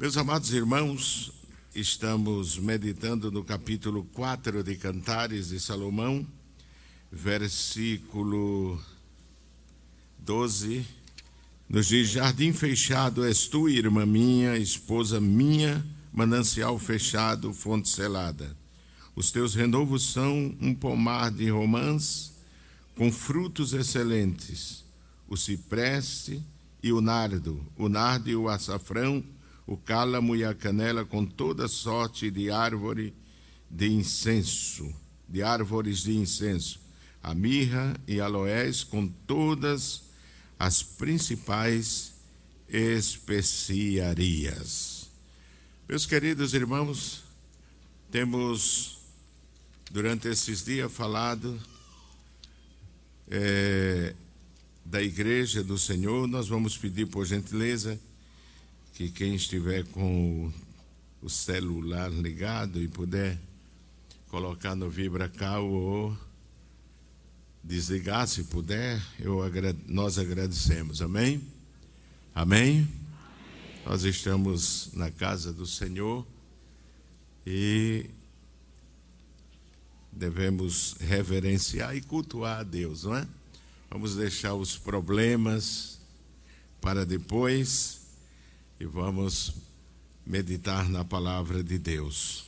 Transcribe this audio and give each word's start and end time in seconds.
Meus 0.00 0.16
amados 0.16 0.50
irmãos, 0.54 1.30
estamos 1.74 2.58
meditando 2.58 3.30
no 3.30 3.44
capítulo 3.44 4.02
4 4.14 4.64
de 4.64 4.74
Cantares 4.76 5.50
de 5.50 5.60
Salomão, 5.60 6.26
versículo 7.12 8.80
12. 10.18 10.86
Nos 11.68 11.88
diz: 11.88 12.08
Jardim 12.08 12.54
fechado 12.54 13.26
és 13.26 13.46
tu, 13.46 13.68
irmã 13.68 14.06
minha, 14.06 14.56
esposa 14.56 15.20
minha, 15.20 15.84
manancial 16.10 16.78
fechado, 16.78 17.52
fonte 17.52 17.90
selada. 17.90 18.56
Os 19.14 19.30
teus 19.30 19.54
renovos 19.54 20.14
são 20.14 20.56
um 20.62 20.74
pomar 20.74 21.30
de 21.30 21.50
romãs 21.50 22.32
com 22.96 23.12
frutos 23.12 23.74
excelentes, 23.74 24.82
o 25.28 25.36
cipreste 25.36 26.42
e 26.82 26.90
o 26.90 27.02
nardo, 27.02 27.62
o 27.76 27.86
nardo 27.86 28.30
e 28.30 28.34
o 28.34 28.48
açafrão, 28.48 29.22
o 29.70 29.76
cálamo 29.76 30.34
e 30.34 30.44
a 30.44 30.52
canela 30.52 31.04
com 31.04 31.24
toda 31.24 31.68
sorte 31.68 32.28
de 32.28 32.50
árvore 32.50 33.14
de 33.70 33.88
incenso, 33.88 34.92
de 35.28 35.44
árvores 35.44 36.02
de 36.02 36.16
incenso, 36.16 36.80
a 37.22 37.32
mirra 37.36 37.94
e 38.04 38.20
aloés 38.20 38.82
com 38.82 39.06
todas 39.06 40.02
as 40.58 40.82
principais 40.82 42.14
especiarias. 42.68 45.08
Meus 45.88 46.04
queridos 46.04 46.52
irmãos, 46.52 47.22
temos 48.10 48.98
durante 49.88 50.26
esses 50.26 50.64
dias 50.64 50.90
falado 50.90 51.56
é, 53.30 54.16
da 54.84 55.00
Igreja 55.00 55.62
do 55.62 55.78
Senhor. 55.78 56.26
Nós 56.26 56.48
vamos 56.48 56.76
pedir, 56.76 57.06
por 57.06 57.24
gentileza, 57.24 57.96
que 59.00 59.08
quem 59.08 59.34
estiver 59.34 59.82
com 59.86 60.52
o 61.22 61.30
celular 61.30 62.10
ligado 62.10 62.82
e 62.82 62.86
puder 62.86 63.40
colocar 64.28 64.74
no 64.74 64.90
VibraCal 64.90 65.66
ou 65.66 66.14
desligar, 67.64 68.28
se 68.28 68.44
puder, 68.44 69.02
eu, 69.18 69.40
nós 69.86 70.18
agradecemos. 70.18 71.00
Amém? 71.00 71.40
Amém? 72.34 72.80
Amém? 72.80 72.88
Nós 73.86 74.02
estamos 74.04 74.90
na 74.92 75.10
casa 75.10 75.50
do 75.50 75.66
Senhor 75.66 76.26
e 77.46 78.04
devemos 80.12 80.94
reverenciar 81.00 81.96
e 81.96 82.02
cultuar 82.02 82.60
a 82.60 82.64
Deus, 82.64 83.04
não 83.04 83.16
é? 83.16 83.26
Vamos 83.88 84.14
deixar 84.14 84.52
os 84.52 84.76
problemas 84.76 85.98
para 86.82 87.06
depois 87.06 87.99
e 88.80 88.86
vamos 88.86 89.52
meditar 90.24 90.88
na 90.88 91.04
palavra 91.04 91.62
de 91.62 91.78
Deus. 91.78 92.46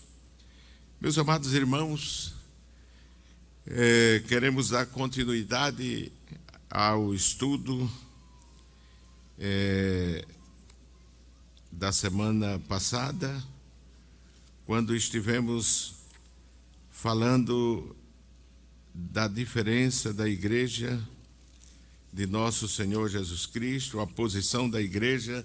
Meus 0.99 1.19
amados 1.19 1.53
irmãos, 1.53 2.33
é, 3.67 4.25
queremos 4.27 4.71
dar 4.71 4.87
continuidade 4.87 6.11
ao 6.71 7.15
estudo 7.15 7.91
é, 9.39 10.25
da 11.71 11.93
semana 11.93 12.59
passada, 12.61 13.45
quando 14.65 14.97
estivemos 14.97 15.97
falando 16.91 17.95
da 18.95 19.29
diferença 19.29 20.15
da 20.15 20.27
igreja 20.27 20.99
de 22.11 22.27
nosso 22.27 22.67
Senhor 22.67 23.11
Jesus 23.11 23.45
Cristo, 23.45 24.01
a 24.01 24.07
posição 24.07 24.71
da 24.71 24.81
igreja 24.81 25.45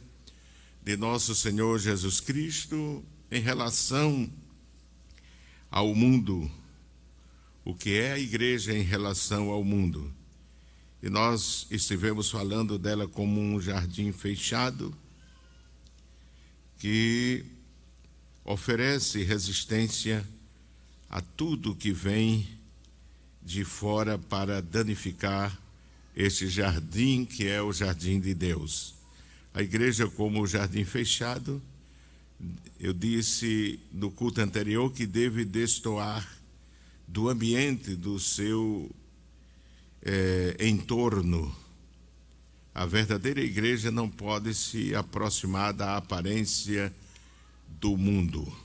de 0.87 0.95
nosso 0.95 1.35
Senhor 1.35 1.77
Jesus 1.79 2.21
Cristo 2.21 3.03
em 3.29 3.41
relação 3.41 4.31
ao 5.69 5.93
mundo, 5.93 6.49
o 7.65 7.75
que 7.75 7.97
é 7.97 8.13
a 8.13 8.17
igreja 8.17 8.71
em 8.71 8.83
relação 8.83 9.49
ao 9.49 9.65
mundo. 9.65 10.09
E 11.03 11.09
nós 11.09 11.67
estivemos 11.69 12.31
falando 12.31 12.79
dela 12.79 13.05
como 13.05 13.41
um 13.41 13.59
jardim 13.59 14.13
fechado 14.13 14.95
que 16.79 17.43
oferece 18.45 19.23
resistência 19.23 20.25
a 21.09 21.19
tudo 21.19 21.75
que 21.75 21.91
vem 21.91 22.47
de 23.43 23.65
fora 23.65 24.17
para 24.17 24.61
danificar 24.61 25.61
este 26.15 26.47
jardim 26.47 27.25
que 27.25 27.45
é 27.45 27.61
o 27.61 27.73
jardim 27.73 28.21
de 28.21 28.33
Deus. 28.33 28.96
A 29.57 29.63
igreja, 29.63 30.07
como 30.07 30.43
o 30.43 30.45
jardim 30.45 30.85
fechado, 30.85 31.59
eu 32.79 32.93
disse 32.93 33.79
no 33.91 34.11
culto 34.11 34.39
anterior 34.39 34.93
que 34.93 35.07
deve 35.07 35.43
destoar 35.43 36.23
do 37.07 37.27
ambiente, 37.27 37.95
do 37.95 38.19
seu 38.19 38.87
é, 40.03 40.57
entorno. 40.59 41.55
A 42.71 42.85
verdadeira 42.85 43.41
igreja 43.41 43.89
não 43.89 44.07
pode 44.07 44.53
se 44.53 44.93
aproximar 44.93 45.73
da 45.73 45.97
aparência 45.97 46.93
do 47.67 47.97
mundo. 47.97 48.55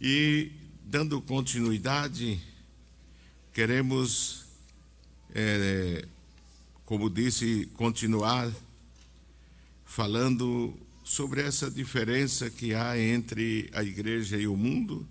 E, 0.00 0.52
dando 0.84 1.20
continuidade, 1.20 2.40
queremos 3.52 4.44
é, 5.34 6.06
como 6.84 7.10
disse, 7.10 7.66
continuar 7.74 8.48
falando 9.88 10.78
sobre 11.02 11.40
essa 11.40 11.70
diferença 11.70 12.50
que 12.50 12.74
há 12.74 12.96
entre 13.00 13.70
a 13.72 13.82
igreja 13.82 14.36
e 14.36 14.46
o 14.46 14.54
mundo. 14.54 15.08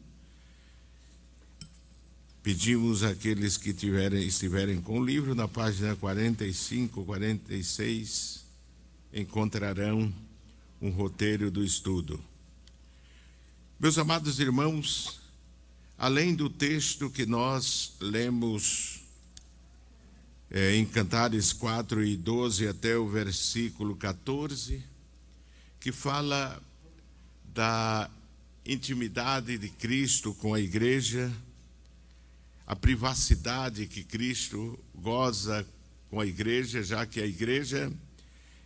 Pedimos 2.43 3.03
àqueles 3.03 3.57
que 3.57 3.73
tiverem, 3.73 4.25
estiverem 4.25 4.79
com 4.79 4.99
o 4.99 5.03
livro, 5.03 5.33
na 5.33 5.47
página 5.47 5.95
45, 5.95 7.03
46, 7.03 8.45
encontrarão 9.11 10.13
um 10.79 10.91
roteiro 10.91 11.49
do 11.49 11.63
estudo. 11.63 12.23
Meus 13.79 13.97
amados 13.97 14.39
irmãos, 14.39 15.19
além 15.97 16.35
do 16.35 16.49
texto 16.49 17.09
que 17.09 17.25
nós 17.25 17.95
lemos 17.99 18.96
é, 20.49 20.75
em 20.75 20.85
Cantares 20.85 21.51
4 21.51 22.03
e 22.03 22.15
12 22.15 22.67
até 22.67 22.97
o 22.97 23.07
versículo 23.07 23.95
14, 23.95 24.81
que 25.79 25.91
fala 25.91 26.61
da 27.53 28.09
intimidade 28.65 29.57
de 29.57 29.69
Cristo 29.69 30.33
com 30.35 30.53
a 30.53 30.59
igreja, 30.59 31.31
a 32.65 32.75
privacidade 32.75 33.87
que 33.87 34.03
Cristo 34.03 34.77
goza 34.93 35.65
com 36.09 36.19
a 36.19 36.25
igreja, 36.25 36.83
já 36.83 37.05
que 37.05 37.21
a 37.21 37.25
igreja 37.25 37.91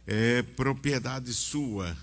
é 0.06 0.42
propriedade 0.42 1.34
sua. 1.34 1.96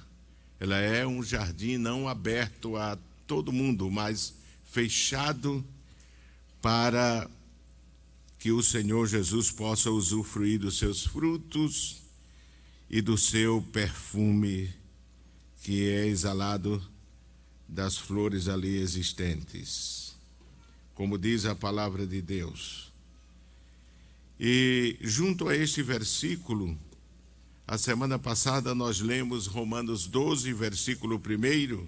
Ela 0.60 0.78
é 0.78 1.06
um 1.06 1.22
jardim 1.22 1.76
não 1.76 2.08
aberto 2.08 2.76
a 2.76 2.98
todo 3.26 3.52
mundo, 3.52 3.90
mas 3.90 4.34
fechado 4.70 5.64
para 6.60 7.28
que 8.38 8.52
o 8.52 8.62
Senhor 8.62 9.06
Jesus 9.06 9.50
possa 9.50 9.90
usufruir 9.90 10.60
dos 10.60 10.78
seus 10.78 11.04
frutos 11.04 12.02
e 12.88 13.02
do 13.02 13.18
seu 13.18 13.60
perfume 13.72 14.72
que 15.62 15.88
é 15.88 16.06
exalado 16.06 16.80
das 17.68 17.98
flores 17.98 18.48
ali 18.48 18.76
existentes. 18.78 20.16
Como 20.94 21.18
diz 21.18 21.44
a 21.44 21.54
palavra 21.54 22.06
de 22.06 22.22
Deus. 22.22 22.92
E 24.38 24.96
junto 25.00 25.48
a 25.48 25.56
este 25.56 25.82
versículo, 25.82 26.78
a 27.66 27.76
semana 27.76 28.18
passada 28.18 28.74
nós 28.74 29.00
lemos 29.00 29.46
Romanos 29.46 30.06
12, 30.06 30.52
versículo 30.52 31.16
1. 31.16 31.86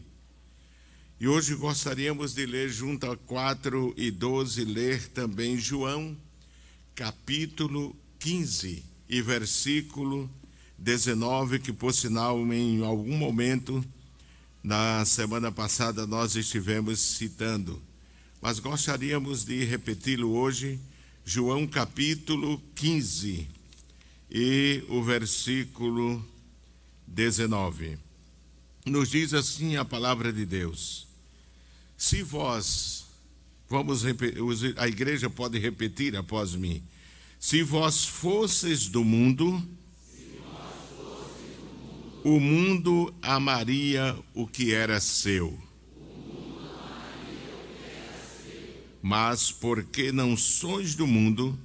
E 1.21 1.29
hoje 1.29 1.55
gostaríamos 1.55 2.35
de 2.35 2.45
ler 2.45 2.69
junto 2.71 3.11
a 3.11 3.17
4 3.17 3.95
e 3.97 4.11
12, 4.11 4.65
ler 4.65 5.09
também 5.09 5.57
João 5.57 6.17
capítulo 6.95 7.97
15 8.19 8.85
e 9.09 9.23
versículo 9.23 10.31
19, 10.79 11.59
que 11.59 11.73
por 11.73 11.93
sinal 11.93 12.39
em 12.53 12.85
algum 12.85 13.17
momento 13.17 13.85
na 14.63 15.05
semana 15.05 15.51
passada 15.51 16.07
nós 16.07 16.37
estivemos 16.37 17.01
citando, 17.01 17.83
mas 18.41 18.59
gostaríamos 18.59 19.45
de 19.45 19.65
repeti-lo 19.65 20.33
hoje, 20.33 20.79
João 21.25 21.67
capítulo 21.67 22.63
15 22.75 23.47
e 24.31 24.85
o 24.89 25.03
versículo 25.03 26.25
19. 27.07 27.99
Nos 28.87 29.11
diz 29.11 29.35
assim 29.35 29.77
a 29.77 29.85
palavra 29.85 30.33
de 30.33 30.47
Deus: 30.47 31.07
Se 31.97 32.23
vós 32.23 33.00
Vamos 33.71 34.03
a 34.77 34.89
igreja 34.89 35.31
pode 35.31 35.57
repetir 35.57 36.17
após 36.17 36.57
mim. 36.57 36.83
Se 37.39 37.63
vós 37.63 38.05
fosseis 38.05 38.89
do 38.89 39.05
mundo, 39.05 39.63
o 42.25 42.41
mundo 42.41 43.15
amaria 43.23 44.19
o 44.35 44.45
que 44.45 44.75
era 44.75 44.99
seu. 44.99 45.57
Mas 49.01 49.53
porque 49.53 50.11
não 50.11 50.37
sois 50.37 50.97
do 50.97 51.07
mundo, 51.07 51.57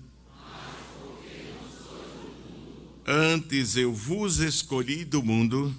antes 3.04 3.76
eu 3.76 3.92
vos 3.92 4.38
escolhi 4.38 5.04
do 5.04 5.24
mundo, 5.24 5.76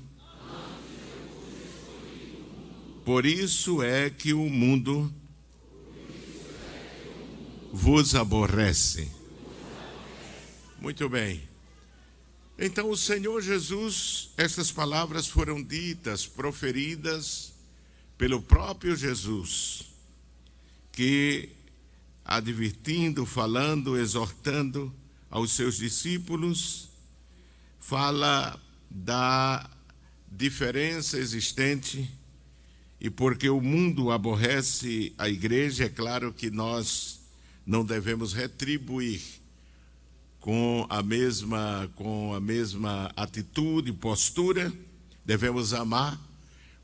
por 3.05 3.25
isso 3.25 3.81
é 3.81 4.11
que 4.11 4.35
o 4.35 4.51
mundo 4.51 5.15
vos 7.73 8.15
aborrece. 8.15 9.11
Muito 10.81 11.09
bem. 11.09 11.43
Então, 12.59 12.91
o 12.91 12.97
Senhor 12.97 13.43
Jesus, 13.43 14.31
essas 14.37 14.73
palavras 14.73 15.27
foram 15.27 15.63
ditas, 15.63 16.27
proferidas 16.27 17.53
pelo 18.17 18.41
próprio 18.41 18.97
Jesus, 18.97 19.85
que, 20.91 21.51
advertindo, 22.25 23.27
falando, 23.27 23.99
exortando 23.99 24.95
aos 25.31 25.53
seus 25.53 25.77
discípulos, 25.77 26.89
fala 27.79 28.59
da 28.91 29.69
diferença 30.31 31.19
existente 31.19 32.11
e 32.99 33.11
porque 33.11 33.49
o 33.51 33.61
mundo 33.61 34.11
aborrece 34.11 35.15
a 35.19 35.29
igreja, 35.29 35.85
é 35.85 35.89
claro 35.89 36.33
que 36.33 36.51
nós 36.51 37.16
não 37.67 37.85
devemos 37.85 38.33
retribuir 38.33 39.21
com 40.41 40.87
a 40.89 41.03
mesma 41.03 41.91
com 41.97 42.33
a 42.33 42.41
mesma 42.41 43.11
atitude, 43.17 43.93
postura, 43.93 44.73
devemos 45.25 45.75
amar, 45.75 46.21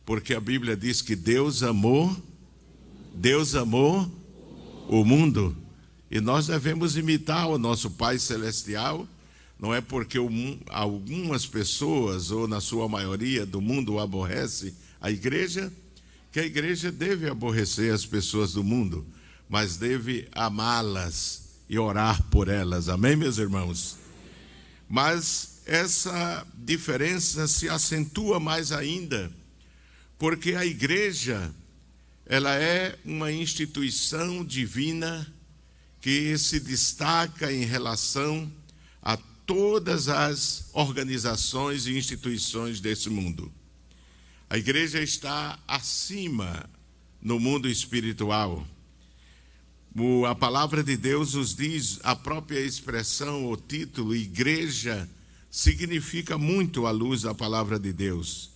porque 0.04 0.34
a 0.34 0.40
Bíblia 0.40 0.76
diz 0.76 1.00
que 1.00 1.14
Deus 1.14 1.62
amou 1.62 2.14
Deus 3.14 3.54
amou 3.54 4.10
o 4.88 5.04
mundo. 5.04 5.56
E 6.10 6.20
nós 6.20 6.46
devemos 6.46 6.96
imitar 6.96 7.48
o 7.48 7.58
nosso 7.58 7.90
Pai 7.90 8.18
celestial. 8.18 9.06
Não 9.58 9.72
é 9.72 9.80
porque 9.80 10.18
algumas 10.68 11.46
pessoas 11.46 12.30
ou 12.30 12.48
na 12.48 12.60
sua 12.60 12.88
maioria 12.88 13.46
do 13.46 13.60
mundo 13.60 13.98
aborrece 13.98 14.74
a 15.00 15.10
igreja 15.10 15.72
que 16.32 16.40
a 16.40 16.46
igreja 16.46 16.90
deve 16.90 17.28
aborrecer 17.28 17.92
as 17.92 18.06
pessoas 18.06 18.54
do 18.54 18.64
mundo, 18.64 19.04
mas 19.52 19.76
deve 19.76 20.26
amá-las 20.32 21.42
e 21.68 21.78
orar 21.78 22.22
por 22.30 22.48
elas. 22.48 22.88
Amém, 22.88 23.14
meus 23.14 23.36
irmãos? 23.36 23.98
Mas 24.88 25.60
essa 25.66 26.46
diferença 26.54 27.46
se 27.46 27.68
acentua 27.68 28.40
mais 28.40 28.72
ainda, 28.72 29.30
porque 30.18 30.54
a 30.54 30.64
igreja 30.64 31.54
ela 32.24 32.54
é 32.54 32.98
uma 33.04 33.30
instituição 33.30 34.42
divina 34.42 35.30
que 36.00 36.38
se 36.38 36.58
destaca 36.58 37.52
em 37.52 37.66
relação 37.66 38.50
a 39.02 39.18
todas 39.44 40.08
as 40.08 40.70
organizações 40.72 41.86
e 41.86 41.98
instituições 41.98 42.80
desse 42.80 43.10
mundo. 43.10 43.52
A 44.48 44.56
igreja 44.56 45.02
está 45.02 45.58
acima 45.68 46.70
no 47.20 47.38
mundo 47.38 47.68
espiritual 47.68 48.66
a 50.26 50.34
palavra 50.34 50.82
de 50.82 50.96
Deus 50.96 51.34
nos 51.34 51.54
diz, 51.54 52.00
a 52.02 52.16
própria 52.16 52.60
expressão, 52.60 53.50
o 53.50 53.56
título, 53.56 54.14
igreja, 54.14 55.08
significa 55.50 56.38
muito 56.38 56.86
à 56.86 56.90
luz 56.90 57.22
da 57.22 57.34
palavra 57.34 57.78
de 57.78 57.92
Deus. 57.92 58.50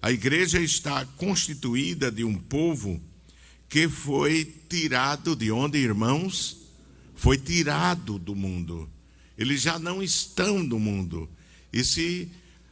A 0.00 0.10
igreja 0.10 0.60
está 0.60 1.04
constituída 1.04 2.10
de 2.10 2.24
um 2.24 2.34
povo 2.34 3.00
que 3.68 3.86
foi 3.88 4.44
tirado 4.68 5.36
de 5.36 5.50
onde, 5.50 5.78
irmãos? 5.78 6.56
Foi 7.14 7.36
tirado 7.36 8.18
do 8.18 8.34
mundo. 8.34 8.88
Eles 9.36 9.60
já 9.60 9.78
não 9.78 10.02
estão 10.02 10.62
no 10.62 10.78
mundo. 10.78 11.28
E 11.70 11.84
se 11.84 12.30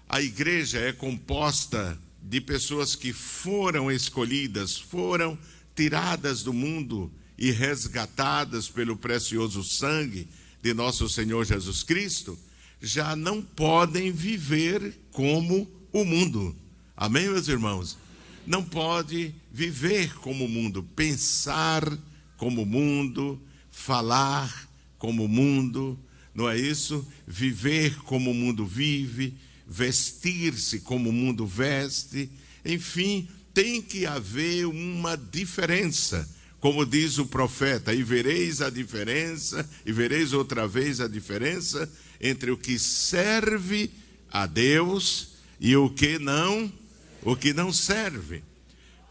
a 0.09 0.23
igreja 0.23 0.79
é 0.79 0.93
composta 0.93 1.99
de 2.23 2.41
pessoas 2.41 2.97
que 2.97 3.13
foram 3.13 3.91
escolhidas, 3.91 4.79
foram 4.79 5.39
tiradas 5.75 6.43
do 6.43 6.53
mundo, 6.53 7.13
e 7.39 7.51
resgatadas 7.51 8.69
pelo 8.69 8.97
precioso 8.97 9.63
sangue 9.63 10.29
de 10.63 10.73
nosso 10.73 11.09
Senhor 11.09 11.45
Jesus 11.45 11.83
Cristo, 11.83 12.39
já 12.81 13.15
não 13.15 13.43
podem 13.43 14.13
viver 14.13 14.99
como 15.13 15.69
o 15.93 16.05
mundo. 16.05 16.55
Amém, 16.97 17.29
meus 17.29 17.49
irmãos? 17.49 17.99
Não 18.47 18.63
pode 18.63 19.35
viver 19.53 20.15
como 20.17 20.45
o 20.45 20.49
mundo, 20.49 20.83
pensar 20.95 21.83
como 22.37 22.63
o 22.63 22.67
mundo, 22.67 23.41
falar 23.71 24.69
como 24.99 25.25
o 25.25 25.29
mundo, 25.29 25.99
não 26.35 26.49
é 26.49 26.59
isso? 26.59 27.07
Viver 27.27 27.97
como 28.03 28.31
o 28.31 28.35
mundo 28.35 28.65
vive, 28.65 29.35
vestir-se 29.67 30.81
como 30.81 31.11
o 31.11 31.13
mundo 31.13 31.47
veste, 31.47 32.31
enfim, 32.65 33.29
tem 33.53 33.81
que 33.81 34.07
haver 34.07 34.67
uma 34.67 35.17
diferença 35.17 36.29
como 36.67 36.85
diz 36.85 37.17
o 37.19 37.27
profeta, 37.27 37.95
e 37.95 38.03
vereis 38.03 38.61
a 38.61 38.69
diferença, 38.69 39.71
e 39.87 39.93
vereis 39.93 40.33
outra 40.33 40.67
vez 40.67 41.01
a 41.01 41.07
diferença 41.07 41.89
entre 42.21 42.51
o 42.51 42.57
que 42.57 42.77
serve 42.77 43.89
a 44.33 44.47
Deus 44.47 45.37
e 45.61 45.77
o 45.77 45.89
que 45.89 46.19
não, 46.19 46.73
o 47.23 47.37
que 47.37 47.53
não 47.53 47.73
serve. 47.73 48.43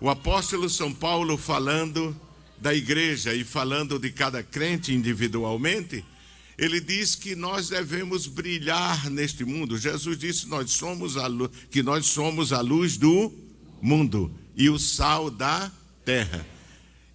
O 0.02 0.10
apóstolo 0.10 0.70
São 0.70 0.94
Paulo 0.94 1.38
falando 1.38 2.14
da 2.58 2.74
igreja 2.74 3.34
e 3.34 3.46
falando 3.46 3.98
de 3.98 4.12
cada 4.12 4.44
crente 4.44 4.94
individualmente, 4.94 6.04
ele 6.58 6.82
diz 6.82 7.16
que 7.16 7.38
nós 7.38 7.70
devemos 7.70 8.28
brilhar 8.28 9.10
neste 9.10 9.46
mundo. 9.46 9.78
Jesus 9.78 10.18
disse 10.18 10.46
nós 10.50 10.72
somos 10.72 11.16
a 11.16 11.28
luz, 11.28 11.52
que 11.72 11.82
nós 11.82 12.06
somos 12.06 12.52
a 12.52 12.60
luz 12.60 12.98
do 12.98 13.32
mundo 13.82 14.30
e 14.58 14.70
o 14.70 14.78
sal 14.78 15.32
da 15.32 15.72
terra. 16.04 16.55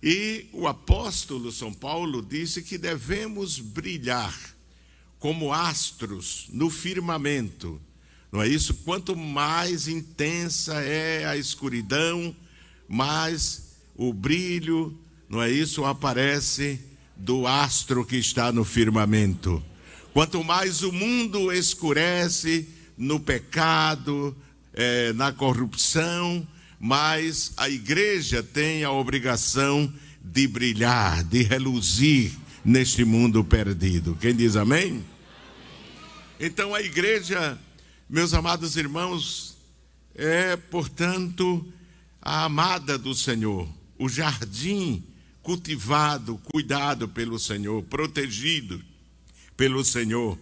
E 0.02 0.47
o 0.52 0.67
apóstolo 0.67 1.52
São 1.52 1.73
Paulo 1.73 2.23
disse 2.23 2.62
que 2.62 2.79
devemos 2.79 3.58
brilhar 3.58 4.35
como 5.19 5.52
astros 5.52 6.47
no 6.50 6.70
firmamento. 6.70 7.81
Não 8.32 8.41
é 8.41 8.49
isso? 8.49 8.73
Quanto 8.75 9.14
mais 9.14 9.88
intensa 9.88 10.81
é 10.81 11.26
a 11.26 11.37
escuridão, 11.37 12.35
mais 12.88 13.76
o 13.95 14.12
brilho, 14.12 14.99
não 15.28 15.42
é 15.42 15.50
isso? 15.50 15.85
Aparece 15.85 16.80
do 17.14 17.47
astro 17.47 18.04
que 18.07 18.16
está 18.16 18.50
no 18.50 18.64
firmamento. 18.64 19.62
Quanto 20.14 20.42
mais 20.42 20.83
o 20.83 20.90
mundo 20.90 21.52
escurece 21.52 22.66
no 22.97 23.21
pecado, 23.21 24.35
é, 24.73 25.12
na 25.12 25.33
corrupção, 25.33 26.47
mas 26.80 27.52
a 27.58 27.68
igreja 27.68 28.42
tem 28.42 28.82
a 28.84 28.90
obrigação 28.90 29.92
de 30.25 30.49
brilhar, 30.49 31.22
de 31.22 31.42
reluzir 31.42 32.32
neste 32.64 33.04
mundo 33.04 33.44
perdido. 33.44 34.16
Quem 34.18 34.34
diz 34.34 34.56
amém? 34.56 35.04
Então 36.40 36.75
a 36.75 36.80
igreja, 36.80 37.58
meus 38.08 38.32
amados 38.32 38.76
irmãos, 38.76 39.58
é, 40.14 40.56
portanto, 40.56 41.70
a 42.20 42.44
amada 42.44 42.96
do 42.96 43.14
Senhor, 43.14 43.68
o 43.99 44.08
jardim 44.08 45.04
cultivado, 45.42 46.38
cuidado 46.44 47.06
pelo 47.06 47.38
Senhor, 47.38 47.82
protegido 47.82 48.82
pelo 49.54 49.84
Senhor. 49.84 50.38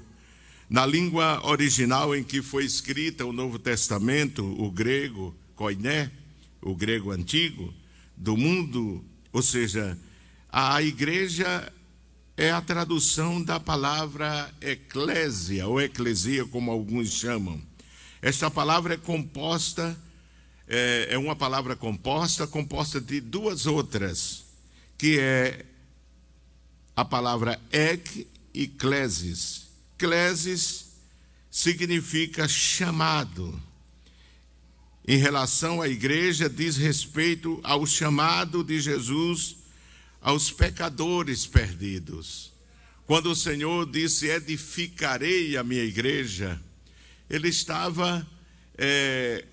Na 0.71 0.87
língua 0.87 1.45
original 1.45 2.15
em 2.15 2.23
que 2.23 2.43
foi 2.43 2.65
escrita 2.65 3.25
o 3.25 3.33
Novo 3.33 3.59
Testamento, 3.59 4.45
o 4.45 4.71
grego, 4.71 5.35
koiné, 5.57 6.13
o 6.71 6.77
grego 6.77 7.11
antigo, 7.11 7.73
do 8.17 8.37
mundo, 8.37 9.05
ou 9.33 9.43
seja, 9.43 9.99
a 10.51 10.83
igreja 10.83 11.73
é 12.37 12.51
a 12.51 12.61
tradução 12.61 13.43
da 13.43 13.59
palavra 13.59 14.53
eclésia, 14.61 15.67
ou 15.67 15.81
eclesia, 15.81 16.45
como 16.45 16.71
alguns 16.71 17.13
chamam. 17.13 17.61
Esta 18.21 18.51
palavra 18.51 18.95
é 18.95 18.97
composta, 18.97 19.97
é, 20.67 21.09
é 21.11 21.19
uma 21.19 21.37
palavra 21.37 21.77
composta, 21.77 22.47
composta 22.47 23.01
de 23.01 23.21
duas 23.21 23.67
outras, 23.67 24.45
que 24.97 25.19
é 25.19 25.65
a 26.95 27.05
palavra 27.05 27.61
ek 27.71 28.27
e 28.53 28.67
clesis. 28.67 29.69
Clesis 29.97 30.87
significa 31.51 32.49
chamado 32.49 33.68
em 35.09 35.17
relação 35.17 35.81
à 35.81 35.89
igreja 35.89 36.51
diz 36.51 36.77
respeito 36.77 37.59
ao 37.65 37.87
chamado 37.87 38.63
de 38.63 38.79
Jesus 38.79 39.57
aos 40.21 40.51
pecadores 40.51 41.47
perdidos. 41.47 42.53
Quando 43.07 43.31
o 43.31 43.35
Senhor 43.35 43.91
disse: 43.91 44.27
Edificarei 44.27 45.57
a 45.57 45.65
minha 45.65 45.83
igreja, 45.83 46.61
ele 47.31 47.49
estava 47.49 48.27
é, 48.77 49.47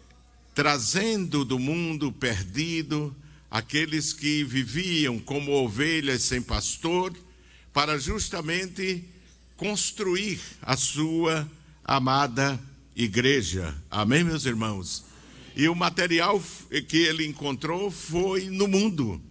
trazendo 0.53 1.45
do 1.45 1.57
mundo 1.57 2.11
perdido 2.11 3.15
aqueles 3.49 4.11
que 4.11 4.43
viviam 4.43 5.17
como 5.17 5.53
ovelhas 5.53 6.23
sem 6.23 6.41
pastor, 6.41 7.15
para 7.71 7.97
justamente 7.97 9.05
construir 9.55 10.37
a 10.61 10.75
sua 10.75 11.49
amada 11.81 12.59
igreja. 12.93 13.73
Amém, 13.89 14.21
meus 14.21 14.43
irmãos? 14.43 15.14
E 15.55 15.69
o 15.69 15.75
material 15.75 16.41
que 16.87 16.97
ele 16.97 17.25
encontrou 17.25 17.89
foi 17.89 18.49
no 18.49 18.67
mundo, 18.67 19.21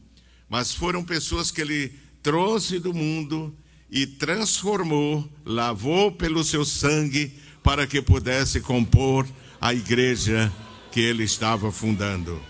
mas 0.49 0.73
foram 0.73 1.05
pessoas 1.05 1.51
que 1.51 1.61
ele 1.61 1.93
trouxe 2.23 2.79
do 2.79 2.95
mundo 2.95 3.55
e 3.91 4.07
transformou, 4.07 5.29
lavou 5.45 6.11
pelo 6.11 6.43
seu 6.43 6.65
sangue 6.65 7.33
para 7.63 7.87
que 7.87 8.01
pudesse 8.01 8.61
compor 8.61 9.27
a 9.61 9.75
igreja 9.75 10.53
que 10.91 11.01
ele 11.01 11.25
estava 11.25 11.71
fundando. 11.71 12.41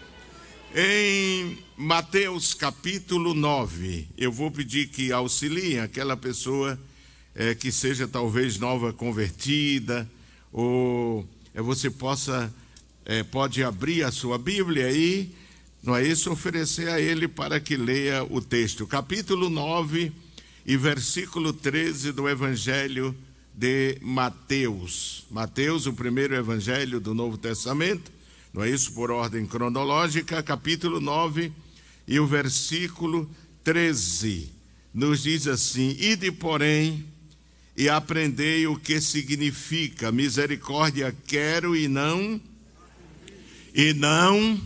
Em 0.74 1.58
Mateus 1.76 2.54
capítulo 2.54 3.34
9, 3.34 4.08
eu 4.18 4.32
vou 4.32 4.50
pedir 4.50 4.88
que 4.88 5.12
auxiliem 5.12 5.78
aquela 5.78 6.16
pessoa 6.16 6.78
é, 7.34 7.54
que 7.54 7.70
seja 7.70 8.08
talvez 8.08 8.58
nova 8.58 8.92
convertida, 8.92 10.08
ou 10.52 11.28
é, 11.54 11.62
você 11.62 11.90
possa, 11.90 12.52
é, 13.04 13.22
pode 13.22 13.62
abrir 13.62 14.02
a 14.02 14.10
sua 14.10 14.38
Bíblia 14.38 14.86
aí, 14.86 15.34
não 15.82 15.94
é 15.94 16.06
isso? 16.06 16.30
Oferecer 16.30 16.88
a 16.88 17.00
ele 17.00 17.28
para 17.28 17.60
que 17.60 17.76
leia 17.76 18.24
o 18.24 18.40
texto. 18.40 18.86
Capítulo 18.86 19.50
9 19.50 20.10
e 20.64 20.76
versículo 20.76 21.52
13 21.52 22.12
do 22.12 22.28
Evangelho 22.28 23.14
de 23.52 23.98
Mateus. 24.00 25.26
Mateus, 25.30 25.86
o 25.86 25.92
primeiro 25.92 26.34
evangelho 26.34 26.98
do 26.98 27.14
Novo 27.14 27.36
Testamento 27.36 28.10
não 28.54 28.62
é 28.62 28.70
isso 28.70 28.92
por 28.92 29.10
ordem 29.10 29.44
cronológica, 29.44 30.40
capítulo 30.40 31.00
9 31.00 31.52
e 32.06 32.20
o 32.20 32.26
versículo 32.26 33.28
13, 33.64 34.48
nos 34.92 35.24
diz 35.24 35.48
assim: 35.48 35.96
Ide, 35.98 36.30
porém, 36.30 37.04
e 37.76 37.88
aprendei 37.88 38.66
o 38.68 38.78
que 38.78 39.00
significa 39.00 40.12
misericórdia 40.12 41.14
quero 41.26 41.74
e 41.74 41.88
não 41.88 42.40
e 43.74 43.92
não 43.92 44.60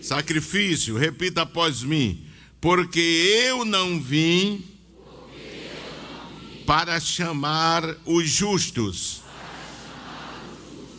sacrifício. 0.00 0.96
Repita 0.96 1.42
após 1.42 1.82
mim. 1.82 2.24
Porque 2.60 3.00
eu 3.00 3.64
não 3.64 4.00
vim 4.00 4.64
para 6.66 7.00
chamar 7.00 7.96
os 8.04 8.28
justos, 8.28 9.22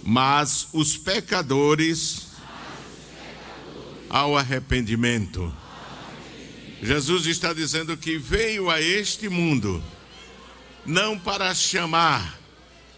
mas 0.04 0.68
os 0.74 0.98
pecadores 0.98 2.32
ao 4.10 4.36
arrependimento. 4.36 5.54
Jesus 6.82 7.26
está 7.28 7.54
dizendo 7.54 7.96
que 7.96 8.18
veio 8.18 8.70
a 8.70 8.82
este 8.82 9.30
mundo 9.30 9.82
não 10.86 11.18
para 11.18 11.54
chamar, 11.54 12.40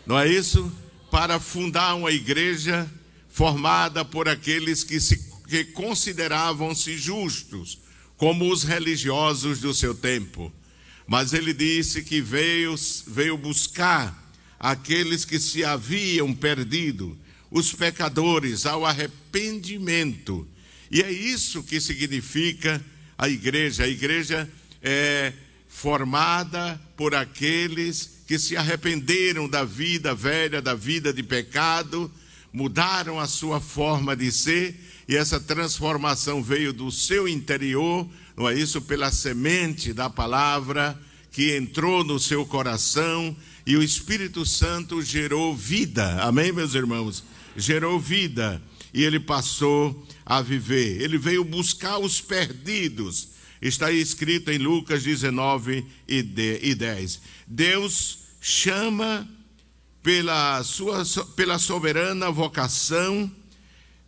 não 0.06 0.18
é 0.18 0.28
isso? 0.28 0.72
Para 1.12 1.40
fundar 1.40 1.94
uma 1.96 2.12
igreja 2.12 2.90
formada 3.34 4.06
por 4.06 4.30
aqueles 4.30 4.84
que 4.84 5.00
se 5.02 5.34
que 5.50 5.66
consideravam-se 5.66 6.98
justos, 6.98 7.80
como 8.16 8.52
os 8.52 8.64
religiosos 8.64 9.60
do 9.60 9.74
seu 9.74 9.94
tempo. 9.94 10.52
Mas 11.06 11.34
ele 11.34 11.54
disse 11.54 12.02
que 12.02 12.22
veio 12.22 12.76
veio 13.06 13.38
buscar 13.38 14.32
aqueles 14.60 15.26
que 15.26 15.40
se 15.40 15.66
haviam 15.66 16.34
perdido, 16.34 17.18
os 17.52 17.74
pecadores, 17.74 18.66
ao 18.66 18.86
arrependimento. 18.86 20.48
E 20.90 21.02
é 21.02 21.12
isso 21.12 21.62
que 21.64 21.82
significa 21.82 22.84
a 23.18 23.28
igreja. 23.28 23.84
A 23.84 23.88
igreja 23.88 24.50
é 24.82 25.34
formada 25.68 26.80
por 26.96 27.14
aqueles 27.14 28.22
que 28.28 28.40
se 28.40 28.56
arrependeram 28.56 29.50
da 29.50 29.64
vida 29.66 30.16
velha, 30.16 30.62
da 30.62 30.74
vida 30.74 31.12
de 31.12 31.22
pecado, 31.22 32.12
mudaram 32.54 33.20
a 33.20 33.28
sua 33.28 33.60
forma 33.60 34.16
de 34.16 34.32
ser, 34.32 34.80
e 35.08 35.16
essa 35.16 35.40
transformação 35.40 36.42
veio 36.42 36.72
do 36.72 36.92
seu 36.92 37.28
interior, 37.28 38.08
não 38.38 38.48
é 38.48 38.54
isso? 38.54 38.82
Pela 38.82 39.12
semente 39.12 39.92
da 39.92 40.10
palavra 40.10 40.98
que 41.32 41.58
entrou 41.58 42.04
no 42.04 42.20
seu 42.20 42.46
coração 42.46 43.36
e 43.66 43.76
o 43.76 43.84
Espírito 43.84 44.46
Santo 44.46 45.02
gerou 45.02 45.56
vida. 45.56 46.22
Amém, 46.22 46.52
meus 46.52 46.76
irmãos? 46.76 47.24
Gerou 47.58 48.00
vida 48.00 48.62
e 48.94 49.04
ele 49.04 49.20
passou 49.20 50.08
a 50.26 50.42
viver. 50.42 51.02
Ele 51.02 51.18
veio 51.18 51.44
buscar 51.44 51.98
os 51.98 52.22
perdidos. 52.22 53.30
Está 53.62 53.92
escrito 53.92 54.52
em 54.52 54.58
Lucas 54.58 55.04
19 55.04 55.86
e 56.08 56.22
10. 56.22 57.22
Deus 57.48 58.20
chama 58.40 59.28
pela 60.04 60.62
sua 60.64 61.04
pela 61.36 61.58
soberana 61.58 62.30
vocação, 62.30 63.32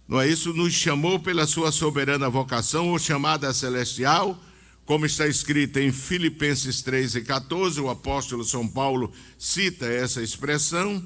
não 0.08 0.22
é 0.22 0.28
isso? 0.28 0.54
Nos 0.54 0.74
chamou 0.74 1.20
pela 1.20 1.48
sua 1.48 1.72
soberana 1.72 2.30
vocação 2.30 2.90
ou 2.90 3.00
chamada 3.00 3.52
celestial 3.54 4.40
como 4.86 5.04
está 5.08 5.28
escrito 5.28 5.80
em 5.80 5.92
Filipenses 5.92 6.84
3 6.84 7.16
e 7.16 7.22
14, 7.22 7.82
o 7.82 7.90
apóstolo 7.90 8.44
São 8.44 8.68
Paulo 8.68 9.12
cita 9.38 9.88
essa 9.88 10.22
expressão 10.22 11.06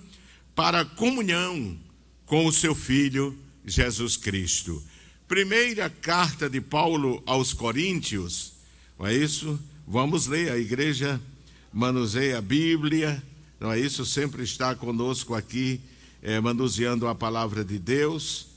para 0.53 0.84
comunhão 0.84 1.79
com 2.25 2.46
o 2.46 2.51
seu 2.51 2.75
filho 2.75 3.38
Jesus 3.65 4.17
Cristo. 4.17 4.84
Primeira 5.29 5.89
carta 5.89 6.50
de 6.50 6.60
Paulo 6.60 7.24
aos 7.25 7.53
Coríntios, 7.53 8.51
não 9.00 9.08
é 9.08 9.15
isso? 9.15 9.58
Vamos 9.88 10.27
ler, 10.27 10.51
a 10.51 10.58
igreja 10.58 11.19
manuseia 11.72 12.39
a 12.39 12.41
Bíblia, 12.41 13.24
não 13.59 13.71
é 13.71 13.79
isso? 13.79 14.05
Sempre 14.05 14.43
está 14.43 14.73
conosco 14.73 15.35
aqui, 15.35 15.81
é, 16.21 16.39
manuseando 16.39 17.07
a 17.07 17.15
palavra 17.15 17.63
de 17.63 17.77
Deus 17.77 18.47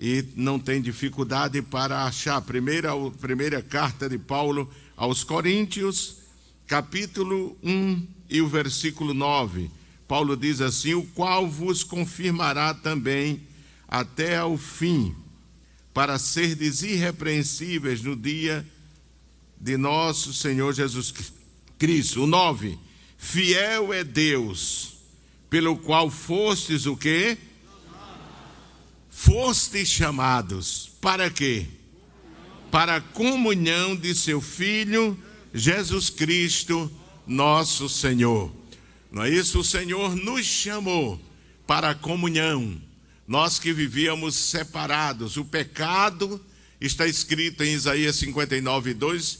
e 0.00 0.24
não 0.34 0.58
tem 0.58 0.82
dificuldade 0.82 1.62
para 1.62 2.04
achar. 2.04 2.36
A 2.36 2.40
primeira, 2.40 2.92
a 2.92 3.10
primeira 3.10 3.62
carta 3.62 4.08
de 4.08 4.18
Paulo 4.18 4.68
aos 4.96 5.22
Coríntios, 5.22 6.16
capítulo 6.66 7.56
1 7.62 8.06
e 8.28 8.42
o 8.42 8.48
versículo 8.48 9.14
9. 9.14 9.70
Paulo 10.08 10.36
diz 10.36 10.60
assim: 10.60 10.94
O 10.94 11.04
qual 11.04 11.48
vos 11.48 11.84
confirmará 11.84 12.74
também 12.74 13.42
até 13.86 14.38
ao 14.38 14.58
fim, 14.58 15.14
para 15.94 16.18
serdes 16.18 16.82
irrepreensíveis 16.82 18.02
no 18.02 18.16
dia 18.16 18.66
de 19.60 19.76
nosso 19.76 20.32
Senhor 20.32 20.72
Jesus 20.72 21.14
Cristo. 21.78 22.24
O 22.24 22.26
9. 22.26 22.87
Fiel 23.18 23.92
é 23.92 24.02
Deus, 24.02 24.94
pelo 25.50 25.76
qual 25.76 26.10
fostes 26.10 26.86
o 26.86 26.96
quê? 26.96 27.36
fostes 29.18 29.88
chamados 29.88 30.92
para 31.00 31.28
quê? 31.28 31.66
Para 32.70 32.96
a 32.96 33.00
comunhão 33.00 33.96
de 33.96 34.14
seu 34.14 34.40
Filho 34.40 35.18
Jesus 35.52 36.08
Cristo, 36.08 36.90
nosso 37.26 37.88
Senhor. 37.88 38.52
Não 39.10 39.24
é 39.24 39.30
isso? 39.30 39.58
O 39.58 39.64
Senhor 39.64 40.14
nos 40.14 40.46
chamou 40.46 41.20
para 41.66 41.90
a 41.90 41.94
comunhão. 41.94 42.80
Nós 43.26 43.58
que 43.58 43.72
vivíamos 43.72 44.36
separados, 44.36 45.36
o 45.36 45.44
pecado 45.44 46.40
está 46.80 47.06
escrito 47.06 47.64
em 47.64 47.72
Isaías 47.72 48.16
59, 48.16 48.94
2, 48.94 49.38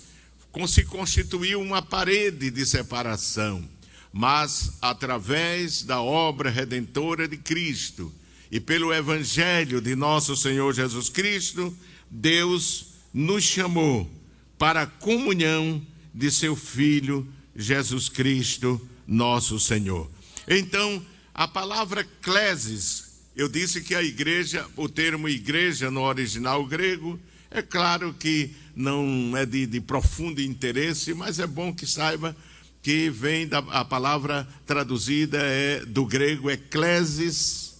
se 0.67 0.85
constituiu 0.85 1.61
uma 1.61 1.83
parede 1.83 2.50
de 2.50 2.64
separação, 2.67 3.69
mas 4.12 4.73
através 4.81 5.83
da 5.83 6.00
obra 6.00 6.50
redentora 6.50 7.28
de 7.28 7.37
Cristo, 7.37 8.12
e 8.50 8.59
pelo 8.59 8.93
Evangelho 8.93 9.81
de 9.81 9.95
nosso 9.95 10.35
Senhor 10.37 10.73
Jesus 10.75 11.09
Cristo, 11.09 11.76
Deus 12.11 12.95
nos 13.12 13.45
chamou 13.45 14.11
para 14.57 14.83
a 14.83 14.87
comunhão 14.87 15.85
de 16.14 16.31
seu 16.31 16.57
Filho 16.57 17.26
Jesus 17.55 18.09
Cristo, 18.09 18.81
nosso 19.07 19.61
Senhor. 19.61 20.11
Então, 20.49 21.05
a 21.35 21.47
palavra 21.47 22.05
clesis, 22.23 23.21
eu 23.37 23.49
disse 23.49 23.83
que 23.83 23.95
a 23.95 24.02
igreja, 24.02 24.67
o 24.76 24.88
termo 24.88 25.28
igreja 25.28 25.90
no 25.90 26.02
original 26.02 26.64
grego, 26.64 27.21
é 27.50 27.62
claro 27.62 28.14
que 28.14 28.55
não 28.75 29.37
é 29.37 29.47
de, 29.47 29.67
de 29.67 29.81
profundo 29.81 30.40
interesse, 30.40 31.14
mas 31.14 31.38
é 31.38 31.47
bom 31.47 31.73
que 31.73 31.87
saiba 31.87 32.37
que 32.83 33.11
vem 33.11 33.47
da 33.47 33.59
a 33.59 33.85
palavra 33.85 34.49
traduzida 34.64 35.38
é 35.38 35.85
do 35.85 36.07
grego 36.07 36.50
eclesis, 36.50 37.76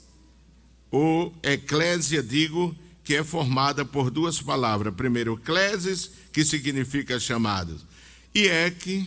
ou 0.91 1.35
eclésia, 1.43 2.23
digo, 2.23 2.75
que 3.05 3.15
é 3.15 3.23
formada 3.23 3.85
por 3.85 4.11
duas 4.11 4.41
palavras. 4.41 4.95
Primeiro, 4.95 5.35
eclésis, 5.35 6.11
que 6.33 6.45
significa 6.45 7.21
chamados, 7.21 7.87
e 8.35 8.47
ec, 8.47 9.07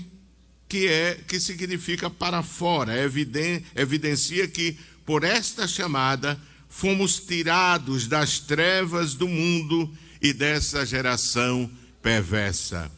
que 0.69 0.87
é 0.87 1.19
que 1.27 1.39
significa 1.39 2.09
para 2.09 2.41
fora. 2.41 2.97
Eviden, 2.97 3.63
evidencia 3.75 4.47
que 4.47 4.77
por 5.05 5.23
esta 5.23 5.67
chamada 5.67 6.39
fomos 6.69 7.19
tirados 7.19 8.07
das 8.07 8.39
trevas 8.39 9.13
do 9.13 9.27
mundo 9.27 9.91
e 10.21 10.31
dessa 10.31 10.85
geração 10.85 11.69
perversa. 12.01 12.91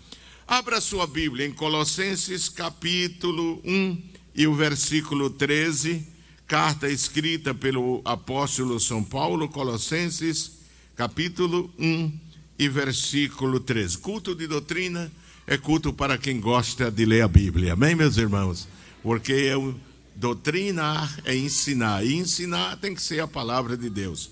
Abra 0.46 0.82
sua 0.82 1.08
Bíblia 1.08 1.46
em 1.46 1.54
Colossenses 1.54 2.50
capítulo 2.50 3.62
1 3.64 4.04
e 4.36 4.46
o 4.46 4.54
versículo 4.54 5.30
13, 5.30 6.06
carta 6.46 6.90
escrita 6.90 7.54
pelo 7.54 8.02
apóstolo 8.04 8.80
São 8.80 9.04
Paulo, 9.04 9.48
Colossenses 9.48 10.52
capítulo 10.96 11.74
1 11.80 12.12
e 12.60 12.68
versículo 12.68 13.60
13. 13.60 13.98
Culto 14.00 14.36
de 14.36 14.48
doutrina 14.48 15.12
é 15.48 15.58
culto 15.58 15.94
para 15.94 16.18
quem 16.18 16.40
gosta 16.40 16.92
de 16.92 17.06
ler 17.06 17.22
a 17.22 17.28
Bíblia. 17.28 17.74
Amém, 17.74 17.96
meus 17.96 18.18
irmãos? 18.18 18.68
Porque 19.02 19.32
eu, 19.32 19.76
doutrinar 20.16 21.20
é 21.26 21.36
ensinar, 21.36 22.06
e 22.06 22.16
ensinar 22.16 22.78
tem 22.78 22.94
que 22.94 23.02
ser 23.02 23.20
a 23.22 23.28
palavra 23.28 23.76
de 23.76 23.90
Deus. 23.90 24.30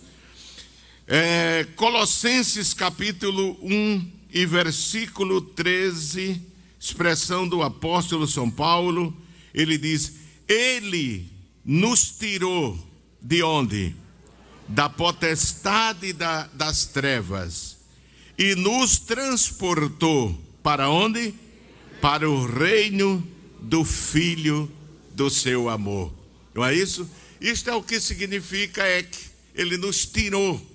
É, 1.14 1.66
Colossenses 1.76 2.74
capítulo 2.74 3.58
1 3.62 4.12
e 4.34 4.46
versículo 4.46 5.42
13, 5.42 6.42
expressão 6.80 7.46
do 7.46 7.62
apóstolo 7.62 8.26
São 8.26 8.50
Paulo, 8.50 9.14
ele 9.54 9.78
diz: 9.78 10.14
Ele 10.48 11.30
nos 11.66 12.12
tirou 12.12 12.80
de 13.22 13.44
onde? 13.44 13.94
Da 14.70 14.88
potestade 14.88 16.14
da, 16.14 16.48
das 16.54 16.86
trevas 16.86 17.76
e 18.38 18.56
nos 18.56 18.98
transportou 18.98 20.34
para 20.64 20.90
onde? 20.90 21.34
Para 22.00 22.30
o 22.30 22.46
reino 22.46 23.22
do 23.60 23.84
Filho 23.84 24.72
do 25.14 25.30
seu 25.30 25.68
amor. 25.68 26.14
Não 26.56 26.64
é 26.64 26.74
isso? 26.74 27.06
Isto 27.42 27.70
é 27.70 27.76
o 27.76 27.84
que 27.84 28.00
significa 28.00 28.82
é 28.82 29.04
que 29.04 29.20
ele 29.54 29.76
nos 29.76 30.06
tirou 30.06 30.71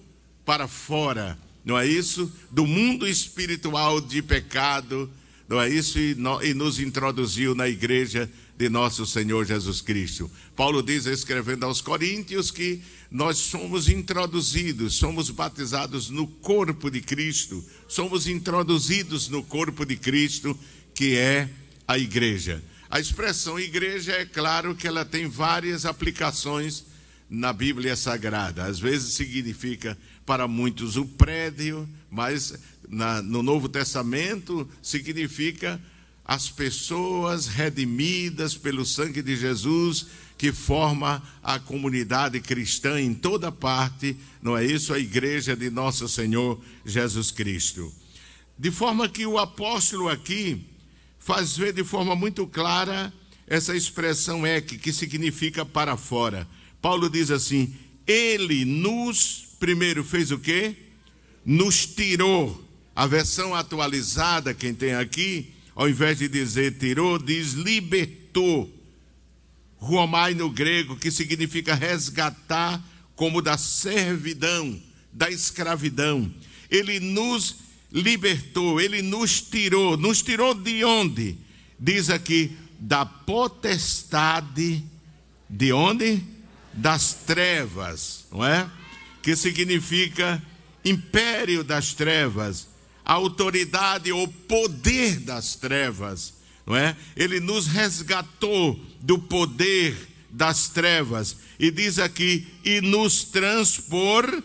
para 0.47 0.69
fora, 0.69 1.37
não 1.65 1.76
é 1.76 1.85
isso? 1.85 2.33
Do 2.50 2.65
mundo 2.65 3.07
espiritual 3.07 4.00
de 4.00 4.23
pecado, 4.23 5.11
não 5.49 5.61
é 5.61 5.69
isso? 5.69 5.99
E, 5.99 6.15
no, 6.15 6.41
e 6.43 6.55
nos 6.55 6.79
introduziu 6.79 7.55
na 7.55 7.69
igreja 7.69 8.31
de 8.57 8.69
nosso 8.69 9.05
Senhor 9.05 9.45
Jesus 9.45 9.81
Cristo. 9.81 10.31
Paulo 10.55 10.83
diz, 10.83 11.05
escrevendo 11.07 11.67
aos 11.67 11.81
Coríntios, 11.81 12.53
que 12.53 12.81
nós 13.11 13.38
somos 13.38 13.88
introduzidos, 13.88 14.95
somos 14.95 15.29
batizados 15.31 16.09
no 16.09 16.26
corpo 16.26 16.91
de 16.91 17.00
Cristo, 17.00 17.62
somos 17.88 18.29
introduzidos 18.29 19.29
no 19.29 19.43
corpo 19.43 19.85
de 19.85 19.97
Cristo, 19.97 20.59
que 20.95 21.17
é 21.17 21.50
a 21.87 21.99
igreja. 21.99 22.62
A 22.88 23.00
expressão 23.00 23.59
igreja 23.59 24.12
é 24.12 24.25
claro 24.25 24.75
que 24.75 24.87
ela 24.87 25.05
tem 25.05 25.29
várias 25.29 25.85
aplicações 25.85 26.85
na 27.29 27.53
Bíblia 27.53 27.97
Sagrada. 27.97 28.65
Às 28.65 28.79
vezes 28.79 29.15
significa 29.15 29.99
para 30.26 30.47
muitos 30.49 30.97
o 30.97 31.06
prédio, 31.06 31.88
mas 32.11 32.59
na, 32.88 33.23
no 33.23 33.42
Novo 33.42 33.68
Testamento 33.68 34.68
significa 34.83 35.80
as 36.25 36.50
pessoas 36.50 37.47
redimidas 37.47 38.56
pelo 38.56 38.85
sangue 38.85 39.23
de 39.23 39.37
Jesus 39.37 40.06
que 40.37 40.52
forma 40.52 41.23
a 41.42 41.59
comunidade 41.59 42.40
cristã 42.40 43.00
em 43.00 43.14
toda 43.14 43.50
parte, 43.50 44.16
não 44.42 44.56
é 44.56 44.66
isso? 44.66 44.92
A 44.92 44.99
igreja 44.99 45.56
de 45.56 45.71
nosso 45.71 46.09
Senhor 46.09 46.61
Jesus 46.85 47.30
Cristo. 47.30 47.90
De 48.59 48.71
forma 48.71 49.09
que 49.09 49.25
o 49.25 49.38
apóstolo 49.38 50.09
aqui 50.09 50.66
faz 51.18 51.56
ver 51.56 51.73
de 51.73 51.85
forma 51.85 52.14
muito 52.14 52.47
clara 52.47 53.12
essa 53.47 53.76
expressão 53.76 54.45
é 54.45 54.61
que, 54.61 54.76
que 54.76 54.92
significa 54.92 55.64
para 55.64 55.97
fora. 55.97 56.47
Paulo 56.83 57.09
diz 57.09 57.30
assim: 57.30 57.75
Ele 58.06 58.64
nos, 58.64 59.46
primeiro 59.59 60.05
fez 60.05 60.31
o 60.31 60.39
quê? 60.39 60.75
Nos 61.45 61.87
tirou. 61.87 62.65
A 62.95 63.07
versão 63.07 63.55
atualizada, 63.55 64.55
quem 64.55 64.75
tem 64.75 64.95
aqui, 64.95 65.53
ao 65.75 65.88
invés 65.88 66.19
de 66.19 66.29
dizer 66.29 66.79
tirou, 66.79 67.19
diz 67.19 67.53
libertou. 67.53 68.73
Ruomai 69.77 70.33
no 70.35 70.49
grego, 70.49 70.97
que 70.97 71.11
significa 71.11 71.75
resgatar, 71.75 72.83
como 73.14 73.42
da 73.42 73.59
servidão, 73.59 74.81
da 75.12 75.31
escravidão. 75.31 76.33
Ele 76.71 76.99
nos 76.99 77.57
libertou, 77.92 78.81
ele 78.81 79.03
nos 79.03 79.40
tirou. 79.42 79.97
Nos 79.97 80.23
tirou 80.23 80.55
de 80.55 80.85
onde? 80.85 81.37
Diz 81.79 82.09
aqui, 82.09 82.57
da 82.79 83.05
potestade 83.05 84.83
de 85.49 85.73
onde? 85.73 86.23
Das 86.73 87.14
trevas, 87.14 88.27
não 88.31 88.45
é? 88.45 88.71
Que 89.27 89.35
significa 89.35 90.41
império 90.85 91.65
das 91.65 91.95
trevas, 91.95 92.69
autoridade 93.05 94.12
ou 94.12 94.29
poder 94.29 95.19
das 95.19 95.57
trevas, 95.57 96.35
não 96.65 96.77
é? 96.77 96.97
Ele 97.17 97.41
nos 97.41 97.67
resgatou 97.67 98.79
do 99.01 99.19
poder 99.19 99.97
das 100.31 100.69
trevas 100.69 101.37
e 101.59 101.71
diz 101.71 101.99
aqui 101.99 102.47
e 102.65 102.81
nos 102.81 103.25
transpor 103.25 104.43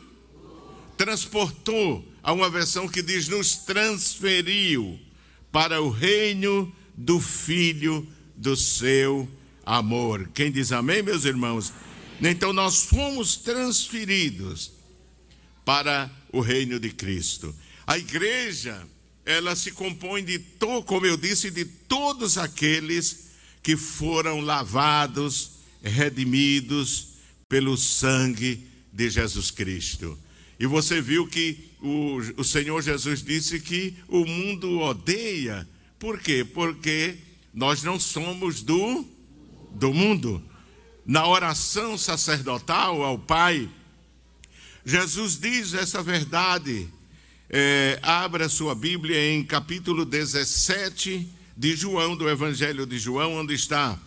transportou 0.98 2.12
Há 2.24 2.34
uma 2.34 2.50
versão 2.50 2.88
que 2.88 3.02
diz: 3.02 3.28
nos 3.28 3.56
transferiu 3.56 5.00
para 5.52 5.82
o 5.82 5.90
reino 5.90 6.72
do 6.96 7.20
Filho 7.20 8.08
do 8.36 8.56
seu 8.56 9.28
amor. 9.66 10.30
Quem 10.34 10.52
diz 10.52 10.72
amém, 10.72 11.02
meus 11.02 11.26
irmãos? 11.26 11.74
Então 12.22 12.54
nós 12.54 12.84
fomos 12.84 13.36
transferidos 13.36 14.72
para 15.66 16.10
o 16.32 16.40
reino 16.40 16.80
de 16.80 16.92
Cristo. 16.92 17.54
A 17.86 17.98
igreja, 17.98 18.88
ela 19.26 19.56
se 19.56 19.72
compõe 19.72 20.24
de, 20.24 20.40
como 20.86 21.06
eu 21.06 21.18
disse, 21.18 21.50
de 21.50 21.66
todos 21.66 22.38
aqueles 22.38 23.32
que 23.64 23.76
foram 23.76 24.40
lavados, 24.40 25.54
redimidos 25.84 27.08
pelo 27.50 27.76
sangue 27.76 28.68
de 28.94 29.10
Jesus 29.10 29.50
Cristo. 29.50 30.18
E 30.60 30.68
você 30.68 31.02
viu 31.02 31.28
que 31.28 31.72
o, 31.82 32.18
o 32.38 32.44
Senhor 32.44 32.82
Jesus 32.84 33.24
disse 33.24 33.60
que 33.60 33.96
o 34.08 34.26
mundo 34.26 34.80
odeia. 34.80 35.68
Por 35.98 36.20
quê? 36.20 36.46
Porque 36.46 37.16
nós 37.52 37.82
não 37.82 38.00
somos 38.00 38.62
do, 38.62 39.06
do 39.72 39.92
mundo. 39.92 40.51
Na 41.12 41.28
oração 41.28 41.98
sacerdotal 41.98 43.04
ao 43.04 43.20
Pai, 43.20 43.70
Jesus 44.86 45.38
diz 45.38 45.74
essa 45.74 46.02
verdade. 46.02 46.88
É, 47.50 48.00
abra 48.02 48.48
sua 48.48 48.74
Bíblia 48.74 49.30
em 49.30 49.44
capítulo 49.44 50.06
17 50.06 51.28
de 51.58 51.76
João, 51.76 52.16
do 52.16 52.30
Evangelho 52.30 52.86
de 52.86 52.98
João, 52.98 53.34
onde 53.34 53.54
está 53.54 54.00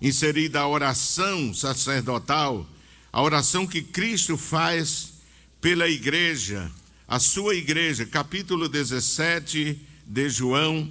inserida 0.00 0.60
a 0.60 0.66
oração 0.66 1.52
sacerdotal, 1.52 2.66
a 3.12 3.20
oração 3.20 3.66
que 3.66 3.82
Cristo 3.82 4.38
faz 4.38 5.12
pela 5.60 5.90
igreja, 5.90 6.72
a 7.06 7.18
sua 7.18 7.54
igreja, 7.54 8.06
capítulo 8.06 8.66
17 8.66 9.78
de 10.06 10.30
João, 10.30 10.90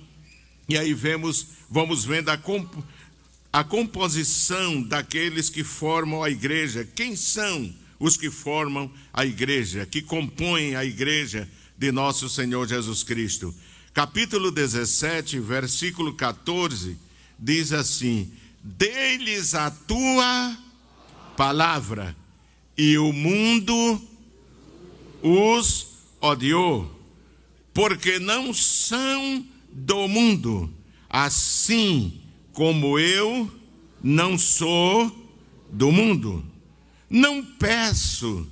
e 0.70 0.78
aí 0.78 0.94
vemos, 0.94 1.48
vamos 1.72 2.06
vendo 2.06 2.30
a, 2.30 2.38
comp 2.38 2.72
a 3.58 3.64
composição 3.64 4.84
daqueles 4.84 5.50
que 5.50 5.64
formam 5.64 6.24
a 6.24 6.30
igreja. 6.30 6.88
Quem 6.96 7.16
são 7.16 7.74
os 8.00 8.16
que 8.16 8.30
formam 8.30 8.92
a 9.12 9.26
igreja, 9.26 9.84
que 9.84 10.00
compõem 10.00 10.76
a 10.76 10.86
igreja 10.86 11.50
de 11.76 11.92
nosso 11.92 12.30
Senhor 12.30 12.68
Jesus 12.68 13.02
Cristo? 13.02 13.52
Capítulo 13.96 14.52
17, 14.52 15.40
versículo 15.40 16.14
14, 16.14 17.00
diz 17.40 17.74
assim: 17.74 18.32
Deles 18.62 19.56
a 19.56 19.72
tua 19.72 20.56
palavra, 21.36 22.16
e 22.78 22.96
o 23.00 23.12
mundo 23.12 24.00
os 25.20 25.88
odiou, 26.22 26.96
porque 27.74 28.20
não 28.20 28.54
são 28.54 29.44
do 29.72 30.08
mundo, 30.08 30.72
assim 31.10 32.22
como 32.58 32.98
eu 32.98 33.52
não 34.02 34.36
sou 34.36 35.16
do 35.72 35.92
mundo. 35.92 36.44
Não 37.08 37.46
peço 37.46 38.48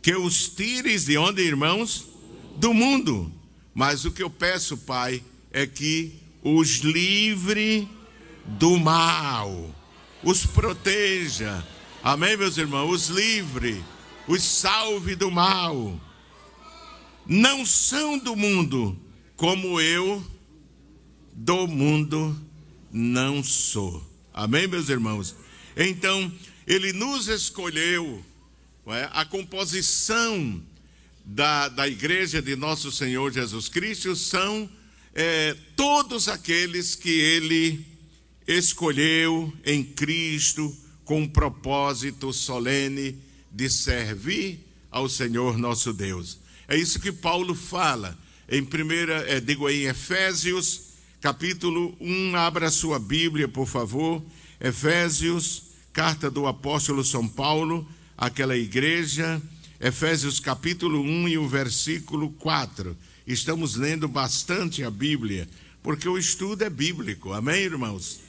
que 0.00 0.14
os 0.14 0.48
tires 0.48 1.04
de 1.04 1.18
onde, 1.18 1.42
irmãos? 1.42 2.08
Do 2.56 2.72
mundo. 2.72 3.30
Mas 3.74 4.06
o 4.06 4.10
que 4.10 4.22
eu 4.22 4.30
peço, 4.30 4.78
Pai, 4.78 5.22
é 5.52 5.66
que 5.66 6.14
os 6.42 6.78
livre 6.78 7.86
do 8.46 8.78
mal, 8.78 9.70
os 10.22 10.46
proteja. 10.46 11.62
Amém, 12.02 12.38
meus 12.38 12.56
irmãos? 12.56 12.90
Os 12.90 13.08
livre 13.10 13.84
os 14.26 14.42
salve 14.42 15.14
do 15.14 15.30
mal. 15.30 16.00
Não 17.26 17.66
são 17.66 18.18
do 18.18 18.34
mundo, 18.34 18.98
como 19.36 19.78
eu 19.78 20.24
do 21.34 21.68
mundo 21.68 22.34
não 22.94 23.42
sou. 23.42 24.08
Amém, 24.32 24.68
meus 24.68 24.88
irmãos? 24.88 25.34
Então, 25.76 26.32
ele 26.64 26.92
nos 26.92 27.26
escolheu 27.26 28.24
é? 28.86 29.08
a 29.12 29.24
composição 29.24 30.62
da, 31.24 31.68
da 31.68 31.88
igreja 31.88 32.40
de 32.40 32.54
nosso 32.54 32.92
Senhor 32.92 33.32
Jesus 33.32 33.68
Cristo 33.68 34.14
são 34.14 34.70
é, 35.12 35.56
todos 35.74 36.28
aqueles 36.28 36.94
que 36.94 37.10
ele 37.10 37.84
escolheu 38.46 39.52
em 39.64 39.82
Cristo 39.82 40.72
com 41.04 41.22
um 41.22 41.28
propósito 41.28 42.32
solene 42.32 43.18
de 43.50 43.68
servir 43.68 44.60
ao 44.88 45.08
Senhor 45.08 45.58
nosso 45.58 45.92
Deus. 45.92 46.38
É 46.68 46.76
isso 46.76 47.00
que 47.00 47.10
Paulo 47.10 47.56
fala 47.56 48.16
em 48.48 48.64
primeira, 48.64 49.16
é, 49.28 49.40
digo 49.40 49.66
aí, 49.66 49.84
em 49.84 49.88
Efésios, 49.88 50.83
capítulo 51.24 51.96
1, 52.02 52.36
abra 52.36 52.70
sua 52.70 52.98
Bíblia, 52.98 53.48
por 53.48 53.66
favor. 53.66 54.22
Efésios, 54.60 55.62
carta 55.90 56.30
do 56.30 56.46
apóstolo 56.46 57.02
São 57.02 57.26
Paulo, 57.26 57.88
àquela 58.14 58.54
igreja, 58.54 59.40
Efésios 59.80 60.38
capítulo 60.38 61.00
1 61.00 61.28
e 61.28 61.38
o 61.38 61.48
versículo 61.48 62.28
4. 62.32 62.94
Estamos 63.26 63.74
lendo 63.74 64.06
bastante 64.06 64.84
a 64.84 64.90
Bíblia, 64.90 65.48
porque 65.82 66.06
o 66.06 66.18
estudo 66.18 66.62
é 66.62 66.68
bíblico, 66.68 67.32
amém, 67.32 67.62
irmãos? 67.62 68.20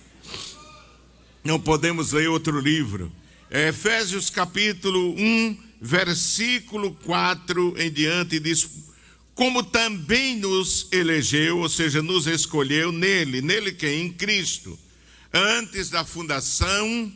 Não 1.44 1.60
podemos 1.60 2.14
ler 2.14 2.30
outro 2.30 2.62
livro. 2.62 3.12
É 3.52 3.68
Efésios 3.68 4.30
capítulo 4.30 5.14
1, 5.18 5.58
versículo 5.82 6.94
4 7.04 7.76
em 7.78 7.92
diante, 7.92 8.40
diz: 8.40 8.70
Como 9.36 9.62
também 9.62 10.38
nos 10.38 10.88
elegeu, 10.94 11.60
ou 11.60 11.68
seja, 11.68 12.02
nos 12.02 12.26
escolheu 12.26 12.90
nele, 12.94 13.42
nele 13.42 13.74
quem? 13.74 14.06
Em 14.06 14.14
Cristo, 14.14 14.80
antes 15.34 15.90
da 15.90 16.06
fundação, 16.06 17.14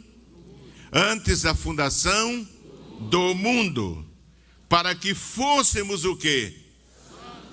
antes 0.91 1.43
da 1.43 1.55
fundação 1.55 2.45
do 3.09 3.33
mundo, 3.33 4.05
para 4.67 4.93
que 4.93 5.15
fôssemos 5.15 6.03
o 6.03 6.17
quê? 6.17 6.53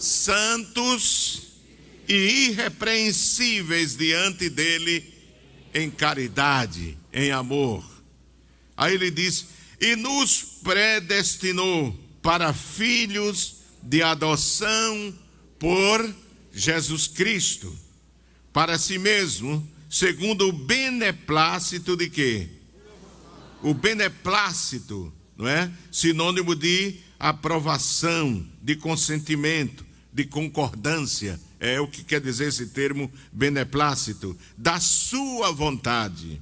Santos 0.01 1.43
e 2.09 2.49
irrepreensíveis 2.49 3.97
diante 3.97 4.51
dele 4.51 5.15
em 5.73 5.89
caridade, 5.89 6.99
em 7.13 7.31
amor. 7.31 7.85
Aí 8.77 8.95
ele 8.95 9.13
diz: 9.13 9.47
e 9.81 9.95
nos 9.95 10.43
predestinou 10.65 11.97
para 12.21 12.53
filhos 12.53 13.56
de 13.87 14.03
adoção 14.03 15.15
por 15.59 16.15
Jesus 16.53 17.07
Cristo, 17.07 17.75
para 18.53 18.79
si 18.79 18.99
mesmo, 18.99 19.67
segundo 19.89 20.49
o 20.49 20.53
beneplácito 20.53 21.97
de 21.97 22.11
quê? 22.11 22.49
O 23.63 23.73
beneplácito, 23.73 25.13
não 25.37 25.47
é? 25.47 25.71
Sinônimo 25.93 26.55
de 26.55 26.97
aprovação, 27.19 28.45
de 28.61 28.75
consentimento, 28.77 29.85
de 30.13 30.25
concordância, 30.25 31.41
é 31.61 31.81
o 31.81 31.87
que 31.87 32.03
quer 32.03 32.21
dizer 32.21 32.49
esse 32.49 32.67
termo 32.67 33.11
beneplácito, 33.33 34.37
da 34.57 34.81
sua 34.81 35.53
vontade, 35.53 36.41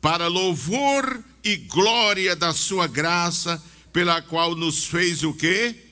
para 0.00 0.28
louvor 0.28 1.22
e 1.44 1.56
glória 1.56 2.34
da 2.34 2.52
sua 2.54 2.86
graça, 2.86 3.62
pela 3.92 4.22
qual 4.22 4.54
nos 4.54 4.84
fez 4.84 5.22
o 5.22 5.34
quê? 5.34 5.89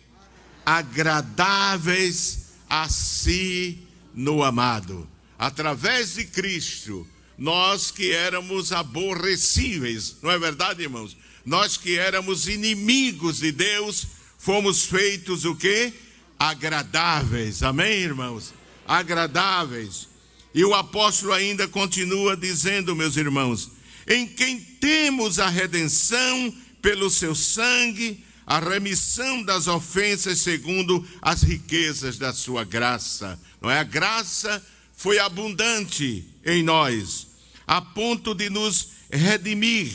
Agradáveis 0.68 2.40
a 2.68 2.90
si 2.90 3.78
no 4.14 4.42
amado. 4.42 5.09
Através 5.38 6.16
de 6.16 6.26
Cristo, 6.26 7.09
nós 7.38 7.90
que 7.90 8.12
éramos 8.12 8.70
aborrecíveis, 8.70 10.16
não 10.22 10.31
é 10.31 10.38
verdade, 10.38 10.83
irmãos? 10.83 11.16
Nós 11.42 11.78
que 11.78 11.98
éramos 11.98 12.48
inimigos 12.48 13.38
de 13.38 13.50
Deus, 13.50 14.09
fomos 14.37 14.85
feitos 14.85 15.46
o 15.46 15.57
quê? 15.57 15.90
Agradáveis. 16.38 17.62
Amém, 17.62 18.00
irmãos? 18.00 18.52
Agradáveis. 18.87 20.07
E 20.54 20.62
o 20.66 20.74
apóstolo 20.74 21.33
ainda 21.33 21.66
continua 21.66 22.37
dizendo, 22.37 22.94
meus 22.94 23.16
irmãos, 23.16 23.70
em 24.07 24.26
quem 24.26 24.61
temos 24.61 25.38
a 25.38 25.48
redenção 25.48 26.54
pelo 26.83 27.09
seu 27.09 27.35
sangue, 27.35 28.22
a 28.48 28.58
remissão 28.58 29.42
das 29.42 29.66
ofensas 29.68 30.38
segundo 30.38 31.06
as 31.20 31.42
riquezas 31.42 32.18
da 32.18 32.32
sua 32.32 32.64
graça. 32.64 33.38
Não 33.61 33.70
é? 33.70 33.78
A 33.78 33.84
graça 33.84 34.64
foi 34.96 35.18
abundante 35.18 36.26
em 36.44 36.62
nós, 36.62 37.28
a 37.66 37.80
ponto 37.80 38.34
de 38.34 38.50
nos 38.50 38.88
redimir 39.11 39.92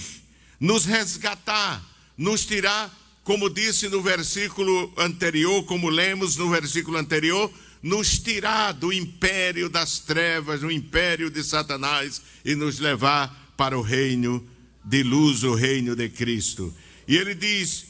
nos 0.64 0.86
resgatar, 0.86 1.84
nos 2.18 2.46
tirar, 2.46 2.90
como 3.22 3.50
disse 3.50 3.90
no 3.90 4.02
versículo 4.02 4.94
anterior, 4.96 5.66
como 5.66 5.90
lemos 5.90 6.38
no 6.38 6.50
versículo 6.50 6.98
anterior, 6.98 7.52
nos 7.82 8.18
tirar 8.18 8.72
do 8.72 8.94
império 8.94 9.68
das 9.68 10.00
trevas, 10.00 10.62
do 10.62 10.72
império 10.72 11.30
de 11.30 11.44
Satanás 11.44 12.22
e 12.46 12.56
nos 12.56 12.80
levar 12.80 13.54
para 13.58 13.78
o 13.78 13.82
reino 13.82 14.48
de 14.86 15.04
luz, 15.04 15.44
o 15.44 15.54
reino 15.54 15.98
de 15.98 16.08
Cristo. 16.08 16.74
E 17.06 17.18
ele 17.18 17.36
diz, 17.36 17.88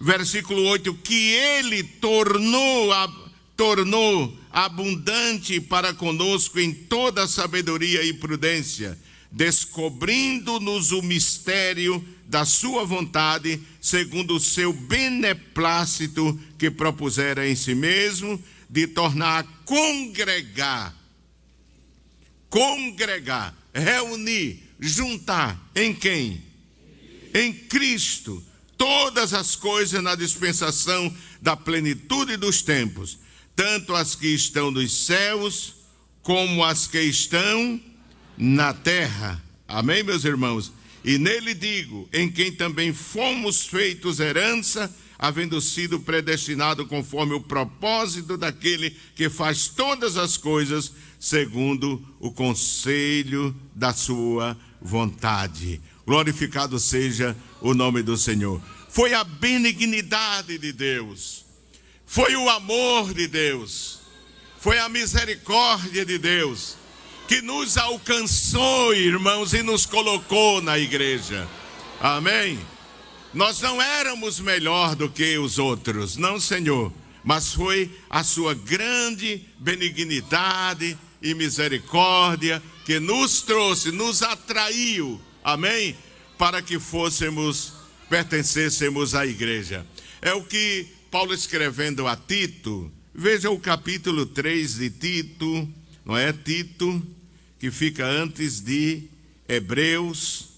versículo 0.00 0.62
8, 0.62 0.94
que 0.94 1.32
ele 1.32 1.82
tornou, 1.82 2.90
tornou 3.56 4.38
abundante 4.50 5.60
para 5.60 5.92
conosco 5.92 6.58
em 6.58 6.72
toda 6.72 7.28
sabedoria 7.28 8.02
e 8.02 8.12
prudência 8.14 8.98
descobrindo-nos 9.30 10.90
o 10.90 11.02
mistério 11.02 12.04
da 12.26 12.44
sua 12.44 12.84
vontade, 12.84 13.60
segundo 13.80 14.36
o 14.36 14.40
seu 14.40 14.72
beneplácito 14.72 16.38
que 16.58 16.70
propusera 16.70 17.48
em 17.48 17.54
si 17.54 17.74
mesmo, 17.74 18.42
de 18.68 18.86
tornar 18.86 19.44
congregar, 19.64 20.94
congregar, 22.48 23.54
reunir, 23.72 24.62
juntar 24.78 25.70
em 25.74 25.94
quem? 25.94 26.42
Em 27.34 27.52
Cristo, 27.52 28.42
todas 28.80 29.34
as 29.34 29.54
coisas 29.54 30.02
na 30.02 30.14
dispensação 30.14 31.14
da 31.38 31.54
plenitude 31.54 32.38
dos 32.38 32.62
tempos, 32.62 33.18
tanto 33.54 33.94
as 33.94 34.14
que 34.14 34.28
estão 34.28 34.70
nos 34.70 35.04
céus, 35.04 35.74
como 36.22 36.64
as 36.64 36.86
que 36.86 36.98
estão 36.98 37.78
na 38.38 38.72
terra. 38.72 39.44
Amém, 39.68 40.02
meus 40.02 40.24
irmãos? 40.24 40.72
E 41.04 41.18
nele 41.18 41.52
digo, 41.52 42.08
em 42.10 42.30
quem 42.30 42.52
também 42.52 42.90
fomos 42.94 43.66
feitos 43.66 44.18
herança, 44.18 44.90
havendo 45.18 45.60
sido 45.60 46.00
predestinado 46.00 46.86
conforme 46.86 47.34
o 47.34 47.42
propósito 47.42 48.38
daquele 48.38 48.96
que 49.14 49.28
faz 49.28 49.68
todas 49.68 50.16
as 50.16 50.38
coisas 50.38 50.90
segundo 51.18 52.02
o 52.18 52.30
conselho 52.30 53.54
da 53.74 53.92
sua 53.92 54.56
vontade. 54.80 55.82
Glorificado 56.10 56.80
seja 56.80 57.36
o 57.60 57.72
nome 57.72 58.02
do 58.02 58.16
Senhor. 58.16 58.60
Foi 58.88 59.14
a 59.14 59.22
benignidade 59.22 60.58
de 60.58 60.72
Deus, 60.72 61.44
foi 62.04 62.34
o 62.34 62.50
amor 62.50 63.14
de 63.14 63.28
Deus, 63.28 64.00
foi 64.58 64.80
a 64.80 64.88
misericórdia 64.88 66.04
de 66.04 66.18
Deus 66.18 66.76
que 67.28 67.40
nos 67.40 67.78
alcançou, 67.78 68.92
irmãos, 68.92 69.54
e 69.54 69.62
nos 69.62 69.86
colocou 69.86 70.60
na 70.60 70.76
igreja. 70.76 71.48
Amém? 72.00 72.58
Nós 73.32 73.60
não 73.60 73.80
éramos 73.80 74.40
melhor 74.40 74.96
do 74.96 75.08
que 75.08 75.38
os 75.38 75.60
outros, 75.60 76.16
não, 76.16 76.40
Senhor, 76.40 76.92
mas 77.22 77.54
foi 77.54 77.88
a 78.10 78.24
sua 78.24 78.52
grande 78.52 79.46
benignidade 79.60 80.98
e 81.22 81.34
misericórdia 81.34 82.60
que 82.84 82.98
nos 82.98 83.42
trouxe, 83.42 83.92
nos 83.92 84.24
atraiu, 84.24 85.20
amém? 85.44 85.96
Para 86.38 86.62
que 86.62 86.78
fôssemos, 86.78 87.72
pertencêssemos 88.08 89.14
à 89.14 89.26
igreja. 89.26 89.86
É 90.22 90.32
o 90.32 90.44
que 90.44 90.86
Paulo 91.10 91.34
escrevendo 91.34 92.06
a 92.06 92.16
Tito, 92.16 92.90
veja 93.14 93.50
o 93.50 93.58
capítulo 93.58 94.26
3 94.26 94.76
de 94.76 94.90
Tito, 94.90 95.68
não 96.04 96.16
é? 96.16 96.32
Tito, 96.32 97.02
que 97.58 97.70
fica 97.70 98.06
antes 98.06 98.60
de 98.60 99.02
Hebreus, 99.48 100.50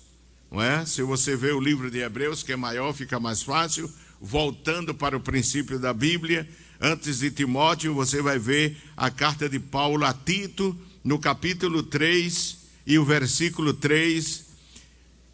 não 0.50 0.62
é? 0.62 0.84
Se 0.84 1.02
você 1.02 1.34
vê 1.34 1.52
o 1.52 1.60
livro 1.60 1.90
de 1.90 1.98
Hebreus, 1.98 2.42
que 2.42 2.52
é 2.52 2.56
maior, 2.56 2.92
fica 2.92 3.18
mais 3.18 3.42
fácil. 3.42 3.90
Voltando 4.20 4.94
para 4.94 5.16
o 5.16 5.20
princípio 5.20 5.78
da 5.78 5.92
Bíblia, 5.92 6.48
antes 6.80 7.20
de 7.20 7.30
Timóteo, 7.30 7.94
você 7.94 8.20
vai 8.20 8.38
ver 8.38 8.76
a 8.96 9.10
carta 9.10 9.48
de 9.48 9.58
Paulo 9.58 10.04
a 10.04 10.12
Tito, 10.12 10.78
no 11.02 11.18
capítulo 11.18 11.82
3 11.82 12.58
e 12.86 12.98
o 12.98 13.04
versículo 13.04 13.72
3. 13.72 14.51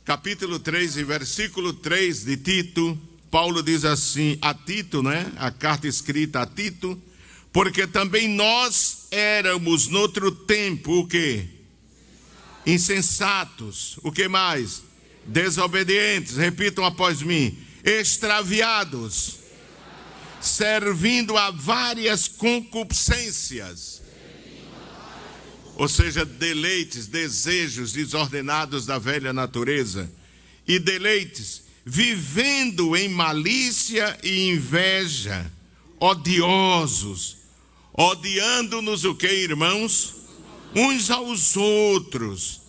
Capítulo 0.09 0.59
3 0.59 0.97
e 0.97 1.05
versículo 1.05 1.75
3 1.75 2.25
de 2.25 2.39
Tito, 2.39 2.99
Paulo 3.31 3.63
diz 3.63 3.85
assim 3.85 4.39
a 4.41 4.55
Tito, 4.55 5.03
né? 5.03 5.31
A 5.37 5.51
carta 5.51 5.87
escrita 5.87 6.41
a 6.41 6.47
Tito, 6.47 6.99
porque 7.53 7.87
também 7.87 8.27
nós 8.27 9.09
éramos 9.11 9.87
no 9.89 9.99
outro 9.99 10.31
tempo 10.33 11.01
o 11.01 11.07
quê? 11.07 11.47
insensatos, 12.65 13.99
o 14.03 14.11
que 14.11 14.29
mais? 14.29 14.83
Desobedientes, 15.27 16.39
repitam 16.39 16.87
após 16.87 17.21
mim, 17.21 17.59
extraviados, 17.85 19.41
servindo 20.41 21.37
a 21.37 21.51
várias 21.51 22.27
concupiscências, 22.27 23.98
ou 25.79 25.89
seja, 25.89 26.25
deleites, 26.25 27.07
desejos 27.07 27.93
desordenados 27.93 28.85
da 28.85 28.99
velha 28.99 29.33
natureza, 29.33 30.11
e 30.67 30.77
deleites, 30.77 31.63
vivendo 31.87 32.97
em 32.97 33.09
malícia 33.09 34.19
e 34.25 34.49
inveja, 34.49 35.49
odiosos, 36.01 37.37
odiando-nos 37.95 39.05
o 39.05 39.15
que, 39.15 39.29
irmãos? 39.29 40.17
Uns 40.75 41.11
aos 41.11 41.57
outros. 41.57 42.61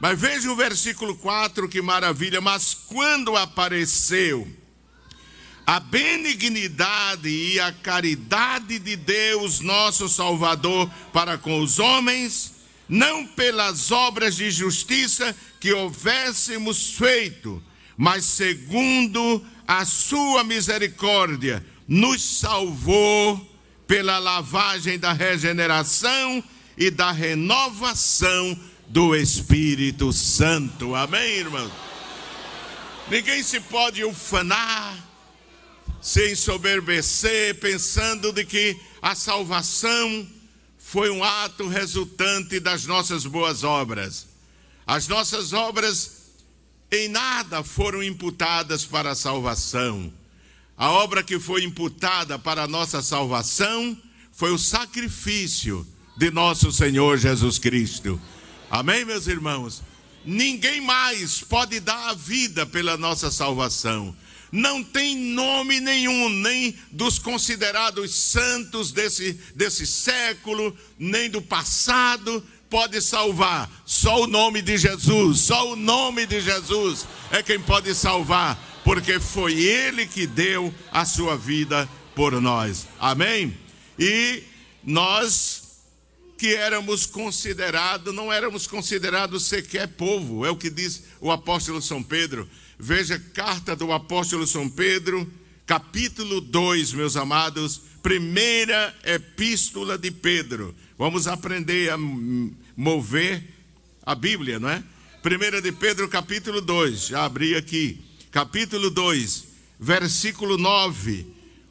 Mas 0.00 0.18
veja 0.18 0.50
o 0.50 0.56
versículo 0.56 1.14
4, 1.16 1.68
que 1.68 1.82
maravilha. 1.82 2.40
Mas 2.40 2.72
quando 2.72 3.36
apareceu 3.36 4.48
a 5.66 5.78
benignidade 5.78 7.28
e 7.28 7.60
a 7.60 7.72
caridade 7.72 8.78
de 8.78 8.96
Deus, 8.96 9.60
nosso 9.60 10.08
Salvador, 10.08 10.90
para 11.12 11.38
com 11.38 11.60
os 11.60 11.78
homens, 11.78 12.52
não 12.88 13.26
pelas 13.26 13.90
obras 13.90 14.36
de 14.36 14.50
justiça 14.50 15.34
que 15.60 15.72
houvéssemos 15.72 16.92
feito, 16.94 17.62
mas 17.96 18.24
segundo 18.24 19.44
a 19.66 19.84
sua 19.84 20.42
misericórdia, 20.42 21.64
nos 21.86 22.22
salvou 22.40 23.48
pela 23.86 24.18
lavagem 24.18 24.98
da 24.98 25.12
regeneração 25.12 26.42
e 26.76 26.90
da 26.90 27.12
renovação 27.12 28.58
do 28.88 29.14
Espírito 29.14 30.12
Santo. 30.12 30.94
Amém, 30.94 31.36
irmão? 31.36 31.70
Ninguém 33.10 33.42
se 33.42 33.60
pode 33.60 34.04
ufanar, 34.04 34.96
se 36.02 36.32
ensoberbecer, 36.32 37.54
pensando 37.60 38.32
de 38.32 38.44
que 38.44 38.76
a 39.00 39.14
salvação 39.14 40.28
foi 40.76 41.08
um 41.08 41.22
ato 41.22 41.68
resultante 41.68 42.58
das 42.58 42.84
nossas 42.84 43.24
boas 43.24 43.62
obras. 43.62 44.26
As 44.84 45.06
nossas 45.06 45.52
obras 45.52 46.22
em 46.90 47.08
nada 47.08 47.62
foram 47.62 48.02
imputadas 48.02 48.84
para 48.84 49.12
a 49.12 49.14
salvação. 49.14 50.12
A 50.76 50.90
obra 50.90 51.22
que 51.22 51.38
foi 51.38 51.62
imputada 51.62 52.38
para 52.38 52.64
a 52.64 52.68
nossa 52.68 53.00
salvação 53.00 53.96
foi 54.32 54.50
o 54.50 54.58
sacrifício 54.58 55.86
de 56.16 56.30
nosso 56.30 56.72
Senhor 56.72 57.16
Jesus 57.16 57.58
Cristo. 57.58 58.20
Amém, 58.68 59.04
meus 59.04 59.28
irmãos? 59.28 59.82
Ninguém 60.24 60.80
mais 60.80 61.40
pode 61.40 61.78
dar 61.78 62.10
a 62.10 62.14
vida 62.14 62.66
pela 62.66 62.96
nossa 62.96 63.30
salvação. 63.30 64.14
Não 64.52 64.84
tem 64.84 65.16
nome 65.16 65.80
nenhum, 65.80 66.28
nem 66.28 66.76
dos 66.90 67.18
considerados 67.18 68.14
santos 68.14 68.92
desse, 68.92 69.32
desse 69.56 69.86
século, 69.86 70.76
nem 70.98 71.28
do 71.28 71.40
passado, 71.40 72.46
pode 72.68 73.00
salvar. 73.00 73.68
Só 73.84 74.22
o 74.22 74.26
nome 74.26 74.62
de 74.62 74.76
Jesus, 74.76 75.40
só 75.40 75.72
o 75.72 75.76
nome 75.76 76.26
de 76.26 76.40
Jesus 76.40 77.06
é 77.30 77.42
quem 77.42 77.58
pode 77.58 77.94
salvar 77.94 78.72
porque 78.84 79.20
foi 79.20 79.54
Ele 79.54 80.06
que 80.06 80.26
deu 80.26 80.72
a 80.90 81.04
sua 81.04 81.36
vida 81.36 81.88
por 82.14 82.40
nós. 82.40 82.86
Amém? 82.98 83.56
E 83.98 84.42
nós 84.82 85.62
que 86.36 86.54
éramos 86.54 87.06
considerados, 87.06 88.12
não 88.12 88.32
éramos 88.32 88.66
considerados 88.66 89.46
sequer 89.46 89.86
povo, 89.86 90.44
é 90.44 90.50
o 90.50 90.56
que 90.56 90.68
diz 90.68 91.04
o 91.20 91.30
apóstolo 91.30 91.80
São 91.80 92.02
Pedro. 92.02 92.48
Veja, 92.84 93.16
carta 93.32 93.76
do 93.76 93.92
apóstolo 93.92 94.44
São 94.44 94.68
Pedro, 94.68 95.32
capítulo 95.64 96.40
2, 96.40 96.94
meus 96.94 97.16
amados, 97.16 97.80
primeira 98.02 98.92
epístola 99.04 99.96
de 99.96 100.10
Pedro. 100.10 100.74
Vamos 100.98 101.28
aprender 101.28 101.92
a 101.92 101.96
mover 102.76 103.40
a 104.04 104.16
Bíblia, 104.16 104.58
não 104.58 104.68
é? 104.68 104.82
Primeira 105.22 105.62
de 105.62 105.70
Pedro, 105.70 106.08
capítulo 106.08 106.60
2, 106.60 107.06
já 107.06 107.24
abri 107.24 107.54
aqui 107.54 108.00
capítulo 108.32 108.90
2, 108.90 109.44
versículo 109.78 110.58
9. 110.58 111.24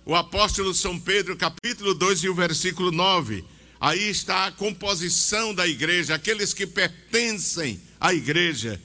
O 0.05 0.15
apóstolo 0.15 0.73
São 0.73 0.97
Pedro, 0.97 1.35
capítulo 1.35 1.93
2 1.93 2.23
e 2.23 2.29
o 2.29 2.33
versículo 2.33 2.89
9. 2.89 3.43
Aí 3.81 4.09
está 4.09 4.45
a 4.45 4.51
composição 4.53 5.53
da 5.53 5.67
igreja, 5.67 6.15
aqueles 6.15 6.53
que 6.53 6.65
pertencem 6.65 7.81
à 7.99 8.13
igreja. 8.13 8.79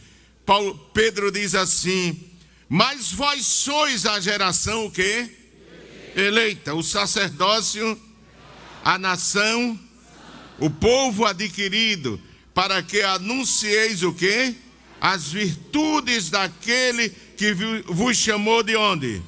Paulo, 0.46 0.78
Pedro 0.94 1.32
diz 1.32 1.56
assim: 1.56 2.18
Mas 2.68 3.11
vós 3.11 3.44
sois 3.44 4.06
a 4.06 4.20
geração 4.20 4.87
o 4.87 4.90
quê? 4.90 5.28
Eleita, 6.14 6.72
o 6.72 6.82
sacerdócio, 6.82 8.00
a 8.85 8.96
nação, 8.96 9.78
o 10.59 10.70
povo 10.70 11.26
adquirido, 11.26 12.18
para 12.54 12.82
que 12.82 13.02
anuncieis 13.02 14.02
o 14.04 14.14
quê? 14.14 14.54
As 15.00 15.30
virtudes 15.30 16.30
daquele 16.30 17.11
que 17.11 17.52
vos 17.87 18.16
chamou 18.16 18.62
de 18.62 18.76
onde? 18.76 19.20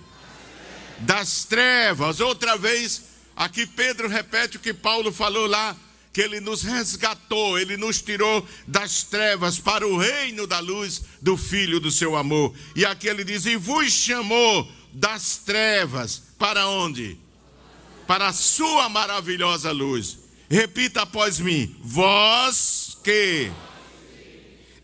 Das 1.01 1.45
trevas. 1.45 2.21
Outra 2.21 2.57
vez, 2.57 3.03
aqui 3.37 3.67
Pedro 3.67 4.09
repete 4.09 4.57
o 4.57 4.61
que 4.61 4.73
Paulo 4.73 5.13
falou 5.13 5.47
lá, 5.47 5.77
que 6.13 6.21
ele 6.21 6.41
nos 6.41 6.63
resgatou, 6.63 7.59
ele 7.59 7.77
nos 7.77 8.01
tirou 8.01 8.47
das 8.67 9.03
trevas 9.03 9.59
para 9.59 9.87
o 9.87 9.97
reino 9.97 10.47
da 10.47 10.59
luz 10.59 11.03
do 11.21 11.37
Filho 11.37 11.79
do 11.81 11.91
seu 11.91 12.17
amor. 12.17 12.55
E 12.75 12.85
aqui 12.85 13.09
ele 13.09 13.25
diz: 13.25 13.47
E 13.47 13.57
vos 13.57 13.93
chamou 13.93 14.71
das 14.93 15.39
trevas 15.39 16.23
para 16.39 16.67
onde? 16.69 17.19
Para 18.07 18.29
a 18.29 18.33
sua 18.33 18.89
maravilhosa 18.89 19.71
luz. 19.71 20.19
Repita 20.49 21.03
após 21.03 21.39
mim: 21.39 21.77
Vós 21.81 22.97
que 23.05 23.51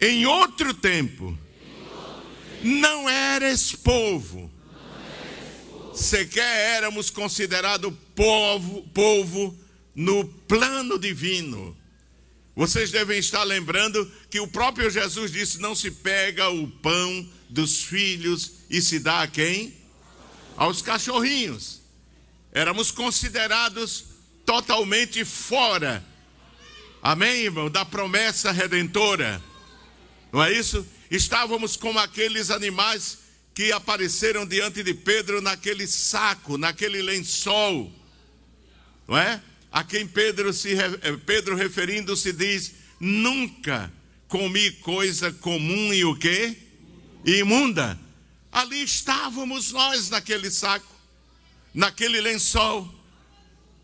em 0.00 0.26
outro 0.26 0.74
tempo 0.74 1.36
não 2.62 3.08
eres 3.08 3.72
povo. 3.72 4.50
Sequer 5.94 6.76
éramos 6.76 7.08
considerados 7.08 7.92
povo, 8.14 8.82
povo 8.92 9.63
no 9.94 10.24
plano 10.24 10.98
divino. 10.98 11.76
Vocês 12.56 12.90
devem 12.90 13.18
estar 13.18 13.42
lembrando 13.42 14.10
que 14.30 14.40
o 14.40 14.48
próprio 14.48 14.90
Jesus 14.90 15.32
disse: 15.32 15.60
Não 15.60 15.74
se 15.74 15.90
pega 15.90 16.48
o 16.50 16.68
pão 16.68 17.28
dos 17.48 17.82
filhos 17.82 18.52
e 18.70 18.80
se 18.80 18.98
dá 18.98 19.22
a 19.22 19.26
quem? 19.26 19.74
Aos 20.56 20.80
cachorrinhos. 20.80 21.80
Éramos 22.52 22.90
considerados 22.90 24.04
totalmente 24.46 25.24
fora, 25.24 26.04
amém, 27.02 27.42
irmão, 27.42 27.68
da 27.68 27.84
promessa 27.84 28.52
redentora. 28.52 29.42
Não 30.32 30.42
é 30.42 30.52
isso? 30.52 30.86
Estávamos 31.10 31.76
como 31.76 31.98
aqueles 31.98 32.50
animais 32.50 33.18
que 33.54 33.72
apareceram 33.72 34.46
diante 34.46 34.82
de 34.82 34.92
Pedro 34.94 35.40
naquele 35.40 35.86
saco, 35.86 36.58
naquele 36.58 37.02
lençol, 37.02 37.92
não 39.06 39.16
é? 39.16 39.40
A 39.74 39.82
quem 39.82 40.06
Pedro, 40.06 40.52
se, 40.52 40.72
eh, 40.72 41.16
Pedro 41.26 41.56
referindo-se 41.56 42.32
diz: 42.32 42.74
Nunca 43.00 43.92
comi 44.28 44.70
coisa 44.70 45.32
comum 45.32 45.92
e 45.92 46.04
o 46.04 46.14
quê? 46.14 46.56
Imunda. 47.26 47.98
Ali 48.52 48.84
estávamos 48.84 49.72
nós 49.72 50.10
naquele 50.10 50.48
saco, 50.48 50.86
naquele 51.74 52.20
lençol. 52.20 52.88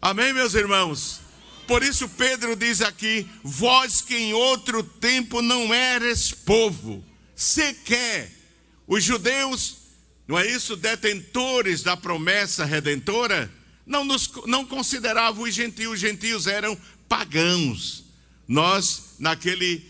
Amém, 0.00 0.32
meus 0.32 0.54
irmãos? 0.54 1.22
Por 1.66 1.82
isso 1.82 2.08
Pedro 2.10 2.54
diz 2.54 2.82
aqui: 2.82 3.28
Vós 3.42 4.00
que 4.00 4.14
em 4.14 4.32
outro 4.32 4.84
tempo 4.84 5.42
não 5.42 5.74
eres 5.74 6.30
povo 6.30 7.04
sequer 7.34 8.30
os 8.86 9.02
judeus, 9.02 9.78
não 10.28 10.38
é 10.38 10.46
isso, 10.46 10.76
detentores 10.76 11.82
da 11.82 11.96
promessa 11.96 12.64
redentora, 12.64 13.50
não, 13.86 14.04
nos, 14.04 14.30
não 14.46 14.64
consideravam 14.64 15.44
os 15.44 15.54
gentios, 15.54 15.94
os 15.94 16.00
gentios 16.00 16.46
eram 16.46 16.76
pagãos. 17.08 18.04
Nós, 18.46 19.14
naquele, 19.18 19.84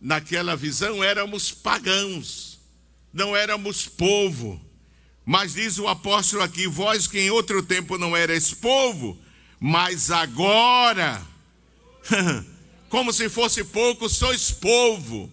naquela 0.00 0.56
visão, 0.56 1.02
éramos 1.02 1.52
pagãos, 1.52 2.58
não 3.12 3.36
éramos 3.36 3.86
povo. 3.86 4.60
Mas 5.24 5.54
diz 5.54 5.78
o 5.78 5.86
apóstolo 5.86 6.42
aqui: 6.42 6.66
vós 6.66 7.06
que 7.06 7.18
em 7.18 7.30
outro 7.30 7.62
tempo 7.62 7.96
não 7.96 8.16
erais 8.16 8.52
povo, 8.52 9.16
mas 9.60 10.10
agora, 10.10 11.24
como 12.88 13.12
se 13.12 13.28
fosse 13.28 13.62
pouco, 13.62 14.08
sois 14.08 14.50
povo 14.50 15.30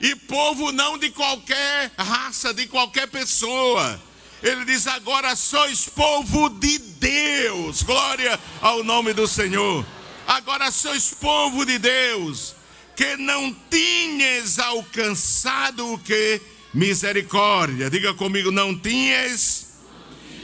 e 0.00 0.16
povo 0.16 0.72
não 0.72 0.98
de 0.98 1.10
qualquer 1.10 1.92
raça, 1.96 2.52
de 2.52 2.66
qualquer 2.66 3.08
pessoa. 3.08 4.02
Ele 4.42 4.64
diz: 4.64 4.86
agora 4.86 5.36
sois 5.36 5.88
povo 5.88 6.48
de 6.48 6.78
Deus. 6.78 7.82
Glória 7.82 8.38
ao 8.60 8.82
nome 8.82 9.12
do 9.12 9.26
Senhor. 9.26 9.84
Agora 10.26 10.70
sois 10.70 11.12
povo 11.14 11.64
de 11.64 11.78
Deus, 11.78 12.54
que 12.96 13.16
não 13.16 13.54
tinhas 13.70 14.58
alcançado 14.58 15.92
o 15.92 15.98
que? 15.98 16.40
misericórdia. 16.72 17.90
Diga 17.90 18.14
comigo, 18.14 18.50
não 18.50 18.76
tinhas 18.78 19.66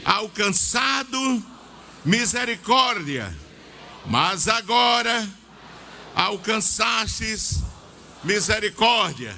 alcançado 0.05 1.43
misericórdia, 2.05 3.35
mas 4.05 4.47
agora 4.47 5.27
alcançastes 6.15 7.63
misericórdia. 8.23 9.35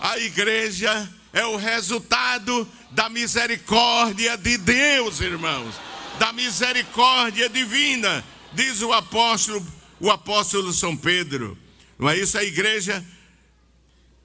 A 0.00 0.18
igreja 0.18 1.08
é 1.32 1.44
o 1.44 1.56
resultado 1.56 2.68
da 2.96 3.10
misericórdia 3.10 4.38
de 4.38 4.56
Deus, 4.56 5.20
irmãos, 5.20 5.74
da 6.18 6.32
misericórdia 6.32 7.46
divina, 7.46 8.24
diz 8.54 8.80
o 8.80 8.90
apóstolo, 8.90 9.64
o 10.00 10.10
apóstolo 10.10 10.72
São 10.72 10.96
Pedro. 10.96 11.58
Não 11.98 12.08
é 12.08 12.16
isso? 12.16 12.38
A 12.38 12.42
igreja 12.42 13.04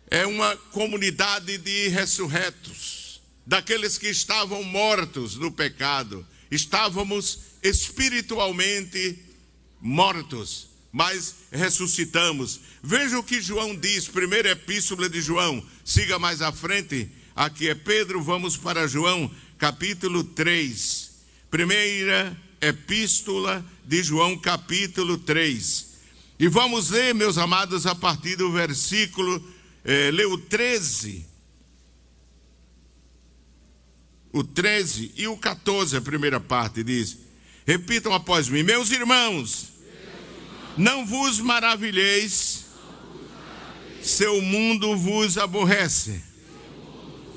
é 0.09 0.25
uma 0.25 0.55
comunidade 0.71 1.57
de 1.57 1.89
ressurretos, 1.89 3.21
daqueles 3.45 3.97
que 3.97 4.07
estavam 4.07 4.63
mortos 4.63 5.35
no 5.35 5.51
pecado. 5.51 6.25
Estávamos 6.49 7.39
espiritualmente 7.61 9.19
mortos, 9.81 10.69
mas 10.93 11.35
ressuscitamos. 11.51 12.61
Veja 12.81 13.19
o 13.19 13.23
que 13.23 13.41
João 13.41 13.75
diz, 13.75 14.07
primeira 14.07 14.51
epístola 14.51 15.09
de 15.09 15.19
João, 15.21 15.61
siga 15.83 16.17
mais 16.17 16.41
à 16.41 16.53
frente. 16.53 17.19
Aqui 17.35 17.69
é 17.69 17.75
Pedro, 17.75 18.21
vamos 18.21 18.57
para 18.57 18.87
João, 18.87 19.31
capítulo 19.57 20.23
3. 20.23 21.11
Primeira 21.49 22.37
epístola 22.59 23.65
de 23.85 24.03
João, 24.03 24.37
capítulo 24.37 25.17
3. 25.17 25.91
E 26.37 26.47
vamos 26.49 26.89
ler, 26.89 27.15
meus 27.15 27.37
amados, 27.37 27.85
a 27.85 27.95
partir 27.95 28.35
do 28.35 28.51
versículo, 28.51 29.41
eh, 29.85 30.11
o 30.25 30.37
13. 30.37 31.25
O 34.33 34.43
13 34.43 35.13
e 35.15 35.27
o 35.27 35.37
14, 35.37 35.95
a 35.95 36.01
primeira 36.01 36.39
parte, 36.39 36.83
diz: 36.83 37.17
Repitam 37.65 38.13
após 38.13 38.49
mim, 38.49 38.63
meus 38.63 38.91
irmãos, 38.91 39.71
não 40.77 41.05
vos 41.05 41.39
maravilheis, 41.39 42.65
seu 44.01 44.41
mundo 44.41 44.97
vos 44.97 45.37
aborrece. 45.37 46.30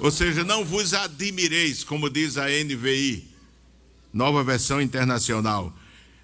Ou 0.01 0.11
seja, 0.11 0.45
não 0.45 0.65
vos 0.65 0.93
admireis, 0.93 1.85
como 1.85 2.11
diz 2.11 2.37
a 2.37 2.47
NVI, 2.49 3.29
nova 4.13 4.43
versão 4.43 4.81
internacional. 4.81 5.73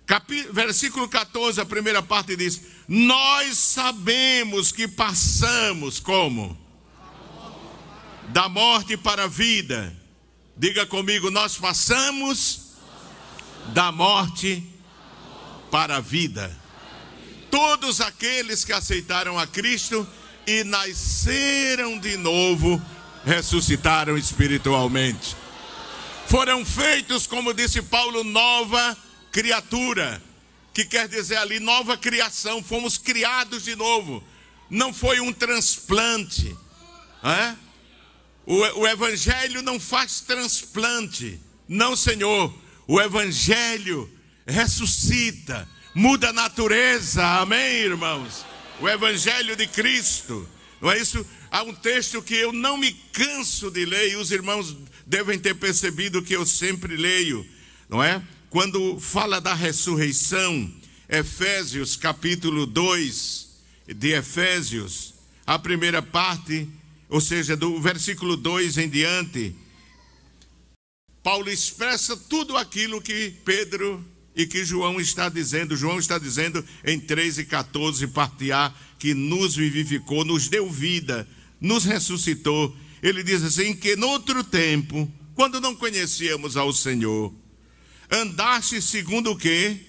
Capi, 0.07 0.43
versículo 0.53 1.09
14, 1.09 1.61
a 1.61 1.65
primeira 1.65 2.03
parte 2.03 2.37
diz: 2.37 2.63
Nós 2.89 3.57
sabemos 3.57 4.73
que 4.73 4.89
passamos 4.89 6.01
como? 6.01 6.59
Da 8.31 8.49
morte 8.49 8.97
para 8.97 9.25
a 9.25 9.29
vida. 9.29 9.97
Diga 10.57 10.85
comigo, 10.85 11.31
nós 11.31 11.57
passamos 11.57 12.75
da 13.73 13.93
morte 13.93 14.63
para 15.71 15.97
a 15.97 16.01
vida. 16.01 16.59
Todos 17.51 18.01
aqueles 18.01 18.65
que 18.65 18.73
aceitaram 18.73 19.39
a 19.39 19.47
Cristo 19.47 20.07
e 20.47 20.65
nasceram 20.65 21.99
de 21.99 22.17
novo, 22.17 22.81
ressuscitaram 23.25 24.17
espiritualmente. 24.17 25.37
Foram 26.27 26.65
feitos, 26.65 27.27
como 27.27 27.53
disse 27.53 27.83
Paulo, 27.83 28.23
nova 28.25 28.97
criatura, 29.33 30.23
que 30.73 30.85
quer 30.85 31.09
dizer 31.09 31.37
ali 31.37 31.59
nova 31.59 31.97
criação, 31.97 32.63
fomos 32.63 32.97
criados 32.97 33.65
de 33.65 33.75
novo. 33.75 34.23
Não 34.69 34.93
foi 34.93 35.21
um 35.21 35.33
transplante. 35.33 36.57
É? 37.23 37.55
O, 38.47 38.55
o 38.81 38.87
Evangelho 38.87 39.63
não 39.63 39.81
faz 39.81 40.21
transplante. 40.21 41.41
Não, 41.69 41.97
Senhor. 41.97 42.55
O 42.87 43.01
Evangelho 43.01 44.11
ressuscita 44.47 45.69
muda 45.95 46.31
a 46.31 46.33
natureza, 46.33 47.25
amém, 47.41 47.77
irmãos? 47.83 48.45
O 48.81 48.89
Evangelho 48.89 49.57
de 49.57 49.67
Cristo, 49.67 50.49
não 50.81 50.91
é 50.91 50.99
isso? 50.99 51.25
Há 51.51 51.65
um 51.65 51.75
texto 51.75 52.23
que 52.23 52.35
eu 52.35 52.53
não 52.53 52.77
me 52.77 52.93
canso 53.13 53.71
de 53.71 53.85
ler, 53.85 54.13
e 54.13 54.17
os 54.17 54.31
irmãos 54.31 54.77
devem 55.05 55.37
ter 55.37 55.55
percebido 55.55 56.23
que 56.23 56.35
eu 56.35 56.47
sempre 56.47 56.97
leio, 56.97 57.45
não 57.89 58.03
é? 58.03 58.23
Quando 58.49 59.01
fala 59.01 59.41
da 59.41 59.53
ressurreição, 59.53 60.73
Efésios 61.09 61.97
capítulo 61.97 62.67
2 62.67 63.49
de 63.97 64.13
Efésios, 64.13 65.15
a 65.45 65.59
primeira 65.59 66.01
parte, 66.01 66.69
ou 67.09 67.21
seja, 67.21 67.57
do 67.57 67.81
versículo 67.81 68.37
2 68.37 68.79
em 68.79 68.89
diante, 68.89 69.53
Paulo 71.21 71.51
expressa 71.51 72.17
tudo 72.17 72.57
aquilo 72.57 73.03
que 73.03 73.35
Pedro 73.45 74.05
e 74.37 74.47
que 74.47 74.65
João 74.65 75.01
está 75.01 75.29
dizendo, 75.29 75.77
João 75.77 75.99
está 75.99 76.17
dizendo 76.17 76.65
em 76.85 77.01
3 77.01 77.39
e 77.39 77.45
14, 77.45 78.07
parte 78.07 78.53
A, 78.53 78.73
que 79.01 79.15
nos 79.15 79.57
vivificou, 79.57 80.25
nos 80.25 80.49
deu 80.49 80.71
vida, 80.71 81.27
nos 81.61 81.85
ressuscitou. 81.85 82.75
Ele 83.03 83.23
diz 83.23 83.43
assim: 83.43 83.75
que 83.75 83.97
no 83.97 84.09
outro 84.09 84.43
tempo, 84.43 85.11
quando 85.35 85.61
não 85.61 85.75
conhecíamos 85.75 86.57
ao 86.57 86.73
Senhor, 86.73 87.33
andaste 88.11 88.81
segundo 88.81 89.33
o 89.33 89.37
que? 89.37 89.87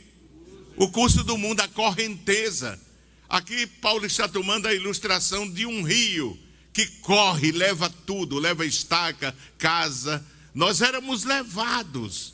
O 0.76 0.90
curso 0.90 1.24
do 1.24 1.38
mundo, 1.38 1.62
a 1.62 1.68
correnteza. 1.68 2.80
Aqui 3.28 3.66
Paulo 3.66 4.06
está 4.06 4.28
tomando 4.28 4.68
a 4.68 4.74
ilustração 4.74 5.50
de 5.50 5.66
um 5.66 5.84
rio 5.84 6.38
que 6.74 6.86
corre, 7.02 7.52
leva 7.52 7.90
tudo, 7.90 8.40
leva 8.40 8.66
estaca, 8.66 9.36
casa. 9.58 10.26
Nós 10.54 10.82
éramos 10.82 11.24
levados, 11.24 12.34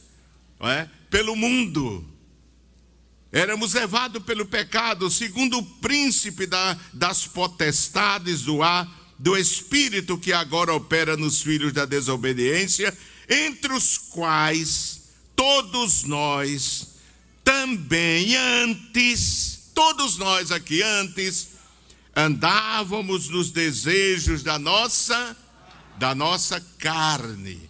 é? 0.59 0.87
pelo 1.09 1.35
mundo. 1.35 2.03
Éramos 3.31 3.73
levados 3.73 4.23
pelo 4.23 4.45
pecado, 4.45 5.09
segundo 5.11 5.59
o 5.59 5.63
príncipe 5.63 6.45
da, 6.45 6.79
das 6.93 7.27
potestades 7.27 8.41
do 8.41 8.63
ar, 8.63 8.89
do 9.17 9.37
espírito 9.37 10.17
que 10.17 10.31
agora 10.31 10.73
opera 10.73 11.17
nos 11.17 11.41
filhos 11.41 11.73
da 11.73 11.85
desobediência, 11.85 12.95
entre 13.29 13.73
os 13.73 13.97
quais 13.97 15.01
todos 15.35 16.03
nós 16.03 16.95
também 17.43 18.35
antes, 18.35 19.71
todos 19.73 20.17
nós 20.17 20.51
aqui 20.51 20.81
antes, 20.81 21.49
andávamos 22.15 23.29
nos 23.29 23.51
desejos 23.51 24.43
da 24.43 24.59
nossa 24.59 25.35
da 25.97 26.13
nossa 26.13 26.61
carne. 26.77 27.69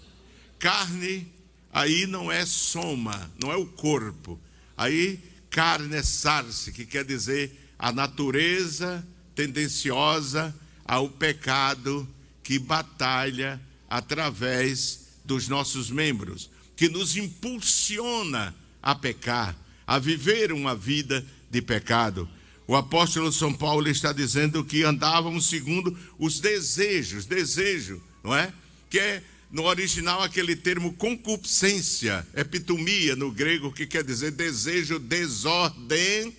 Carne 0.59 1.31
aí 1.71 2.05
não 2.05 2.29
é 2.31 2.45
soma, 2.45 3.31
não 3.41 3.51
é 3.51 3.55
o 3.55 3.65
corpo. 3.65 4.39
Aí 4.75 5.19
carne 5.49 5.95
é 5.95 6.03
sarse, 6.03 6.71
que 6.71 6.85
quer 6.85 7.05
dizer 7.05 7.73
a 7.79 7.91
natureza 7.91 9.05
tendenciosa 9.33 10.53
ao 10.87 11.09
pecado 11.09 12.07
que 12.43 12.57
batalha 12.57 13.59
através 13.89 15.07
dos 15.25 15.47
nossos 15.47 15.89
membros, 15.91 16.49
que 16.75 16.87
nos 16.87 17.17
impulsiona 17.17 18.55
a 18.81 18.95
pecar, 18.95 19.55
a 19.85 19.99
viver 19.99 20.53
uma 20.53 20.73
vida 20.75 21.25
de 21.51 21.61
pecado. 21.61 22.29
O 22.65 22.75
apóstolo 22.75 23.31
São 23.31 23.53
Paulo 23.53 23.87
está 23.89 24.11
dizendo 24.13 24.63
que 24.63 24.83
andávamos 24.83 25.47
segundo 25.49 25.97
os 26.17 26.39
desejos, 26.39 27.25
desejo, 27.25 28.01
não 28.23 28.35
é? 28.35 28.53
Que 28.89 28.99
é 28.99 29.23
no 29.51 29.63
original 29.63 30.21
aquele 30.21 30.55
termo 30.55 30.93
concupiscência, 30.93 32.27
epitomia 32.35 33.15
no 33.15 33.31
grego, 33.31 33.71
que 33.71 33.87
quer 33.87 34.03
dizer 34.03 34.31
desejo 34.31 34.99
desordenado. 34.99 36.33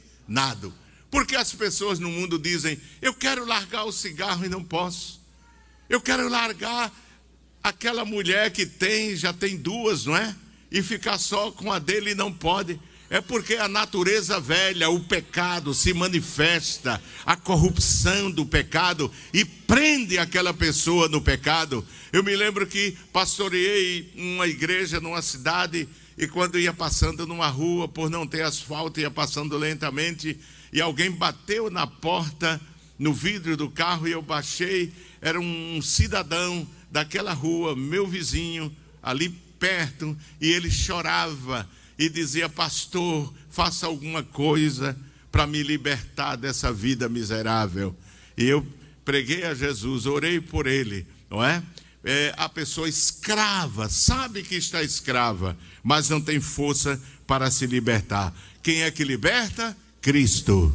Porque 1.10 1.36
as 1.36 1.52
pessoas 1.52 1.98
no 1.98 2.10
mundo 2.10 2.38
dizem: 2.38 2.78
Eu 3.00 3.14
quero 3.14 3.44
largar 3.44 3.84
o 3.84 3.92
cigarro 3.92 4.44
e 4.44 4.48
não 4.48 4.62
posso. 4.62 5.20
Eu 5.88 6.00
quero 6.00 6.28
largar 6.28 6.92
aquela 7.62 8.04
mulher 8.04 8.50
que 8.50 8.66
tem, 8.66 9.16
já 9.16 9.32
tem 9.32 9.56
duas, 9.56 10.04
não 10.04 10.16
é? 10.16 10.34
E 10.70 10.82
ficar 10.82 11.18
só 11.18 11.50
com 11.50 11.72
a 11.72 11.78
dele 11.78 12.10
e 12.10 12.14
não 12.14 12.32
pode. 12.32 12.78
É 13.10 13.22
porque 13.22 13.54
a 13.54 13.66
natureza 13.66 14.38
velha, 14.38 14.90
o 14.90 15.00
pecado 15.00 15.72
se 15.72 15.94
manifesta, 15.94 17.02
a 17.24 17.34
corrupção 17.36 18.30
do 18.30 18.44
pecado 18.44 19.10
e 19.32 19.46
prende 19.46 20.18
aquela 20.18 20.52
pessoa 20.52 21.08
no 21.08 21.22
pecado. 21.22 21.82
Eu 22.12 22.22
me 22.22 22.36
lembro 22.36 22.66
que 22.66 22.94
pastoreei 23.10 24.12
uma 24.14 24.46
igreja 24.46 25.00
numa 25.00 25.22
cidade 25.22 25.88
e 26.18 26.26
quando 26.26 26.58
ia 26.58 26.74
passando 26.74 27.26
numa 27.26 27.48
rua, 27.48 27.88
por 27.88 28.10
não 28.10 28.26
ter 28.26 28.42
asfalto, 28.42 29.00
ia 29.00 29.10
passando 29.10 29.56
lentamente 29.56 30.38
e 30.72 30.80
alguém 30.80 31.10
bateu 31.10 31.70
na 31.70 31.86
porta, 31.86 32.60
no 32.98 33.12
vidro 33.12 33.56
do 33.56 33.70
carro 33.70 34.08
e 34.08 34.12
eu 34.12 34.22
baixei. 34.22 34.92
Era 35.20 35.38
um 35.40 35.80
cidadão 35.82 36.66
daquela 36.90 37.32
rua, 37.32 37.76
meu 37.76 38.06
vizinho, 38.06 38.74
ali 39.02 39.28
perto, 39.58 40.16
e 40.40 40.50
ele 40.50 40.70
chorava 40.70 41.68
e 41.98 42.08
dizia: 42.08 42.48
Pastor, 42.48 43.32
faça 43.50 43.86
alguma 43.86 44.22
coisa 44.22 44.98
para 45.30 45.46
me 45.46 45.62
libertar 45.62 46.36
dessa 46.36 46.72
vida 46.72 47.08
miserável. 47.08 47.96
E 48.36 48.44
eu 48.44 48.66
preguei 49.04 49.44
a 49.44 49.54
Jesus, 49.54 50.06
orei 50.06 50.40
por 50.40 50.66
ele, 50.66 51.06
não 51.30 51.42
é? 51.42 51.62
é, 52.04 52.32
a 52.36 52.48
pessoa 52.48 52.88
escrava, 52.88 53.88
sabe 53.88 54.42
que 54.42 54.54
está 54.54 54.82
escrava, 54.82 55.56
mas 55.82 56.08
não 56.08 56.20
tem 56.20 56.40
força 56.40 57.00
para 57.26 57.50
se 57.50 57.66
libertar. 57.66 58.34
Quem 58.62 58.82
é 58.82 58.90
que 58.90 59.04
liberta? 59.04 59.76
Cristo. 60.08 60.74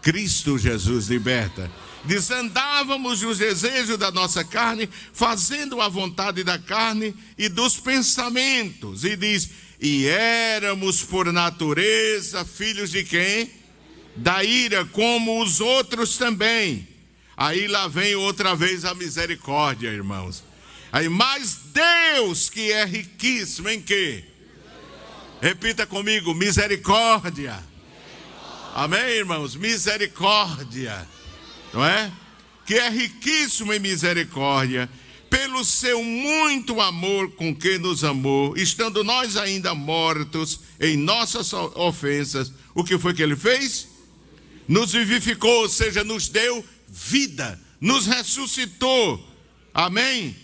Cristo 0.00 0.56
Jesus 0.56 1.08
liberta. 1.08 1.68
Desandávamos 2.04 3.20
nos 3.20 3.36
desejos 3.36 3.98
da 3.98 4.12
nossa 4.12 4.44
carne, 4.44 4.88
fazendo 5.12 5.80
a 5.80 5.88
vontade 5.88 6.44
da 6.44 6.56
carne 6.56 7.16
e 7.36 7.48
dos 7.48 7.80
pensamentos. 7.80 9.02
E 9.02 9.16
diz: 9.16 9.50
E 9.80 10.06
éramos 10.06 11.02
por 11.02 11.32
natureza 11.32 12.44
filhos 12.44 12.92
de 12.92 13.02
quem? 13.02 13.50
Da 14.14 14.44
ira, 14.44 14.84
como 14.84 15.42
os 15.42 15.60
outros 15.60 16.16
também. 16.16 16.86
Aí 17.36 17.66
lá 17.66 17.88
vem 17.88 18.14
outra 18.14 18.54
vez 18.54 18.84
a 18.84 18.94
misericórdia, 18.94 19.88
irmãos. 19.88 20.44
Aí, 20.92 21.08
mas 21.08 21.58
Deus 21.72 22.48
que 22.48 22.70
é 22.70 22.84
riquíssimo 22.84 23.68
em 23.68 23.82
quê? 23.82 24.22
Repita 25.42 25.88
comigo: 25.88 26.32
misericórdia. 26.32 27.73
Amém, 28.74 29.18
irmãos? 29.18 29.54
Misericórdia 29.54 31.08
não 31.74 31.84
é? 31.84 32.10
Que 32.64 32.74
é 32.74 32.88
riquíssimo 32.88 33.72
em 33.72 33.80
misericórdia, 33.80 34.88
pelo 35.28 35.64
seu 35.64 36.02
muito 36.02 36.80
amor 36.80 37.32
com 37.32 37.54
que 37.54 37.76
nos 37.78 38.04
amou, 38.04 38.56
estando 38.56 39.02
nós 39.02 39.36
ainda 39.36 39.74
mortos 39.74 40.60
em 40.80 40.96
nossas 40.96 41.52
ofensas, 41.52 42.52
o 42.74 42.84
que 42.84 42.96
foi 42.96 43.12
que 43.12 43.22
ele 43.22 43.34
fez? 43.34 43.88
Nos 44.68 44.92
vivificou, 44.92 45.62
ou 45.62 45.68
seja, 45.68 46.04
nos 46.04 46.28
deu 46.28 46.64
vida, 46.88 47.60
nos 47.80 48.06
ressuscitou. 48.06 49.22
Amém? 49.74 50.36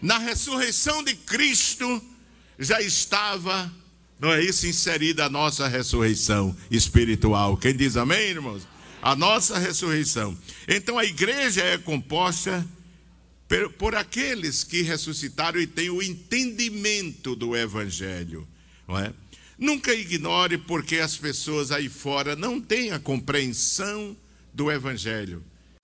Na 0.00 0.18
ressurreição 0.18 1.02
de 1.02 1.14
Cristo 1.14 2.02
já 2.58 2.80
estava, 2.82 3.72
não 4.18 4.32
é 4.32 4.42
isso, 4.42 4.66
inserida 4.66 5.26
a 5.26 5.30
nossa 5.30 5.68
ressurreição 5.68 6.56
espiritual. 6.70 7.56
Quem 7.56 7.76
diz 7.76 7.96
amém, 7.96 8.30
irmãos? 8.30 8.66
a 9.06 9.14
nossa 9.14 9.56
ressurreição. 9.56 10.36
Então 10.66 10.98
a 10.98 11.04
igreja 11.04 11.62
é 11.62 11.78
composta 11.78 12.66
por 13.78 13.94
aqueles 13.94 14.64
que 14.64 14.82
ressuscitaram 14.82 15.60
e 15.60 15.66
têm 15.66 15.90
o 15.90 16.02
entendimento 16.02 17.36
do 17.36 17.56
evangelho, 17.56 18.46
não 18.88 18.98
é? 18.98 19.12
Nunca 19.56 19.94
ignore 19.94 20.58
porque 20.58 20.96
as 20.96 21.16
pessoas 21.16 21.70
aí 21.70 21.88
fora 21.88 22.34
não 22.34 22.60
têm 22.60 22.90
a 22.90 22.98
compreensão 22.98 24.16
do 24.52 24.72
evangelho, 24.72 25.40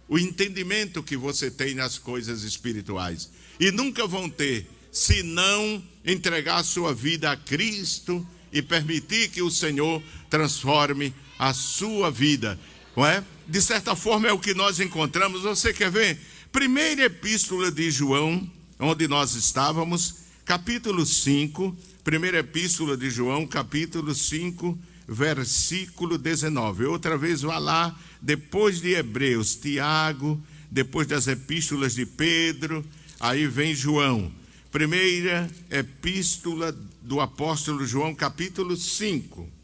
o 0.08 0.18
entendimento 0.18 1.00
que 1.00 1.16
você 1.16 1.48
tem 1.48 1.76
nas 1.76 1.98
coisas 1.98 2.42
espirituais 2.42 3.30
e 3.60 3.70
nunca 3.70 4.04
vão 4.04 4.28
ter 4.28 4.66
se 4.92 5.24
não 5.24 5.82
entregar 6.04 6.62
sua 6.62 6.94
vida 6.94 7.32
a 7.32 7.36
Cristo 7.36 8.24
e 8.52 8.62
permitir 8.62 9.30
que 9.30 9.42
o 9.42 9.50
Senhor 9.50 10.00
transforme 10.30 11.12
a 11.36 11.52
sua 11.52 12.10
vida 12.10 12.56
não 12.96 13.06
é? 13.06 13.24
De 13.48 13.60
certa 13.60 13.96
forma 13.96 14.28
é 14.28 14.32
o 14.32 14.38
que 14.38 14.54
nós 14.54 14.80
encontramos. 14.80 15.42
Você 15.42 15.72
quer 15.72 15.90
ver? 15.90 16.18
Primeira 16.50 17.04
epístola 17.04 17.70
de 17.70 17.90
João, 17.90 18.48
onde 18.78 19.08
nós 19.08 19.34
estávamos, 19.34 20.16
capítulo 20.44 21.04
5. 21.04 21.76
Primeira 22.04 22.38
epístola 22.38 22.96
de 22.96 23.08
João, 23.08 23.46
capítulo 23.46 24.14
5, 24.14 24.78
versículo 25.08 26.18
19. 26.18 26.84
Outra 26.84 27.16
vez 27.16 27.42
vá 27.42 27.58
lá, 27.58 27.98
depois 28.20 28.80
de 28.80 28.92
Hebreus, 28.94 29.54
Tiago, 29.54 30.40
depois 30.70 31.06
das 31.06 31.26
epístolas 31.26 31.94
de 31.94 32.04
Pedro, 32.04 32.84
aí 33.18 33.46
vem 33.46 33.74
João. 33.74 34.30
Primeira 34.72 35.48
epístola 35.70 36.72
do 37.00 37.20
apóstolo 37.20 37.86
João, 37.86 38.12
capítulo 38.12 38.76
5 38.76 39.62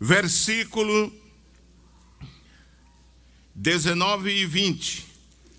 versículo 0.00 1.12
19 3.54 4.30
e 4.30 4.46
20. 4.46 5.06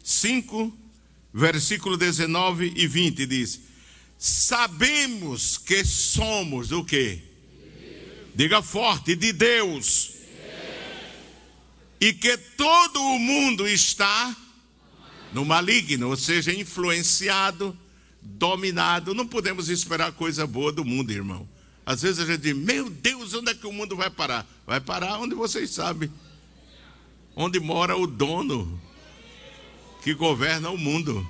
5, 0.04 0.78
versículo 1.34 1.98
19 1.98 2.74
e 2.76 2.88
20 2.88 3.26
diz: 3.26 3.62
Sabemos 4.18 5.58
que 5.58 5.84
somos 5.84 6.72
o 6.72 6.84
quê? 6.84 7.22
Diga 8.36 8.62
forte, 8.62 9.16
de 9.16 9.34
Deus. 9.34 10.14
E 12.00 12.14
que 12.14 12.38
todo 12.38 13.02
o 13.02 13.18
mundo 13.18 13.68
está 13.68 14.36
no 15.38 15.46
maligno, 15.46 16.10
ou 16.10 16.18
seja, 16.18 16.52
influenciado, 16.52 17.78
dominado. 18.24 19.14
Não 19.14 19.28
podemos 19.28 19.70
esperar 19.70 20.12
coisa 20.12 20.48
boa 20.48 20.72
do 20.72 20.84
mundo, 20.84 21.12
irmão. 21.12 21.48
Às 21.86 22.02
vezes 22.02 22.18
a 22.18 22.26
gente 22.26 22.42
diz: 22.42 22.56
Meu 22.56 22.90
Deus, 22.90 23.36
onde 23.36 23.52
é 23.52 23.54
que 23.54 23.68
o 23.68 23.72
mundo 23.72 23.96
vai 23.96 24.10
parar? 24.10 24.48
Vai 24.66 24.82
parar 24.82 25.20
onde 25.20 25.36
vocês 25.36 25.70
sabem. 25.70 26.12
Onde 27.36 27.60
mora 27.60 27.96
o 27.96 28.08
dono 28.08 28.82
que 30.02 30.16
governa 30.16 30.72
o 30.72 30.78
mundo. 30.78 31.30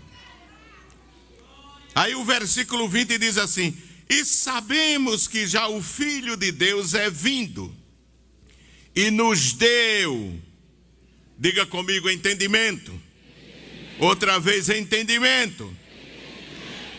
Aí 1.93 2.15
o 2.15 2.23
versículo 2.23 2.87
20 2.87 3.17
diz 3.17 3.37
assim: 3.37 3.75
E 4.09 4.23
sabemos 4.23 5.27
que 5.27 5.45
já 5.45 5.67
o 5.67 5.83
Filho 5.83 6.37
de 6.37 6.53
Deus 6.53 6.93
é 6.93 7.09
vindo 7.09 7.75
e 8.95 9.11
nos 9.11 9.51
deu, 9.51 10.41
diga 11.37 11.65
comigo, 11.65 12.09
entendimento. 12.09 13.06
Outra 13.99 14.39
vez, 14.39 14.69
entendimento. 14.69 15.75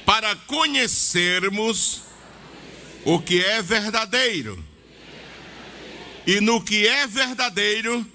Para 0.04 0.34
conhecermos 0.34 2.02
o 3.04 3.18
que 3.20 3.42
é 3.42 3.62
verdadeiro. 3.62 4.62
E 6.26 6.40
no 6.40 6.60
que 6.62 6.86
é 6.86 7.06
verdadeiro, 7.06 8.06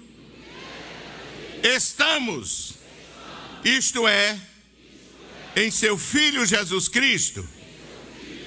estamos. 1.62 2.74
Isto 3.64 4.06
é, 4.06 4.38
em 5.56 5.70
seu 5.70 5.96
Filho 5.96 6.44
Jesus 6.44 6.88
Cristo. 6.88 7.48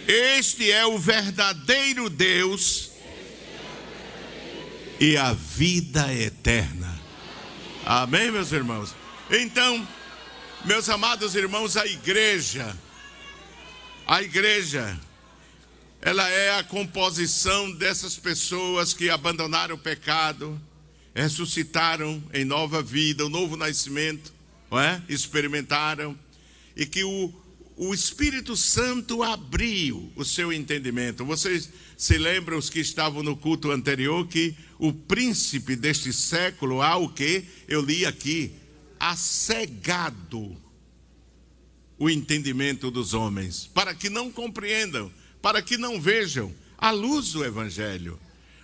Este 0.07 0.71
é 0.71 0.85
o 0.85 0.97
verdadeiro 0.97 2.09
Deus 2.09 2.91
e 4.99 5.17
a 5.17 5.33
vida 5.33 6.13
eterna. 6.13 6.97
Amém, 7.85 8.31
meus 8.31 8.51
irmãos? 8.51 8.95
Então, 9.29 9.85
meus 10.65 10.89
amados 10.89 11.35
irmãos, 11.35 11.77
a 11.77 11.85
igreja, 11.85 12.75
a 14.05 14.21
igreja 14.21 14.99
ela 16.01 16.27
é 16.29 16.57
a 16.57 16.63
composição 16.63 17.71
dessas 17.71 18.17
pessoas 18.17 18.93
que 18.93 19.09
abandonaram 19.09 19.75
o 19.75 19.79
pecado, 19.79 20.59
ressuscitaram 21.13 22.23
em 22.33 22.45
nova 22.45 22.81
vida, 22.81 23.25
um 23.25 23.29
novo 23.29 23.57
nascimento, 23.57 24.31
é? 24.71 25.01
experimentaram, 25.09 26.17
e 26.75 26.85
que 26.85 27.03
o, 27.03 27.33
o 27.75 27.93
Espírito 27.93 28.55
Santo 28.55 29.23
abriu 29.23 30.11
o 30.15 30.23
seu 30.23 30.53
entendimento. 30.53 31.25
Vocês 31.25 31.69
se 31.97 32.17
lembram, 32.17 32.57
os 32.57 32.69
que 32.69 32.79
estavam 32.79 33.23
no 33.23 33.35
culto 33.35 33.71
anterior, 33.71 34.27
que 34.27 34.55
o 34.77 34.93
príncipe 34.93 35.75
deste 35.75 36.13
século, 36.13 36.81
há 36.81 36.95
o 36.95 37.09
que? 37.09 37.43
Eu 37.67 37.81
li 37.81 38.05
aqui, 38.05 38.53
cegado 39.15 40.55
o 41.97 42.09
entendimento 42.09 42.91
dos 42.91 43.13
homens, 43.13 43.69
para 43.73 43.93
que 43.93 44.09
não 44.09 44.31
compreendam 44.31 45.11
para 45.41 45.61
que 45.61 45.77
não 45.77 46.01
vejam 46.01 46.53
a 46.77 46.91
luz 46.91 47.31
do 47.31 47.45
Evangelho. 47.45 48.19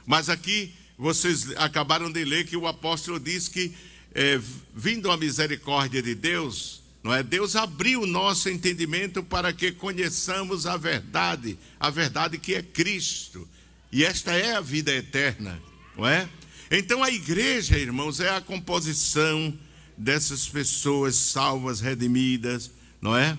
Mas 0.05 0.29
aqui 0.29 0.73
vocês 0.97 1.49
acabaram 1.55 2.11
de 2.11 2.23
ler 2.25 2.45
que 2.45 2.57
o 2.57 2.67
apóstolo 2.67 3.19
diz 3.19 3.47
que, 3.47 3.73
é, 4.13 4.39
vindo 4.75 5.09
a 5.09 5.17
misericórdia 5.17 6.01
de 6.01 6.13
Deus, 6.13 6.81
não 7.01 7.13
é? 7.13 7.23
Deus 7.23 7.55
abriu 7.55 8.01
o 8.01 8.05
nosso 8.05 8.49
entendimento 8.49 9.23
para 9.23 9.51
que 9.51 9.71
conheçamos 9.71 10.65
a 10.65 10.77
verdade, 10.77 11.57
a 11.79 11.89
verdade 11.89 12.37
que 12.37 12.53
é 12.53 12.61
Cristo. 12.61 13.47
E 13.91 14.03
esta 14.03 14.33
é 14.33 14.55
a 14.55 14.61
vida 14.61 14.93
eterna, 14.93 15.61
não 15.97 16.07
é? 16.07 16.27
Então 16.71 17.03
a 17.03 17.11
igreja, 17.11 17.77
irmãos, 17.77 18.19
é 18.19 18.29
a 18.29 18.41
composição 18.41 19.57
dessas 19.97 20.47
pessoas 20.47 21.15
salvas, 21.15 21.79
redimidas, 21.79 22.71
não 23.01 23.15
é? 23.15 23.37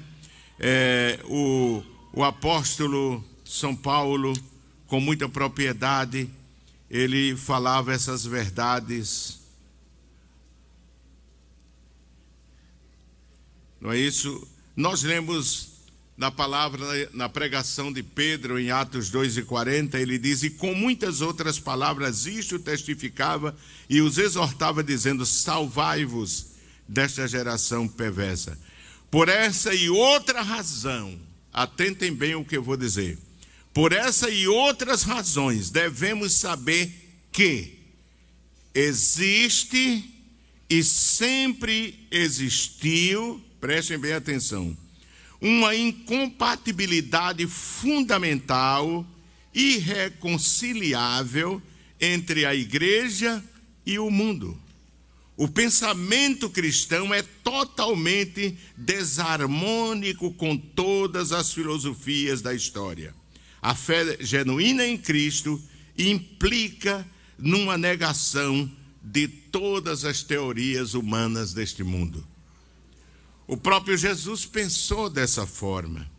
é 0.59 1.21
o, 1.25 1.83
o 2.13 2.25
apóstolo 2.25 3.25
São 3.45 3.75
Paulo, 3.75 4.33
com 4.87 5.01
muita 5.01 5.29
propriedade, 5.29 6.29
ele 6.91 7.37
falava 7.37 7.93
essas 7.93 8.25
verdades. 8.25 9.41
Não 13.81 13.93
é 13.93 13.99
isso? 13.99 14.47
Nós 14.77 15.03
lemos 15.03 15.74
na 16.17 16.31
palavra, 16.31 17.11
na 17.13 17.29
pregação 17.29 17.93
de 17.93 18.03
Pedro, 18.03 18.59
em 18.59 18.71
Atos 18.71 19.11
2 19.11 19.39
e 19.39 19.43
40, 19.43 19.99
ele 19.99 20.17
diz: 20.17 20.43
E 20.43 20.51
com 20.51 20.75
muitas 20.75 21.21
outras 21.21 21.59
palavras, 21.59 22.27
isto 22.27 22.59
testificava 22.59 23.57
e 23.91 24.01
os 24.01 24.17
exortava, 24.17 24.83
dizendo: 24.83 25.27
Salvai-vos 25.27 26.47
desta 26.89 27.27
geração 27.27 27.89
perversa. 27.89 28.57
Por 29.11 29.29
essa 29.29 29.75
e 29.75 29.91
outra 29.91 30.43
razão, 30.43 31.19
atentem 31.53 32.15
bem 32.15 32.35
o 32.35 32.45
que 32.45 32.57
eu 32.57 32.63
vou 32.63 32.77
dizer. 32.77 33.19
Por 33.73 33.93
essa 33.93 34.31
e 34.31 34.47
outras 34.47 35.03
razões, 35.03 35.69
devemos 35.69 36.35
saber 36.35 36.93
que 37.33 37.79
existe 38.73 40.11
e 40.71 40.83
sempre 40.85 42.07
existiu, 42.11 43.43
prestem 43.61 43.99
bem 43.99 44.13
atenção, 44.13 44.77
uma 45.45 45.77
incompatibilidade 45.77 47.47
fundamental, 47.47 49.07
irreconciliável 49.53 51.61
entre 52.01 52.47
a 52.47 52.55
igreja 52.55 53.45
e 53.85 53.99
o 53.99 54.11
mundo. 54.11 54.59
O 55.37 55.47
pensamento 55.47 56.49
cristão 56.49 57.13
é 57.13 57.21
totalmente 57.21 58.57
desarmônico 58.75 60.33
com 60.33 60.57
todas 60.57 61.31
as 61.31 61.53
filosofias 61.53 62.41
da 62.41 62.55
história. 62.55 63.15
A 63.61 63.75
fé 63.75 64.17
genuína 64.21 64.87
em 64.87 64.97
Cristo 64.97 65.63
implica 65.99 67.07
numa 67.39 67.77
negação 67.77 68.71
de 69.03 69.29
todas 69.29 70.07
as 70.07 70.23
teorias 70.23 70.95
humanas 70.95 71.53
deste 71.53 71.85
mundo. 71.85 72.27
O 73.47 73.57
próprio 73.57 73.97
Jesus 73.97 74.47
pensou 74.47 75.11
dessa 75.11 75.47
forma. 75.47 76.11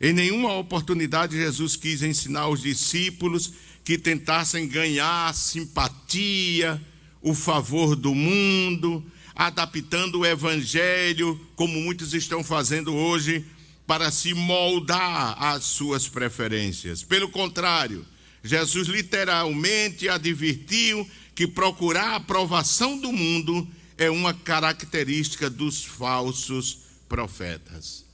Em 0.00 0.12
nenhuma 0.12 0.54
oportunidade 0.54 1.36
Jesus 1.36 1.76
quis 1.76 2.02
ensinar 2.02 2.48
os 2.48 2.62
discípulos 2.62 3.52
que 3.84 3.96
tentassem 3.96 4.66
ganhar 4.66 5.34
simpatia, 5.34 6.80
o 7.22 7.34
favor 7.34 7.94
do 7.94 8.14
mundo, 8.14 9.04
adaptando 9.34 10.20
o 10.20 10.26
evangelho, 10.26 11.38
como 11.54 11.80
muitos 11.80 12.14
estão 12.14 12.42
fazendo 12.42 12.94
hoje, 12.94 13.44
para 13.86 14.10
se 14.10 14.34
moldar 14.34 15.36
às 15.42 15.64
suas 15.64 16.08
preferências. 16.08 17.02
Pelo 17.02 17.28
contrário, 17.28 18.04
Jesus 18.42 18.88
literalmente 18.88 20.08
advertiu 20.08 21.08
que 21.34 21.46
procurar 21.46 22.12
a 22.12 22.16
aprovação 22.16 22.98
do 22.98 23.12
mundo 23.12 23.68
é 23.98 24.10
uma 24.10 24.34
característica 24.34 25.48
dos 25.48 25.84
falsos 25.84 26.78
profetas. 27.08 28.04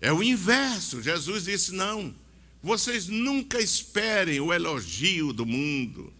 É 0.00 0.12
o 0.12 0.22
inverso. 0.22 1.02
Jesus 1.02 1.44
disse: 1.44 1.72
não, 1.72 2.14
vocês 2.62 3.06
nunca 3.06 3.60
esperem 3.60 4.40
o 4.40 4.52
elogio 4.52 5.32
do 5.32 5.46
mundo. 5.46 6.12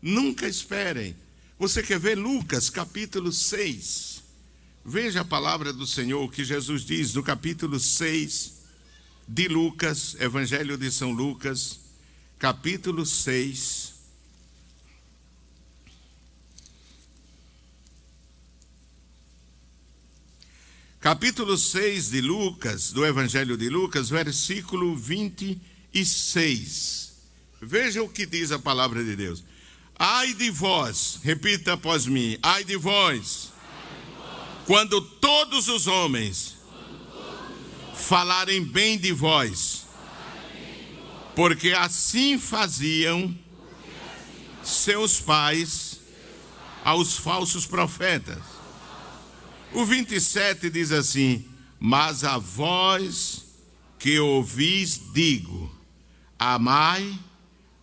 Nunca 0.00 0.48
esperem. 0.48 1.16
Você 1.58 1.82
quer 1.82 1.98
ver 1.98 2.16
Lucas 2.16 2.70
capítulo 2.70 3.32
6? 3.32 4.22
Veja 4.84 5.20
a 5.20 5.24
palavra 5.24 5.72
do 5.72 5.86
Senhor, 5.86 6.30
que 6.32 6.44
Jesus 6.44 6.82
diz 6.82 7.12
no 7.12 7.22
capítulo 7.22 7.78
6 7.78 8.54
de 9.26 9.48
Lucas, 9.48 10.16
Evangelho 10.18 10.78
de 10.78 10.90
São 10.90 11.10
Lucas, 11.10 11.80
capítulo 12.38 13.04
6. 13.04 13.97
Capítulo 21.00 21.56
6 21.56 22.10
de 22.10 22.20
Lucas, 22.20 22.90
do 22.90 23.06
Evangelho 23.06 23.56
de 23.56 23.68
Lucas, 23.68 24.10
versículo 24.10 24.96
26. 24.96 27.12
Veja 27.62 28.02
o 28.02 28.08
que 28.08 28.26
diz 28.26 28.50
a 28.50 28.58
palavra 28.58 29.04
de 29.04 29.14
Deus. 29.14 29.44
Ai 29.96 30.34
de 30.34 30.50
vós, 30.50 31.20
repita 31.22 31.74
após 31.74 32.04
mim, 32.04 32.36
ai 32.42 32.64
de 32.64 32.76
vós, 32.76 33.52
quando 34.66 35.00
todos 35.00 35.68
os 35.68 35.86
homens 35.86 36.56
falarem 37.94 38.64
bem 38.64 38.98
de 38.98 39.12
vós, 39.12 39.86
porque 41.36 41.70
assim 41.70 42.40
faziam 42.40 43.38
seus 44.64 45.20
pais 45.20 46.00
aos 46.84 47.16
falsos 47.16 47.66
profetas. 47.66 48.57
O 49.72 49.84
27 49.84 50.70
diz 50.70 50.92
assim: 50.92 51.44
Mas 51.78 52.24
a 52.24 52.38
vós 52.38 53.44
que 53.98 54.18
ouvis, 54.18 55.00
digo: 55.12 55.74
amai 56.38 57.18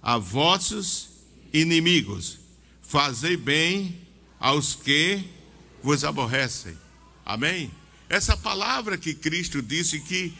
a 0.01 0.17
vossos 0.17 1.09
inimigos, 1.51 2.39
fazei 2.81 3.35
bem 3.35 3.99
aos 4.39 4.75
que 4.75 5.23
vos 5.83 6.03
aborrecem. 6.03 6.77
Amém? 7.25 7.71
Essa 8.07 8.37
palavra 8.37 8.97
que 8.97 9.13
Cristo 9.13 9.61
disse 9.61 9.99
que 9.99 10.33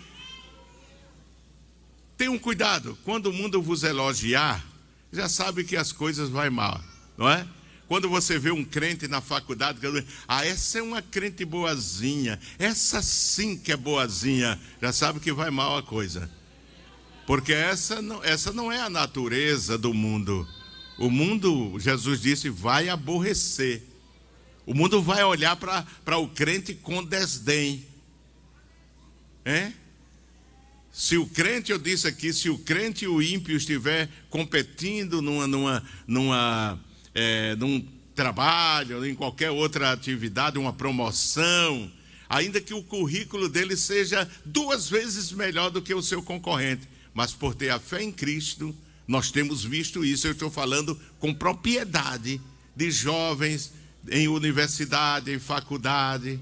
tenham 2.18 2.38
cuidado, 2.38 2.98
quando 3.04 3.28
o 3.28 3.34
mundo 3.34 3.62
vos 3.62 3.84
elogiar, 3.84 4.64
já 5.12 5.28
sabe 5.28 5.64
que 5.64 5.76
as 5.76 5.92
coisas 5.92 6.30
vão 6.30 6.50
mal, 6.52 6.82
não 7.18 7.28
é? 7.28 7.46
Quando 7.88 8.10
você 8.10 8.40
vê 8.40 8.52
um 8.52 8.64
crente 8.64 9.08
na 9.08 9.22
faculdade, 9.22 9.80
ah, 10.28 10.46
essa 10.46 10.80
é 10.80 10.82
uma 10.82 11.02
crente 11.02 11.46
boazinha, 11.46 12.40
essa 12.58 13.02
sim 13.02 13.56
que 13.56 13.72
é 13.72 13.78
boazinha, 13.78 14.60
já 14.82 14.92
sabe 14.92 15.20
que 15.20 15.32
vai 15.32 15.52
mal 15.52 15.78
a 15.78 15.84
coisa. 15.84 16.30
Porque 17.28 17.54
essa 17.54 18.02
não, 18.02 18.24
essa 18.24 18.52
não 18.52 18.72
é 18.72 18.80
a 18.80 18.90
natureza 18.90 19.78
do 19.78 19.94
mundo. 19.94 20.48
O 20.98 21.10
mundo, 21.10 21.78
Jesus 21.80 22.22
disse, 22.22 22.50
vai 22.50 22.90
aborrecer. 22.90 23.84
O 24.66 24.74
mundo 24.74 25.02
vai 25.02 25.24
olhar 25.24 25.56
para 25.56 26.18
o 26.18 26.28
crente 26.28 26.74
com 26.74 27.04
desdém. 27.04 27.86
É? 29.44 29.72
Se 30.92 31.18
o 31.18 31.28
crente, 31.28 31.72
eu 31.72 31.78
disse 31.78 32.08
aqui, 32.08 32.32
se 32.32 32.50
o 32.50 32.58
crente 32.58 33.06
e 33.06 33.08
o 33.08 33.22
ímpio 33.22 33.58
estiver 33.58 34.10
competindo 34.30 35.22
numa, 35.22 35.46
numa, 35.46 35.84
numa, 36.08 36.80
é, 37.16 37.56
num 37.56 37.84
trabalho, 38.14 39.06
em 39.06 39.16
qualquer 39.16 39.50
outra 39.50 39.92
atividade, 39.92 40.60
uma 40.60 40.74
promoção, 40.74 41.92
ainda 42.30 42.62
que 42.62 42.74
o 42.74 42.84
currículo 42.84 43.50
dele 43.50 43.76
seja 43.76 44.30
duas 44.46 44.90
vezes 44.90 45.32
melhor 45.32 45.72
do 45.72 45.82
que 45.82 45.94
o 45.94 46.02
seu 46.02 46.22
concorrente, 46.22 46.88
mas 47.14 47.34
por 47.34 47.56
ter 47.56 47.70
a 47.70 47.80
fé 47.80 48.04
em 48.04 48.12
Cristo, 48.12 48.76
nós 49.08 49.32
temos 49.32 49.64
visto 49.64 50.04
isso, 50.04 50.28
eu 50.28 50.34
estou 50.34 50.52
falando 50.52 51.00
com 51.20 51.34
propriedade 51.34 52.42
de 52.76 52.92
jovens 52.92 53.72
em 54.10 54.28
universidade, 54.28 55.32
em 55.32 55.40
faculdade, 55.40 56.40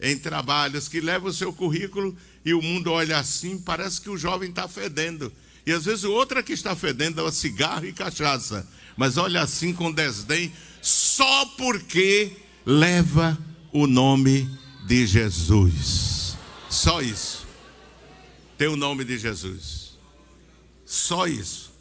em 0.00 0.18
trabalhos 0.18 0.88
que 0.88 1.00
levam 1.00 1.28
o 1.28 1.34
seu 1.34 1.52
currículo 1.52 2.16
e 2.44 2.52
o 2.54 2.62
mundo 2.62 2.90
olha 2.90 3.18
assim, 3.18 3.58
parece 3.58 4.00
que 4.00 4.10
o 4.10 4.16
jovem 4.16 4.50
está 4.50 4.68
fedendo. 4.68 5.32
E 5.66 5.72
às 5.72 5.84
vezes 5.86 6.04
o 6.04 6.12
outro 6.12 6.38
é 6.38 6.42
que 6.42 6.52
está 6.52 6.76
fedendo 6.76 7.26
é 7.26 7.32
cigarro 7.32 7.86
e 7.86 7.92
cachaça, 7.92 8.68
mas 8.96 9.16
olha 9.16 9.42
assim 9.42 9.72
com 9.72 9.92
desdém, 9.92 10.52
só 10.80 11.46
porque 11.56 12.36
leva 12.64 13.38
o 13.72 13.86
nome 13.86 14.48
de 14.86 15.06
Jesus. 15.06 16.36
Só 16.68 17.00
isso. 17.00 17.46
Tem 18.56 18.68
o 18.68 18.76
nome 18.76 19.04
de 19.04 19.18
Jesus. 19.18 19.98
Só 20.84 21.26
isso. 21.26 21.72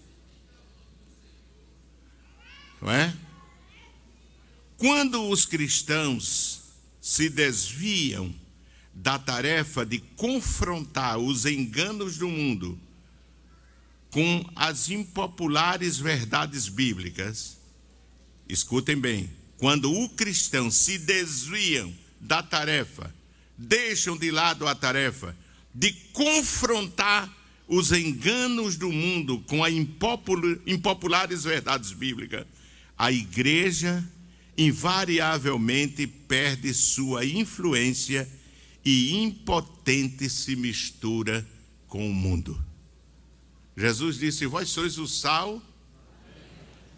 Não 2.82 2.92
é? 2.92 3.14
Quando 4.78 5.30
os 5.30 5.46
cristãos 5.46 6.62
se 7.00 7.30
desviam 7.30 8.34
da 8.94 9.18
tarefa 9.18 9.86
de 9.86 10.00
confrontar 10.00 11.18
os 11.18 11.46
enganos 11.46 12.18
do 12.18 12.28
mundo 12.28 12.80
com 14.14 14.46
as 14.56 14.92
impopulares 14.92 15.98
verdades 15.98 16.70
bíblicas, 16.70 17.58
escutem 18.48 18.96
bem, 18.96 19.28
quando 19.58 19.92
o 19.92 20.08
cristão 20.08 20.70
se 20.70 21.00
desviam 21.00 21.92
da 22.22 22.44
tarefa, 22.44 23.14
deixam 23.58 24.16
de 24.16 24.30
lado 24.30 24.68
a 24.68 24.76
tarefa 24.76 25.36
de 25.74 25.92
confrontar 26.14 27.28
os 27.68 27.92
enganos 27.92 28.76
do 28.76 28.92
mundo 28.92 29.40
com 29.48 29.64
as 29.64 29.74
impopulares 29.74 31.44
verdades 31.44 31.92
bíblicas, 31.92 32.46
a 32.96 33.12
igreja 33.12 34.08
invariavelmente 34.56 36.06
perde 36.06 36.72
sua 36.72 37.26
influência 37.26 38.30
e 38.86 39.16
impotente 39.16 40.30
se 40.30 40.56
mistura 40.56 41.44
com 41.88 42.08
o 42.08 42.14
mundo. 42.14 42.73
Jesus 43.76 44.18
disse: 44.18 44.46
Vós 44.46 44.70
sois 44.70 44.98
o 44.98 45.08
sal. 45.08 45.62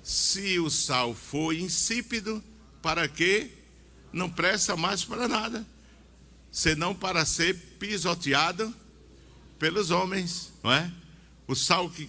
Se 0.03 0.59
o 0.59 0.69
sal 0.69 1.15
for 1.15 1.53
insípido, 1.53 2.43
para 2.81 3.07
quê? 3.07 3.49
Não 4.13 4.29
presta 4.29 4.77
mais 4.77 5.03
para 5.03 5.27
nada, 5.27 5.65
senão 6.51 6.93
para 6.93 7.25
ser 7.25 7.55
pisoteado 7.79 8.73
pelos 9.57 9.89
homens, 9.89 10.53
não 10.63 10.71
é? 10.71 10.91
O 11.47 11.55
sal 11.55 11.89
que 11.89 12.07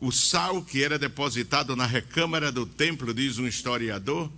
o 0.00 0.12
sal 0.12 0.62
que 0.62 0.82
era 0.82 0.98
depositado 0.98 1.74
na 1.74 1.86
recâmara 1.86 2.52
do 2.52 2.66
templo, 2.66 3.14
diz 3.14 3.38
um 3.38 3.46
historiador, 3.46 4.30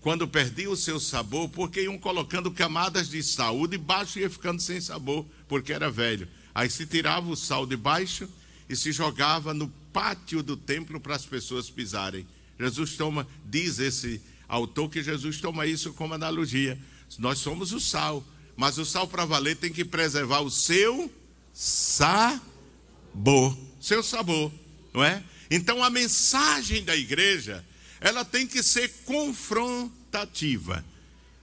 quando 0.00 0.28
perdia 0.28 0.70
o 0.70 0.76
seu 0.76 1.00
sabor, 1.00 1.48
porque 1.48 1.82
iam 1.82 1.98
colocando 1.98 2.50
camadas 2.50 3.08
de 3.08 3.22
sal. 3.22 3.58
O 3.58 3.66
de 3.66 3.78
baixo 3.78 4.18
ia 4.18 4.30
ficando 4.30 4.60
sem 4.60 4.80
sabor, 4.80 5.26
porque 5.48 5.72
era 5.72 5.90
velho. 5.90 6.28
Aí 6.58 6.68
se 6.68 6.84
tirava 6.86 7.30
o 7.30 7.36
sal 7.36 7.64
de 7.64 7.76
baixo 7.76 8.28
e 8.68 8.74
se 8.74 8.90
jogava 8.90 9.54
no 9.54 9.68
pátio 9.92 10.42
do 10.42 10.56
templo 10.56 10.98
para 10.98 11.14
as 11.14 11.24
pessoas 11.24 11.70
pisarem. 11.70 12.26
Jesus 12.58 12.96
toma, 12.96 13.28
diz 13.44 13.78
esse 13.78 14.20
autor 14.48 14.90
que 14.90 15.00
Jesus 15.00 15.40
toma 15.40 15.68
isso 15.68 15.92
como 15.92 16.14
analogia. 16.14 16.76
Nós 17.16 17.38
somos 17.38 17.72
o 17.72 17.78
sal, 17.78 18.26
mas 18.56 18.76
o 18.76 18.84
sal 18.84 19.06
para 19.06 19.24
valer 19.24 19.54
tem 19.54 19.72
que 19.72 19.84
preservar 19.84 20.40
o 20.40 20.50
seu 20.50 21.08
sabor, 21.54 23.56
seu 23.80 24.02
sabor, 24.02 24.52
não 24.92 25.04
é? 25.04 25.22
Então 25.48 25.84
a 25.84 25.88
mensagem 25.88 26.82
da 26.82 26.96
igreja, 26.96 27.64
ela 28.00 28.24
tem 28.24 28.48
que 28.48 28.64
ser 28.64 28.88
confrontativa. 29.04 30.84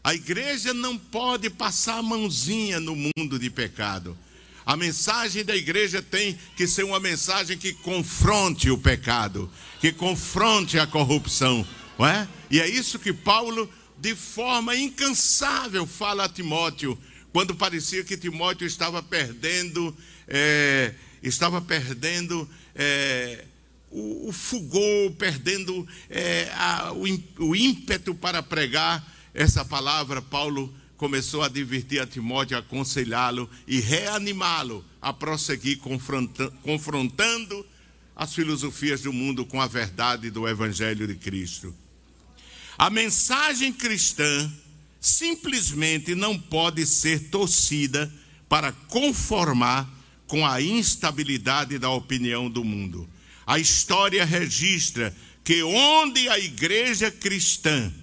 A 0.03 0.13
igreja 0.13 0.73
não 0.73 0.97
pode 0.97 1.49
passar 1.49 1.99
a 1.99 2.03
mãozinha 2.03 2.81
no 2.81 2.97
mundo 2.97 3.39
de 3.39 3.49
pecado. 3.49 4.17
A 4.65 4.75
mensagem 4.75 5.45
da 5.45 5.55
igreja 5.55 6.01
tem 6.01 6.37
que 6.55 6.67
ser 6.67 6.83
uma 6.83 6.99
mensagem 6.99 7.55
que 7.55 7.71
confronte 7.71 8.69
o 8.71 8.77
pecado, 8.77 9.49
que 9.79 9.91
confronte 9.91 10.79
a 10.79 10.87
corrupção, 10.87 11.65
não 11.99 12.07
é? 12.07 12.27
E 12.49 12.59
é 12.59 12.67
isso 12.67 12.97
que 12.97 13.13
Paulo, 13.13 13.69
de 13.97 14.15
forma 14.15 14.75
incansável, 14.75 15.85
fala 15.85 16.25
a 16.25 16.29
Timóteo, 16.29 16.97
quando 17.31 17.53
parecia 17.53 18.03
que 18.03 18.17
Timóteo 18.17 18.65
estava 18.65 19.03
perdendo, 19.03 19.95
é, 20.27 20.95
estava 21.21 21.61
perdendo 21.61 22.49
é, 22.73 23.45
o, 23.91 24.31
o, 24.31 25.11
perdendo 25.11 25.87
é, 26.09 26.49
a, 26.55 26.91
o, 26.91 27.03
o 27.49 27.55
ímpeto 27.55 28.15
para 28.15 28.41
pregar 28.41 29.05
essa 29.31 29.63
palavra, 29.63 30.21
Paulo 30.21 30.73
começou 30.97 31.41
a 31.43 31.47
advertir 31.47 32.01
a 32.01 32.07
Timóteo, 32.07 32.57
a 32.57 32.59
aconselhá-lo 32.59 33.49
e 33.67 33.79
reanimá-lo 33.79 34.83
a 35.01 35.11
prosseguir 35.11 35.79
confrontando 36.63 37.65
as 38.15 38.33
filosofias 38.33 39.01
do 39.01 39.11
mundo 39.11 39.45
com 39.45 39.61
a 39.61 39.67
verdade 39.67 40.29
do 40.29 40.47
Evangelho 40.47 41.05
de 41.05 41.15
Cristo. 41.15 41.75
A 42.77 42.89
mensagem 42.89 43.73
cristã 43.73 44.51
simplesmente 44.99 46.15
não 46.15 46.39
pode 46.39 46.85
ser 46.85 47.29
torcida 47.29 48.11
para 48.47 48.71
conformar 48.71 49.89
com 50.27 50.45
a 50.45 50.61
instabilidade 50.61 51.77
da 51.77 51.89
opinião 51.89 52.49
do 52.49 52.63
mundo. 52.63 53.07
A 53.45 53.59
história 53.59 54.25
registra 54.25 55.15
que 55.43 55.61
onde 55.61 56.27
a 56.27 56.39
igreja 56.39 57.11
cristã 57.11 57.93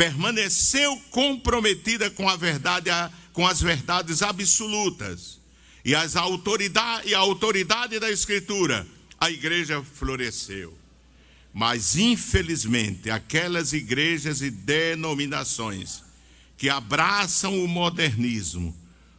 permaneceu 0.00 0.96
comprometida 1.10 2.10
com 2.10 2.26
a 2.26 2.34
verdade, 2.34 2.88
com 3.34 3.46
as 3.46 3.60
verdades 3.60 4.22
absolutas 4.22 5.38
e 5.84 5.94
as 5.94 6.16
autoridade, 6.16 7.10
e 7.10 7.14
a 7.14 7.18
autoridade 7.18 7.98
da 7.98 8.10
Escritura, 8.10 8.86
a 9.20 9.30
igreja 9.30 9.82
floresceu. 9.82 10.72
Mas, 11.52 11.96
infelizmente, 11.96 13.10
aquelas 13.10 13.74
igrejas 13.74 14.40
e 14.40 14.50
denominações 14.50 16.02
que 16.56 16.70
abraçam 16.70 17.62
o 17.62 17.68
modernismo 17.68 18.74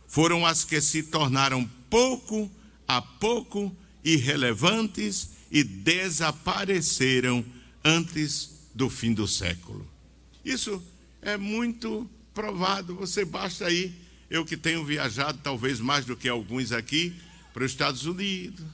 foram 0.08 0.44
as 0.44 0.64
que 0.64 0.82
se 0.82 1.04
tornaram 1.04 1.64
pouco 1.92 2.52
a 2.88 3.00
pouco 3.04 3.72
irrelevantes 4.04 5.30
e 5.52 5.64
desapareceram 5.64 7.46
antes 7.86 8.50
do 8.74 8.90
fim 8.90 9.14
do 9.14 9.28
século. 9.28 9.91
Isso 10.44 10.84
é 11.22 11.38
muito 11.38 12.10
provado. 12.34 12.96
Você 12.96 13.24
basta 13.24 13.70
ir, 13.70 13.94
eu 14.30 14.46
que 14.46 14.58
tenho 14.58 14.84
viajado, 14.84 15.40
talvez 15.44 15.80
mais 15.80 16.06
do 16.06 16.16
que 16.16 16.28
alguns 16.28 16.72
aqui, 16.72 17.16
para 17.54 17.64
os 17.64 17.72
Estados 17.72 18.06
Unidos, 18.06 18.66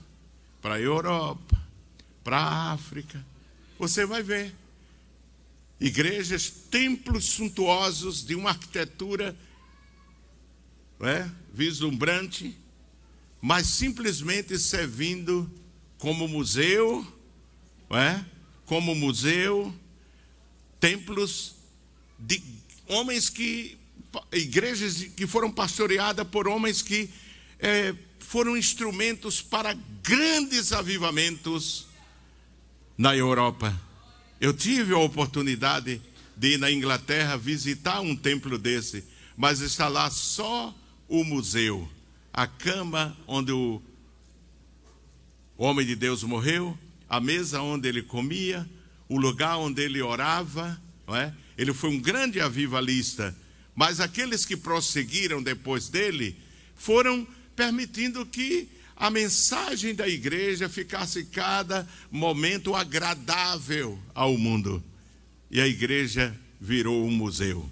para 0.62 0.76
a 0.76 0.80
Europa, 0.80 1.60
para 2.24 2.38
a 2.38 2.72
África. 2.74 3.26
Você 3.80 4.06
vai 4.06 4.24
ver 4.24 4.54
igrejas, 5.80 6.50
templos 6.50 7.26
suntuosos 7.26 8.26
de 8.26 8.36
uma 8.36 8.50
arquitetura 8.50 9.36
é, 11.00 11.30
vislumbrante, 11.54 12.58
mas 13.42 13.68
simplesmente 13.68 14.58
servindo 14.58 15.50
como 15.98 16.28
museu, 16.28 17.06
é, 17.92 18.24
como 18.66 18.96
museu, 18.96 19.74
templos 20.80 21.57
de 22.20 22.42
homens 22.88 23.30
que, 23.30 23.78
igrejas 24.32 25.04
que 25.16 25.28
foram 25.28 25.52
pastoreadas 25.52 26.28
por 26.28 26.48
homens 26.48 26.82
que 26.82 27.10
é, 27.60 27.94
foram 28.20 28.58
instrumentos 28.58 29.42
para 29.42 29.78
grandes 30.04 30.72
avivamentos 30.74 31.88
na 32.98 33.16
Europa. 33.16 33.80
Eu 34.40 34.54
tive 34.54 34.94
a 34.94 35.00
oportunidade 35.00 36.02
de 36.36 36.54
ir 36.54 36.58
na 36.58 36.72
Inglaterra 36.72 37.38
visitar 37.38 38.00
um 38.02 38.16
templo 38.16 38.58
desse, 38.58 39.04
mas 39.36 39.60
está 39.60 39.88
lá 39.88 40.10
só 40.10 40.76
o 41.08 41.24
museu, 41.24 41.90
a 42.34 42.46
cama 42.46 43.18
onde 43.26 43.52
o 43.52 43.82
homem 45.58 45.86
de 45.86 45.96
Deus 45.96 46.24
morreu, 46.24 46.78
a 47.10 47.20
mesa 47.20 47.62
onde 47.62 47.88
ele 47.88 48.04
comia, 48.04 48.68
o 49.10 49.18
lugar 49.18 49.58
onde 49.58 49.82
ele 49.82 50.02
orava, 50.02 50.80
não 51.08 51.16
é? 51.16 51.34
Ele 51.58 51.74
foi 51.74 51.90
um 51.90 52.00
grande 52.00 52.40
avivalista, 52.40 53.36
mas 53.76 54.00
aqueles 54.00 54.46
que 54.46 54.56
prosseguiram 54.56 55.42
depois 55.42 55.90
dele 55.90 56.38
foram 56.76 57.28
permitindo 57.56 58.26
que 58.26 58.70
a 58.96 59.10
mensagem 59.10 59.94
da 59.94 60.08
igreja 60.08 60.68
ficasse 60.68 61.26
cada 61.26 61.88
momento 62.12 62.76
agradável 62.76 64.00
ao 64.14 64.38
mundo. 64.38 64.84
E 65.50 65.62
a 65.62 65.68
igreja 65.68 66.36
virou 66.60 67.06
um 67.06 67.12
museu. 67.12 67.70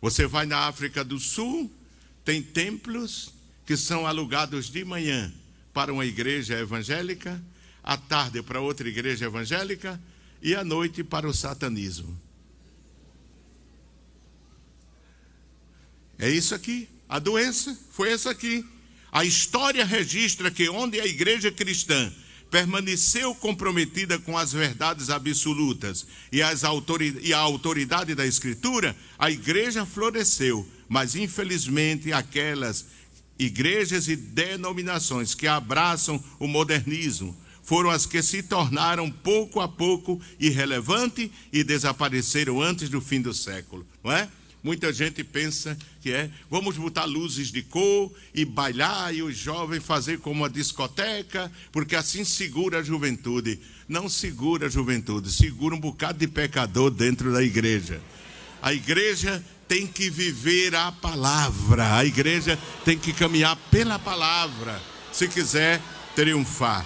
Você 0.00 0.26
vai 0.26 0.46
na 0.46 0.66
África 0.66 1.04
do 1.04 1.18
Sul, 1.18 1.70
tem 2.24 2.42
templos 2.42 3.32
que 3.64 3.76
são 3.76 4.06
alugados 4.06 4.70
de 4.70 4.84
manhã 4.84 5.32
para 5.72 5.92
uma 5.92 6.06
igreja 6.06 6.58
evangélica, 6.58 7.42
à 7.82 7.96
tarde 7.96 8.42
para 8.42 8.60
outra 8.60 8.88
igreja 8.88 9.26
evangélica 9.26 10.00
e 10.42 10.54
à 10.54 10.64
noite 10.64 11.04
para 11.04 11.28
o 11.28 11.34
satanismo. 11.34 12.25
É 16.18 16.28
isso 16.30 16.54
aqui. 16.54 16.88
A 17.08 17.18
doença 17.18 17.76
foi 17.90 18.12
essa 18.12 18.30
aqui. 18.30 18.64
A 19.12 19.24
história 19.24 19.84
registra 19.84 20.50
que 20.50 20.68
onde 20.68 21.00
a 21.00 21.06
igreja 21.06 21.50
cristã 21.50 22.12
permaneceu 22.50 23.34
comprometida 23.34 24.18
com 24.18 24.36
as 24.36 24.52
verdades 24.52 25.10
absolutas 25.10 26.06
e, 26.30 26.42
as 26.42 26.62
e 27.22 27.34
a 27.34 27.38
autoridade 27.38 28.14
da 28.14 28.26
Escritura, 28.26 28.96
a 29.18 29.30
igreja 29.30 29.84
floresceu. 29.84 30.66
Mas, 30.88 31.14
infelizmente, 31.16 32.12
aquelas 32.12 32.86
igrejas 33.38 34.08
e 34.08 34.16
denominações 34.16 35.34
que 35.34 35.46
abraçam 35.46 36.22
o 36.38 36.46
modernismo 36.46 37.36
foram 37.62 37.90
as 37.90 38.06
que 38.06 38.22
se 38.22 38.44
tornaram 38.44 39.10
pouco 39.10 39.60
a 39.60 39.66
pouco 39.66 40.20
irrelevantes 40.38 41.28
e 41.52 41.64
desapareceram 41.64 42.62
antes 42.62 42.88
do 42.88 43.00
fim 43.00 43.20
do 43.20 43.34
século, 43.34 43.84
não 44.04 44.12
é? 44.12 44.28
Muita 44.66 44.92
gente 44.92 45.22
pensa 45.22 45.78
que 46.02 46.10
é, 46.10 46.28
vamos 46.50 46.76
botar 46.76 47.04
luzes 47.04 47.52
de 47.52 47.62
cor 47.62 48.12
e 48.34 48.44
bailar 48.44 49.14
e 49.14 49.22
os 49.22 49.36
jovens 49.36 49.84
fazer 49.84 50.18
como 50.18 50.40
uma 50.40 50.50
discoteca, 50.50 51.52
porque 51.70 51.94
assim 51.94 52.24
segura 52.24 52.80
a 52.80 52.82
juventude. 52.82 53.60
Não 53.88 54.08
segura 54.08 54.66
a 54.66 54.68
juventude, 54.68 55.30
segura 55.30 55.72
um 55.72 55.78
bocado 55.78 56.18
de 56.18 56.26
pecador 56.26 56.90
dentro 56.90 57.32
da 57.32 57.44
igreja. 57.44 58.02
A 58.60 58.74
igreja 58.74 59.40
tem 59.68 59.86
que 59.86 60.10
viver 60.10 60.74
a 60.74 60.90
palavra, 60.90 61.94
a 61.94 62.04
igreja 62.04 62.58
tem 62.84 62.98
que 62.98 63.12
caminhar 63.12 63.54
pela 63.70 64.00
palavra, 64.00 64.82
se 65.12 65.28
quiser 65.28 65.80
triunfar. 66.16 66.84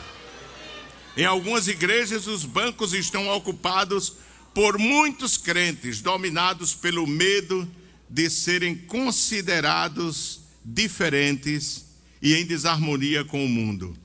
Em 1.16 1.24
algumas 1.24 1.66
igrejas, 1.66 2.26
os 2.26 2.44
bancos 2.44 2.92
estão 2.92 3.26
ocupados 3.28 4.16
por 4.54 4.78
muitos 4.78 5.36
crentes 5.36 6.00
dominados 6.00 6.74
pelo 6.74 7.06
medo 7.06 7.68
de 8.08 8.28
serem 8.28 8.76
considerados 8.76 10.40
diferentes 10.64 11.86
e 12.20 12.34
em 12.34 12.44
desarmonia 12.44 13.24
com 13.24 13.44
o 13.44 13.48
mundo. 13.48 13.96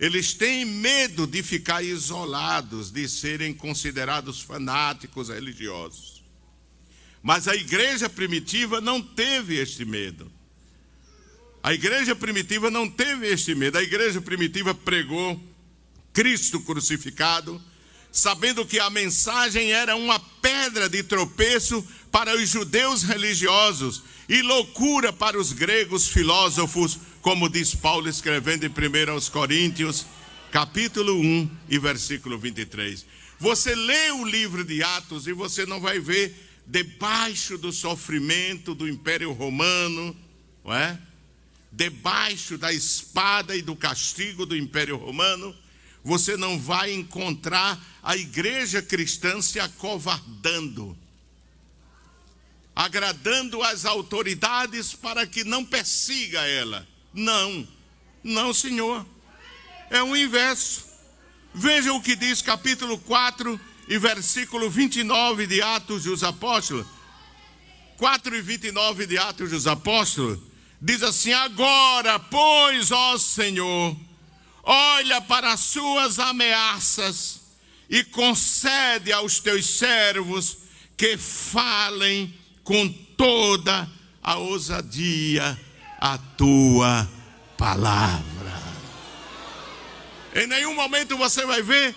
Eles 0.00 0.34
têm 0.34 0.64
medo 0.64 1.26
de 1.26 1.42
ficar 1.42 1.82
isolados, 1.82 2.90
de 2.90 3.08
serem 3.08 3.54
considerados 3.54 4.40
fanáticos 4.40 5.28
religiosos. 5.28 6.22
Mas 7.22 7.46
a 7.48 7.54
igreja 7.54 8.08
primitiva 8.08 8.80
não 8.80 9.00
teve 9.00 9.56
este 9.56 9.84
medo. 9.84 10.30
A 11.62 11.72
igreja 11.72 12.14
primitiva 12.14 12.70
não 12.70 12.90
teve 12.90 13.28
este 13.28 13.54
medo. 13.54 13.78
A 13.78 13.82
igreja 13.82 14.20
primitiva 14.20 14.74
pregou 14.74 15.40
Cristo 16.12 16.60
crucificado 16.60 17.60
sabendo 18.14 18.64
que 18.64 18.78
a 18.78 18.88
mensagem 18.88 19.72
era 19.72 19.96
uma 19.96 20.20
pedra 20.20 20.88
de 20.88 21.02
tropeço 21.02 21.84
para 22.12 22.32
os 22.36 22.48
judeus 22.48 23.02
religiosos 23.02 24.04
e 24.28 24.40
loucura 24.40 25.12
para 25.12 25.36
os 25.36 25.52
gregos 25.52 26.06
filósofos, 26.06 26.96
como 27.20 27.48
diz 27.48 27.74
Paulo 27.74 28.08
escrevendo 28.08 28.64
em 28.64 28.68
1 28.68 29.10
aos 29.10 29.28
Coríntios, 29.28 30.06
capítulo 30.52 31.18
1 31.20 31.50
e 31.68 31.76
versículo 31.76 32.38
23. 32.38 33.04
Você 33.40 33.74
lê 33.74 34.12
o 34.12 34.24
livro 34.24 34.64
de 34.64 34.80
Atos 34.80 35.26
e 35.26 35.32
você 35.32 35.66
não 35.66 35.80
vai 35.80 35.98
ver 35.98 36.62
debaixo 36.68 37.58
do 37.58 37.72
sofrimento 37.72 38.76
do 38.76 38.88
Império 38.88 39.32
Romano, 39.32 40.16
não 40.64 40.72
é? 40.72 40.96
Debaixo 41.72 42.56
da 42.56 42.72
espada 42.72 43.56
e 43.56 43.60
do 43.60 43.74
castigo 43.74 44.46
do 44.46 44.56
Império 44.56 44.96
Romano, 44.96 45.52
você 46.04 46.36
não 46.36 46.60
vai 46.60 46.92
encontrar 46.92 47.82
a 48.02 48.14
igreja 48.14 48.82
cristã 48.82 49.40
se 49.40 49.58
acovardando, 49.58 50.96
agradando 52.76 53.62
as 53.62 53.86
autoridades 53.86 54.92
para 54.92 55.26
que 55.26 55.42
não 55.42 55.64
persiga 55.64 56.46
ela. 56.46 56.86
Não, 57.14 57.66
não, 58.22 58.52
Senhor. 58.52 59.06
É 59.90 60.02
o 60.02 60.14
inverso. 60.14 60.84
Veja 61.54 61.92
o 61.94 62.02
que 62.02 62.14
diz 62.14 62.42
capítulo 62.42 62.98
4 62.98 63.58
e 63.88 63.96
versículo 63.96 64.68
29 64.68 65.46
de 65.46 65.62
Atos 65.62 66.04
dos 66.04 66.22
Apóstolos. 66.22 66.86
4 67.96 68.36
e 68.36 68.42
29 68.42 69.06
de 69.06 69.16
Atos 69.16 69.50
dos 69.50 69.66
Apóstolos. 69.66 70.38
Diz 70.80 71.02
assim: 71.02 71.32
Agora, 71.32 72.18
pois, 72.18 72.90
ó 72.90 73.16
Senhor, 73.16 73.96
olha 74.64 75.20
para 75.20 75.52
as 75.52 75.60
suas 75.60 76.18
ameaças 76.18 77.40
e 77.88 78.02
concede 78.02 79.12
aos 79.12 79.38
teus 79.38 79.66
servos 79.66 80.58
que 80.96 81.16
falem 81.16 82.34
com 82.62 82.88
toda 82.88 83.88
a 84.22 84.36
ousadia 84.36 85.58
a 86.00 86.18
tua 86.18 87.08
palavra. 87.56 88.24
Em 90.34 90.46
nenhum 90.46 90.74
momento 90.74 91.16
você 91.16 91.46
vai 91.46 91.62
ver 91.62 91.94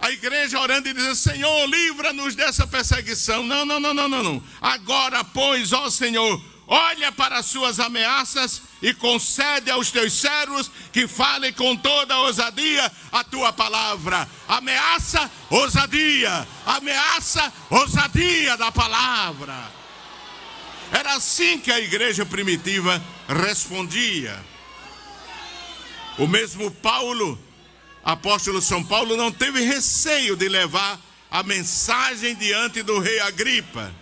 a 0.00 0.10
igreja 0.10 0.58
orando 0.58 0.88
e 0.88 0.92
dizendo: 0.92 1.14
Senhor, 1.14 1.66
livra-nos 1.66 2.34
dessa 2.34 2.66
perseguição. 2.66 3.42
Não, 3.42 3.64
não, 3.64 3.80
não, 3.80 3.94
não, 3.94 4.08
não, 4.08 4.22
não. 4.22 4.42
Agora, 4.60 5.22
pois, 5.24 5.72
ó 5.72 5.88
Senhor, 5.88 6.42
olha 6.70 7.10
para 7.10 7.38
as 7.38 7.46
suas 7.46 7.80
ameaças 7.80 8.62
e 8.80 8.94
concede 8.94 9.70
aos 9.72 9.90
teus 9.90 10.12
servos 10.12 10.70
que 10.92 11.08
falem 11.08 11.52
com 11.52 11.76
toda 11.76 12.16
ousadia 12.20 12.90
a 13.10 13.24
tua 13.24 13.52
palavra. 13.52 14.26
Ameaça, 14.48 15.28
ousadia. 15.50 16.46
Ameaça, 16.64 17.52
ousadia 17.68 18.56
da 18.56 18.70
palavra. 18.70 19.68
Era 20.92 21.16
assim 21.16 21.58
que 21.58 21.72
a 21.72 21.80
igreja 21.80 22.24
primitiva 22.24 23.02
respondia. 23.28 24.38
O 26.18 26.28
mesmo 26.28 26.70
Paulo, 26.70 27.38
apóstolo 28.04 28.62
São 28.62 28.84
Paulo, 28.84 29.16
não 29.16 29.32
teve 29.32 29.60
receio 29.62 30.36
de 30.36 30.48
levar 30.48 31.00
a 31.30 31.42
mensagem 31.42 32.34
diante 32.36 32.82
do 32.82 32.98
rei 32.98 33.20
Agripa, 33.20 33.92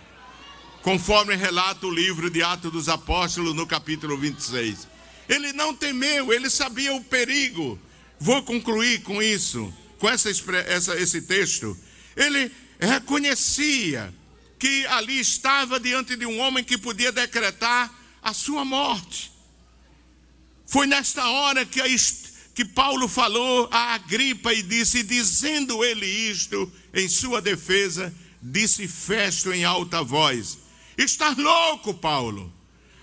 conforme 0.81 1.35
relata 1.35 1.85
o 1.85 1.91
livro 1.91 2.29
de 2.29 2.41
Atos 2.41 2.71
dos 2.71 2.89
Apóstolos, 2.89 3.53
no 3.53 3.67
capítulo 3.67 4.17
26. 4.17 4.87
Ele 5.27 5.53
não 5.53 5.73
temeu, 5.73 6.33
ele 6.33 6.49
sabia 6.49 6.93
o 6.93 7.03
perigo. 7.03 7.79
Vou 8.19 8.41
concluir 8.43 9.01
com 9.03 9.21
isso, 9.21 9.73
com 9.97 10.09
essa, 10.09 10.29
essa, 10.67 10.99
esse 10.99 11.21
texto. 11.21 11.77
Ele 12.15 12.51
reconhecia 12.79 14.13
que 14.57 14.85
ali 14.87 15.19
estava 15.19 15.79
diante 15.79 16.15
de 16.15 16.25
um 16.25 16.39
homem 16.39 16.63
que 16.63 16.77
podia 16.77 17.11
decretar 17.11 17.93
a 18.21 18.33
sua 18.33 18.65
morte. 18.65 19.31
Foi 20.65 20.85
nesta 20.85 21.27
hora 21.27 21.65
que, 21.65 21.81
a, 21.81 21.85
que 22.53 22.65
Paulo 22.65 23.07
falou 23.07 23.67
a 23.71 23.93
Agripa 23.93 24.53
e 24.53 24.61
disse, 24.61 25.03
dizendo 25.03 25.83
ele 25.83 26.05
isto 26.05 26.71
em 26.93 27.07
sua 27.07 27.41
defesa, 27.41 28.13
disse 28.41 28.87
Festo 28.87 29.51
em 29.51 29.63
alta 29.63 30.03
voz: 30.03 30.57
Estás 31.03 31.37
louco, 31.37 31.93
Paulo? 31.93 32.53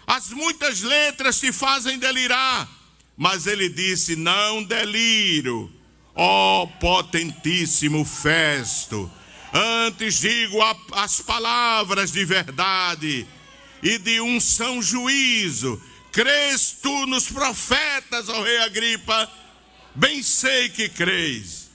As 0.06 0.30
muitas 0.30 0.82
letras 0.82 1.40
te 1.40 1.52
fazem 1.52 1.98
delirar. 1.98 2.68
Mas 3.16 3.46
ele 3.46 3.68
disse: 3.68 4.14
Não 4.14 4.62
deliro, 4.62 5.72
ó 6.14 6.66
potentíssimo 6.66 8.04
Festo 8.04 9.10
Antes 9.58 10.20
digo 10.20 10.58
as 10.92 11.20
palavras 11.22 12.12
de 12.12 12.26
verdade 12.26 13.26
e 13.82 13.96
de 13.96 14.20
um 14.20 14.38
são 14.38 14.82
juízo. 14.82 15.80
Crês 16.12 16.76
tu 16.82 17.06
nos 17.06 17.28
profetas, 17.28 18.28
ó 18.28 18.42
rei 18.42 18.58
Agripa? 18.58 19.30
Bem 19.94 20.22
sei 20.22 20.68
que 20.68 20.90
crês. 20.90 21.70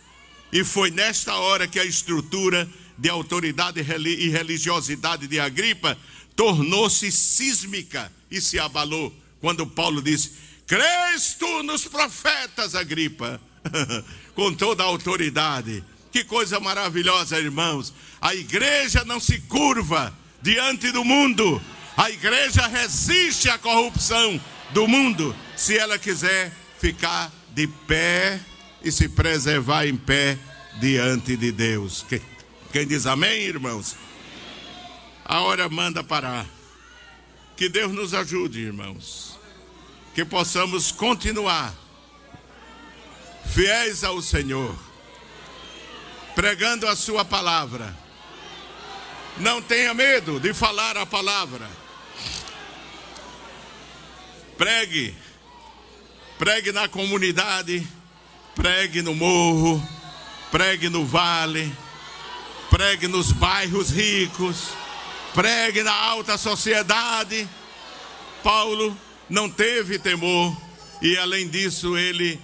E 0.54 0.64
foi 0.64 0.92
nesta 0.92 1.34
hora 1.36 1.68
que 1.68 1.80
a 1.80 1.86
estrutura 1.86 2.70
de 3.02 3.10
autoridade 3.10 3.80
e 3.80 4.30
religiosidade 4.30 5.26
de 5.26 5.40
Agripa 5.40 5.98
tornou-se 6.36 7.12
sísmica 7.12 8.12
e 8.30 8.40
se 8.40 8.60
abalou. 8.60 9.12
Quando 9.40 9.66
Paulo 9.66 10.04
disse: 10.04 10.34
Crês 10.68 11.36
tu 11.38 11.64
nos 11.64 11.86
profetas, 11.86 12.76
Agripa? 12.76 13.42
Com 14.36 14.54
toda 14.54 14.84
a 14.84 14.86
autoridade 14.86 15.84
que 16.12 16.24
coisa 16.24 16.60
maravilhosa, 16.60 17.40
irmãos. 17.40 17.92
A 18.22 18.36
igreja 18.36 19.04
não 19.04 19.20
se 19.20 19.40
curva 19.40 20.14
diante 20.40 20.92
do 20.92 21.04
mundo. 21.04 21.60
A 21.98 22.12
igreja 22.12 22.68
resiste 22.68 23.50
à 23.50 23.58
corrupção 23.58 24.40
do 24.72 24.88
mundo, 24.88 25.36
se 25.58 25.76
ela 25.76 25.98
quiser 25.98 26.52
ficar 26.80 27.32
de 27.50 27.68
pé 27.68 28.40
e 28.84 28.92
se 28.92 29.10
preservar 29.10 29.88
em 29.88 29.98
pé 29.98 30.38
diante 30.80 31.36
de 31.36 31.52
Deus. 31.52 32.06
Quem 32.72 32.88
diz 32.88 33.06
amém, 33.06 33.42
irmãos? 33.42 33.96
A 35.26 35.42
hora 35.42 35.68
manda 35.70 36.04
parar. 36.04 36.46
Que 37.56 37.70
Deus 37.70 37.92
nos 37.92 38.14
ajude, 38.14 38.60
irmãos. 38.60 39.38
Que 40.14 40.26
possamos 40.26 40.92
continuar 40.92 41.74
fiéis 43.46 44.04
ao 44.04 44.22
Senhor 44.22 44.74
pregando 46.36 46.88
a 46.88 46.96
sua 46.96 47.26
palavra. 47.26 47.96
Não 49.38 49.62
tenha 49.62 49.94
medo 49.94 50.40
de 50.40 50.54
falar 50.54 50.98
a 50.98 51.06
palavra. 51.06 51.70
Pregue, 54.58 55.16
pregue 56.38 56.72
na 56.72 56.88
comunidade, 56.88 57.86
pregue 58.56 59.02
no 59.02 59.16
morro, 59.16 59.82
pregue 60.52 60.88
no 60.90 61.06
vale, 61.06 61.72
pregue 62.72 63.06
nos 63.10 63.34
bairros 63.34 63.90
ricos, 63.90 64.70
pregue 65.34 65.84
na 65.84 65.94
alta 65.94 66.38
sociedade. 66.38 67.48
Paulo 68.42 68.98
não 69.30 69.50
teve 69.50 70.00
temor 70.00 70.56
e, 71.02 71.18
além 71.18 71.50
disso, 71.50 71.98
ele 71.98 72.40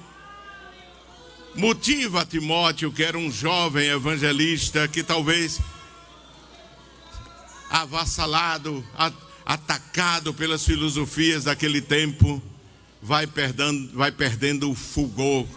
motiva 1.56 2.26
Timóteo, 2.26 2.92
que 2.92 3.04
era 3.04 3.18
um 3.18 3.32
jovem 3.32 3.88
evangelista 3.88 4.86
que 4.88 5.02
talvez 5.02 5.62
avassalado, 7.70 8.86
atacado 9.46 10.34
pelas 10.34 10.66
filosofias 10.66 11.46
daquele 11.46 11.82
tempo, 11.82 12.44
vai 13.02 13.26
perdendo, 13.26 13.96
vai 13.98 14.12
perdendo 14.12 14.70
o 14.70 14.76
fulgor 14.76 15.48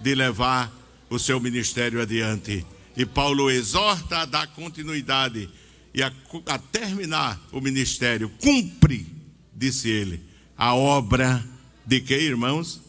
de 0.00 0.14
levar 0.14 0.70
o 1.08 1.18
seu 1.18 1.40
ministério 1.40 2.00
adiante. 2.00 2.64
E 2.98 3.06
Paulo 3.06 3.50
exorta 3.50 4.18
a 4.18 4.24
dar 4.26 4.48
continuidade 4.48 5.48
e 5.94 6.02
a, 6.02 6.12
a 6.46 6.58
terminar 6.58 7.40
o 7.52 7.60
ministério. 7.60 8.28
Cumpre, 8.42 9.06
disse 9.54 9.88
ele, 9.88 10.20
a 10.56 10.74
obra 10.74 11.42
de 11.86 12.00
que, 12.00 12.14
irmãos? 12.14 12.82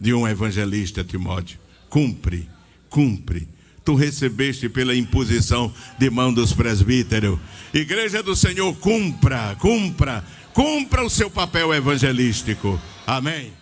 De 0.00 0.14
um 0.14 0.28
evangelista, 0.28 1.02
Timóteo 1.02 1.62
cumpre, 1.92 2.48
cumpre. 2.88 3.46
Tu 3.84 3.94
recebeste 3.94 4.66
pela 4.66 4.96
imposição 4.96 5.70
de 5.98 6.08
mão 6.08 6.32
dos 6.32 6.54
presbíteros. 6.54 7.38
Igreja 7.74 8.22
do 8.22 8.34
Senhor, 8.34 8.74
cumpra, 8.76 9.54
cumpra, 9.60 10.24
cumpra 10.54 11.04
o 11.04 11.10
seu 11.10 11.30
papel 11.30 11.74
evangelístico. 11.74 12.80
Amém. 13.06 13.52